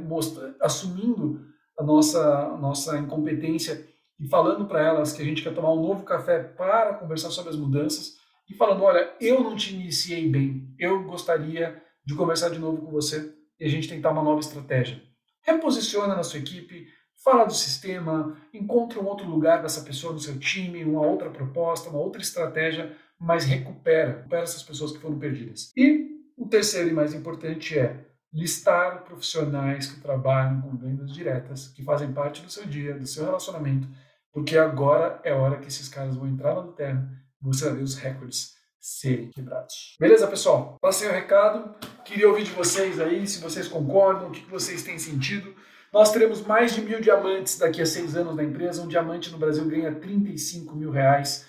assumindo 0.61 1.40
a 1.79 1.83
nossa, 1.83 2.53
a 2.53 2.57
nossa 2.59 2.98
incompetência 2.98 3.88
e 4.20 4.29
falando 4.29 4.66
para 4.66 4.81
elas 4.81 5.12
que 5.12 5.22
a 5.22 5.24
gente 5.24 5.42
quer 5.42 5.55
tomar 5.55 5.72
um 5.72 5.83
novo 5.83 6.05
café 6.05 6.38
para 6.38 6.94
conversar 6.94 7.31
sobre 7.31 7.50
as 7.50 7.57
mudanças 7.57 8.12
e 8.48 8.55
falando, 8.55 8.83
olha, 8.83 9.12
eu 9.20 9.42
não 9.42 9.57
te 9.57 9.74
iniciei 9.74 10.29
bem, 10.29 10.68
eu 10.79 11.05
gostaria 11.05 11.83
de 12.05 12.14
conversar 12.14 12.50
de 12.50 12.59
novo 12.59 12.83
com 12.83 12.92
você 12.92 13.35
e 13.59 13.64
a 13.64 13.68
gente 13.68 13.88
tentar 13.88 14.11
uma 14.11 14.22
nova 14.22 14.40
estratégia. 14.40 15.03
Reposiciona 15.42 16.14
na 16.14 16.22
sua 16.22 16.40
equipe, 16.40 16.87
fala 17.24 17.44
do 17.44 17.55
sistema, 17.55 18.37
encontre 18.53 18.98
um 18.98 19.07
outro 19.07 19.27
lugar 19.27 19.62
dessa 19.62 19.81
pessoa 19.81 20.12
no 20.12 20.18
seu 20.18 20.38
time, 20.38 20.85
uma 20.85 21.05
outra 21.07 21.31
proposta, 21.31 21.88
uma 21.88 21.98
outra 21.98 22.20
estratégia, 22.20 22.94
mas 23.18 23.44
recupera, 23.44 24.18
recupera 24.18 24.42
essas 24.42 24.62
pessoas 24.62 24.92
que 24.92 24.98
foram 24.98 25.18
perdidas. 25.18 25.72
E 25.74 26.11
o 26.37 26.46
terceiro 26.46 26.90
e 26.90 26.92
mais 26.92 27.14
importante 27.14 27.79
é 27.79 28.05
listar 28.35 29.05
profissionais 29.05 29.87
que 29.87 30.01
trabalham 30.01 30.61
com 30.61 30.77
vendas 30.77 31.12
diretas, 31.12 31.68
que 31.68 31.85
fazem 31.85 32.12
parte 32.12 32.42
do 32.42 32.51
seu 32.51 32.66
dia, 32.66 32.99
do 32.99 33.07
seu 33.07 33.25
relacionamento, 33.25 33.87
porque 34.33 34.59
agora 34.59 35.20
é 35.23 35.33
hora 35.33 35.59
que 35.59 35.68
esses 35.68 35.88
caras 35.88 36.16
vão 36.16 36.27
entrar 36.27 36.55
na 36.55 36.73
Terra 36.73 37.09
e 37.40 37.47
você 37.47 37.66
vai 37.66 37.77
ver 37.77 37.83
os 37.85 37.94
recordes 37.94 38.55
serem 38.81 39.31
quebrados. 39.31 39.97
Beleza, 40.01 40.27
pessoal? 40.27 40.77
Passei 40.81 41.09
o 41.09 41.12
recado. 41.12 41.75
Queria 42.05 42.29
ouvir 42.29 42.42
de 42.42 42.51
vocês 42.51 43.01
aí, 43.01 43.27
se 43.27 43.40
vocês 43.40 43.68
concordam, 43.68 44.29
o 44.29 44.33
que 44.33 44.44
vocês 44.51 44.83
têm 44.83 44.99
sentido. 44.99 45.55
Nós 45.92 46.12
teremos 46.12 46.44
mais 46.44 46.75
de 46.75 46.83
mil 46.83 47.01
diamantes 47.01 47.57
daqui 47.57 47.81
a 47.81 47.87
seis 47.87 48.16
anos 48.16 48.35
na 48.35 48.42
empresa. 48.42 48.83
Um 48.83 48.88
diamante 48.88 49.31
no 49.31 49.38
Brasil 49.38 49.64
ganha 49.66 49.94
35 49.94 50.75
mil 50.75 50.90
reais. 50.90 51.47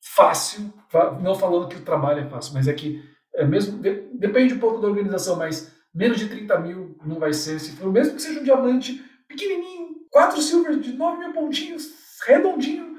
Fácil, 0.00 0.72
não 1.20 1.34
falando 1.34 1.68
que 1.68 1.76
o 1.76 1.84
trabalho 1.84 2.20
é 2.20 2.30
fácil, 2.30 2.54
mas 2.54 2.68
é 2.68 2.72
que 2.72 3.04
é 3.34 3.44
mesmo 3.44 3.82
depende 4.14 4.54
um 4.54 4.58
pouco 4.58 4.80
da 4.80 4.88
organização, 4.88 5.36
mas 5.36 5.75
menos 5.96 6.18
de 6.18 6.28
30 6.28 6.58
mil 6.60 6.98
não 7.04 7.18
vai 7.18 7.32
ser. 7.32 7.58
Se 7.58 7.72
for 7.72 7.90
mesmo 7.90 8.14
que 8.14 8.22
seja 8.22 8.40
um 8.40 8.44
diamante 8.44 9.02
pequenininho, 9.26 9.96
quatro 10.10 10.40
silvers 10.40 10.80
de 10.82 10.92
9 10.92 11.18
mil 11.18 11.32
pontinhos, 11.32 11.90
redondinho, 12.24 12.98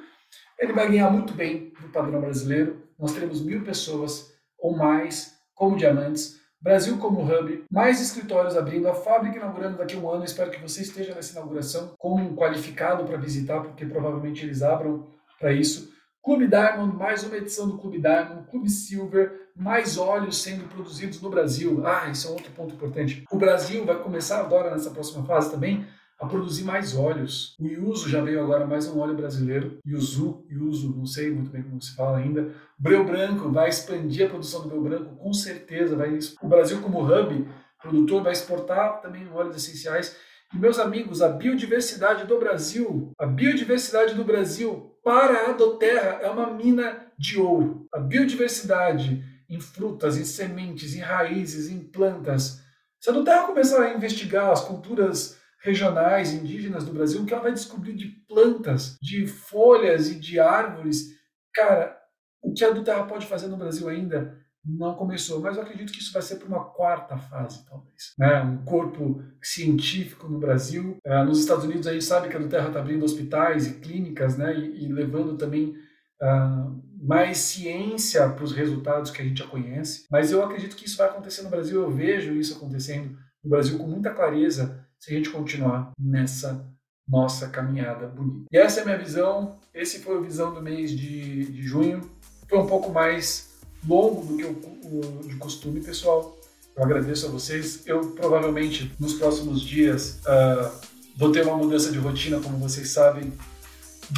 ele 0.59 0.73
vai 0.73 0.89
ganhar 0.89 1.11
muito 1.11 1.33
bem 1.33 1.71
no 1.79 1.89
padrão 1.89 2.19
brasileiro. 2.19 2.81
Nós 2.97 3.13
teremos 3.13 3.41
mil 3.41 3.63
pessoas 3.63 4.33
ou 4.57 4.75
mais 4.75 5.37
como 5.53 5.77
diamantes 5.77 6.37
Brasil 6.59 6.97
como 6.97 7.21
hub, 7.21 7.65
mais 7.71 8.01
escritórios 8.01 8.57
abrindo, 8.57 8.87
a 8.87 8.95
fábrica 8.95 9.37
inaugurando 9.37 9.77
daqui 9.77 9.95
a 9.95 9.99
um 9.99 10.09
ano. 10.09 10.25
Espero 10.25 10.49
que 10.49 10.59
você 10.59 10.81
esteja 10.81 11.13
nessa 11.13 11.33
inauguração 11.33 11.93
como 11.99 12.35
qualificado 12.35 13.05
para 13.05 13.17
visitar, 13.17 13.61
porque 13.61 13.85
provavelmente 13.85 14.43
eles 14.43 14.63
abram 14.63 15.07
para 15.39 15.53
isso. 15.53 15.93
Clube 16.23 16.47
Diamond, 16.47 16.95
mais 16.95 17.23
uma 17.23 17.37
edição 17.37 17.67
do 17.67 17.77
Clube 17.77 17.99
Diamond, 17.99 18.47
Clube 18.49 18.69
Silver, 18.69 19.49
mais 19.55 19.97
óleos 19.97 20.41
sendo 20.41 20.67
produzidos 20.67 21.21
no 21.21 21.29
Brasil. 21.29 21.85
Ah, 21.85 22.09
isso 22.09 22.27
é 22.27 22.31
outro 22.31 22.51
ponto 22.51 22.75
importante. 22.75 23.23
O 23.31 23.37
Brasil 23.37 23.85
vai 23.85 23.97
começar 23.97 24.39
agora 24.39 24.71
nessa 24.71 24.91
próxima 24.91 25.23
fase 25.25 25.51
também 25.51 25.87
a 26.19 26.25
produzir 26.25 26.63
mais 26.63 26.95
óleos. 26.95 27.55
O 27.59 27.65
Yuzu 27.67 28.09
já 28.09 28.21
veio 28.21 28.41
agora 28.41 28.65
mais 28.65 28.87
um 28.87 28.99
óleo 28.99 29.15
brasileiro, 29.15 29.77
Yuzu, 29.85 30.43
Yuzu, 30.49 30.95
não 30.97 31.05
sei 31.05 31.29
muito 31.29 31.51
bem 31.51 31.61
como 31.61 31.81
se 31.81 31.95
fala 31.95 32.17
ainda. 32.17 32.53
Breu 32.77 33.05
Branco 33.05 33.49
vai 33.49 33.69
expandir 33.69 34.25
a 34.25 34.29
produção 34.29 34.63
do 34.63 34.69
Breu 34.69 34.81
Branco, 34.81 35.15
com 35.15 35.33
certeza. 35.33 35.95
Vai, 35.95 36.17
o 36.41 36.47
Brasil 36.47 36.81
como 36.81 37.03
hub 37.03 37.47
produtor 37.81 38.23
vai 38.23 38.33
exportar 38.33 39.01
também 39.01 39.29
óleos 39.31 39.55
essenciais. 39.55 40.15
Meus 40.53 40.79
amigos, 40.79 41.21
a 41.21 41.29
biodiversidade 41.29 42.25
do 42.25 42.39
Brasil, 42.39 43.11
a 43.19 43.25
biodiversidade 43.25 44.15
do 44.15 44.23
Brasil 44.23 44.97
para 45.03 45.49
a 45.49 45.53
Doterra 45.53 46.19
é 46.21 46.29
uma 46.29 46.51
mina 46.51 47.11
de 47.17 47.37
ouro. 47.39 47.85
A 47.93 47.99
biodiversidade 47.99 49.23
em 49.49 49.59
frutas, 49.59 50.17
em 50.17 50.23
sementes, 50.23 50.95
em 50.95 50.99
raízes, 50.99 51.69
em 51.69 51.79
plantas. 51.79 52.61
Se 52.99 53.09
a 53.09 53.13
Doterra 53.13 53.45
começar 53.47 53.83
a 53.83 53.93
investigar 53.93 54.49
as 54.49 54.61
culturas 54.61 55.37
regionais 55.59 56.31
indígenas 56.31 56.85
do 56.85 56.93
Brasil, 56.93 57.25
que 57.25 57.33
ela 57.33 57.43
vai 57.43 57.53
descobrir 57.53 57.93
de 57.93 58.07
plantas, 58.27 58.97
de 59.01 59.27
folhas 59.27 60.09
e 60.09 60.15
de 60.15 60.39
árvores. 60.39 61.17
Cara, 61.53 61.97
o 62.41 62.53
que 62.53 62.63
a 62.63 62.71
Duterra 62.71 63.05
pode 63.05 63.25
fazer 63.25 63.47
no 63.47 63.57
Brasil 63.57 63.87
ainda 63.89 64.37
não 64.67 64.95
começou, 64.95 65.39
mas 65.39 65.55
eu 65.55 65.63
acredito 65.63 65.93
que 65.93 65.99
isso 65.99 66.11
vai 66.11 66.21
ser 66.21 66.35
para 66.35 66.47
uma 66.47 66.65
quarta 66.65 67.17
fase, 67.17 67.65
talvez. 67.65 68.13
Né? 68.17 68.41
Um 68.41 68.57
corpo 68.65 69.23
científico 69.41 70.27
no 70.27 70.39
Brasil. 70.39 70.97
Uh, 71.05 71.23
nos 71.23 71.39
Estados 71.39 71.63
Unidos, 71.63 71.87
a 71.87 71.93
gente 71.93 72.03
sabe 72.03 72.27
que 72.27 72.35
a 72.35 72.39
Duterra 72.39 72.67
está 72.67 72.79
abrindo 72.79 73.05
hospitais 73.05 73.67
e 73.67 73.75
clínicas, 73.75 74.37
né? 74.37 74.53
E, 74.57 74.85
e, 74.85 74.91
levando 74.91 75.37
também 75.37 75.75
uh, 76.21 76.83
mais 77.01 77.37
ciência 77.37 78.27
para 78.29 78.43
os 78.43 78.51
resultados 78.51 79.09
que 79.09 79.21
a 79.21 79.25
gente 79.25 79.39
já 79.39 79.47
conhece. 79.47 80.05
Mas 80.11 80.31
eu 80.31 80.43
acredito 80.43 80.75
que 80.75 80.85
isso 80.85 80.97
vai 80.97 81.07
acontecer 81.07 81.43
no 81.43 81.49
Brasil, 81.49 81.81
eu 81.81 81.91
vejo 81.91 82.33
isso 82.33 82.57
acontecendo 82.57 83.17
no 83.43 83.49
Brasil 83.49 83.77
com 83.77 83.87
muita 83.87 84.13
clareza 84.13 84.85
se 84.99 85.11
a 85.11 85.15
gente 85.15 85.29
continuar 85.29 85.91
nessa 85.97 86.67
nossa 87.07 87.47
caminhada 87.47 88.07
bonita. 88.07 88.47
E 88.51 88.57
essa 88.57 88.79
é 88.79 88.83
a 88.83 88.85
minha 88.85 88.97
visão, 88.97 89.57
esse 89.73 89.99
foi 89.99 90.17
a 90.17 90.21
visão 90.21 90.53
do 90.53 90.61
mês 90.61 90.91
de, 90.91 91.45
de 91.45 91.61
junho. 91.61 92.01
Foi 92.49 92.59
um 92.59 92.67
pouco 92.67 92.91
mais 92.91 93.56
longo 93.87 94.25
do 94.25 94.37
que 94.37 94.43
o, 94.43 95.21
o 95.21 95.27
de 95.27 95.35
costume, 95.35 95.81
pessoal. 95.81 96.37
Eu 96.75 96.83
agradeço 96.83 97.25
a 97.25 97.29
vocês. 97.29 97.81
Eu 97.85 98.01
provavelmente 98.11 98.91
nos 98.99 99.13
próximos 99.13 99.61
dias 99.61 100.19
uh, 100.25 100.69
vou 101.15 101.31
ter 101.31 101.43
uma 101.45 101.57
mudança 101.57 101.91
de 101.91 101.97
rotina, 101.97 102.39
como 102.39 102.57
vocês 102.57 102.89
sabem, 102.89 103.33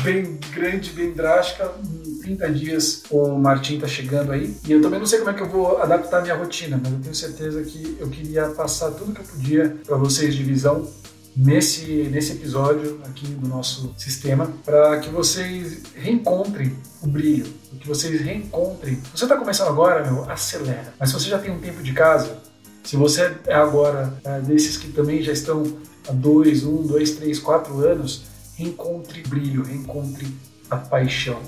bem 0.03 0.37
grande, 0.51 0.91
bem 0.91 1.13
drástica. 1.13 1.71
Em 2.05 2.19
30 2.19 2.51
dias 2.51 3.03
o 3.09 3.37
Martim 3.37 3.75
está 3.75 3.87
chegando 3.87 4.31
aí. 4.31 4.55
E 4.67 4.73
eu 4.73 4.81
também 4.81 4.99
não 4.99 5.07
sei 5.07 5.19
como 5.19 5.31
é 5.31 5.33
que 5.33 5.41
eu 5.41 5.49
vou 5.49 5.77
adaptar 5.81 6.19
a 6.19 6.21
minha 6.21 6.35
rotina, 6.35 6.79
mas 6.81 6.91
eu 6.91 6.99
tenho 6.99 7.15
certeza 7.15 7.63
que 7.63 7.97
eu 7.99 8.09
queria 8.09 8.49
passar 8.49 8.91
tudo 8.91 9.13
que 9.13 9.21
eu 9.21 9.25
podia 9.25 9.77
para 9.85 9.95
vocês 9.95 10.35
de 10.35 10.43
visão 10.43 10.87
nesse, 11.35 12.09
nesse 12.11 12.33
episódio 12.33 12.99
aqui 13.05 13.27
do 13.27 13.47
nosso 13.47 13.93
sistema 13.97 14.51
para 14.65 14.99
que 14.99 15.09
vocês 15.09 15.83
reencontrem 15.95 16.75
o 17.01 17.07
brilho, 17.07 17.45
que 17.79 17.87
vocês 17.87 18.19
reencontrem. 18.21 18.99
Você 19.15 19.25
está 19.25 19.37
começando 19.37 19.69
agora, 19.69 20.09
meu, 20.09 20.29
acelera. 20.29 20.93
Mas 20.99 21.09
se 21.09 21.15
você 21.15 21.29
já 21.29 21.39
tem 21.39 21.51
um 21.51 21.59
tempo 21.59 21.81
de 21.81 21.93
casa, 21.93 22.37
se 22.83 22.95
você 22.95 23.35
é 23.47 23.53
agora 23.53 24.13
é, 24.23 24.39
desses 24.41 24.77
que 24.77 24.91
também 24.91 25.21
já 25.21 25.31
estão 25.31 25.63
há 26.07 26.11
dois, 26.11 26.63
um, 26.63 26.85
dois, 26.85 27.11
três, 27.11 27.39
quatro 27.39 27.79
anos, 27.79 28.23
reencontre 28.55 29.21
brilho, 29.23 29.63
reencontre 29.63 30.27
a 30.69 30.77
paixão. 30.77 31.39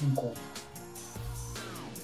Reencontre. 0.00 0.40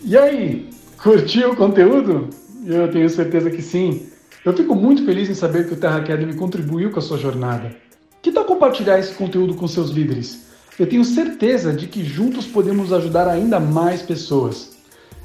E 0.02 0.16
aí, 0.16 0.70
curtiu 1.02 1.52
o 1.52 1.56
conteúdo? 1.56 2.30
Eu 2.64 2.90
tenho 2.90 3.08
certeza 3.08 3.50
que 3.50 3.62
sim. 3.62 4.08
Eu 4.46 4.52
fico 4.52 4.76
muito 4.76 5.04
feliz 5.04 5.28
em 5.28 5.34
saber 5.34 5.66
que 5.66 5.74
o 5.74 5.76
Terra 5.76 5.96
Academy 5.96 6.32
contribuiu 6.32 6.92
com 6.92 7.00
a 7.00 7.02
sua 7.02 7.18
jornada. 7.18 7.74
Que 8.22 8.30
tal 8.30 8.44
compartilhar 8.44 8.96
esse 8.96 9.12
conteúdo 9.12 9.56
com 9.56 9.66
seus 9.66 9.90
líderes? 9.90 10.46
Eu 10.78 10.88
tenho 10.88 11.04
certeza 11.04 11.72
de 11.72 11.88
que 11.88 12.04
juntos 12.04 12.46
podemos 12.46 12.92
ajudar 12.92 13.26
ainda 13.26 13.58
mais 13.58 14.02
pessoas. 14.02 14.76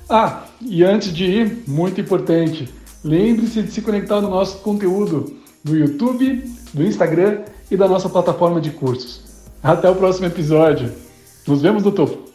Ah, 0.09 0.45
e 0.59 0.83
antes 0.83 1.13
de 1.13 1.25
ir, 1.25 1.63
muito 1.67 2.01
importante, 2.01 2.67
lembre-se 3.03 3.61
de 3.61 3.71
se 3.71 3.83
conectar 3.83 4.19
no 4.21 4.29
nosso 4.31 4.57
conteúdo 4.57 5.37
no 5.63 5.77
YouTube, 5.77 6.43
do 6.73 6.81
Instagram 6.81 7.43
e 7.69 7.77
da 7.77 7.87
nossa 7.87 8.09
plataforma 8.09 8.59
de 8.59 8.71
cursos. 8.71 9.21
Até 9.61 9.87
o 9.87 9.95
próximo 9.95 10.25
episódio. 10.25 10.91
Nos 11.45 11.61
vemos 11.61 11.83
no 11.83 11.91
topo. 11.91 12.30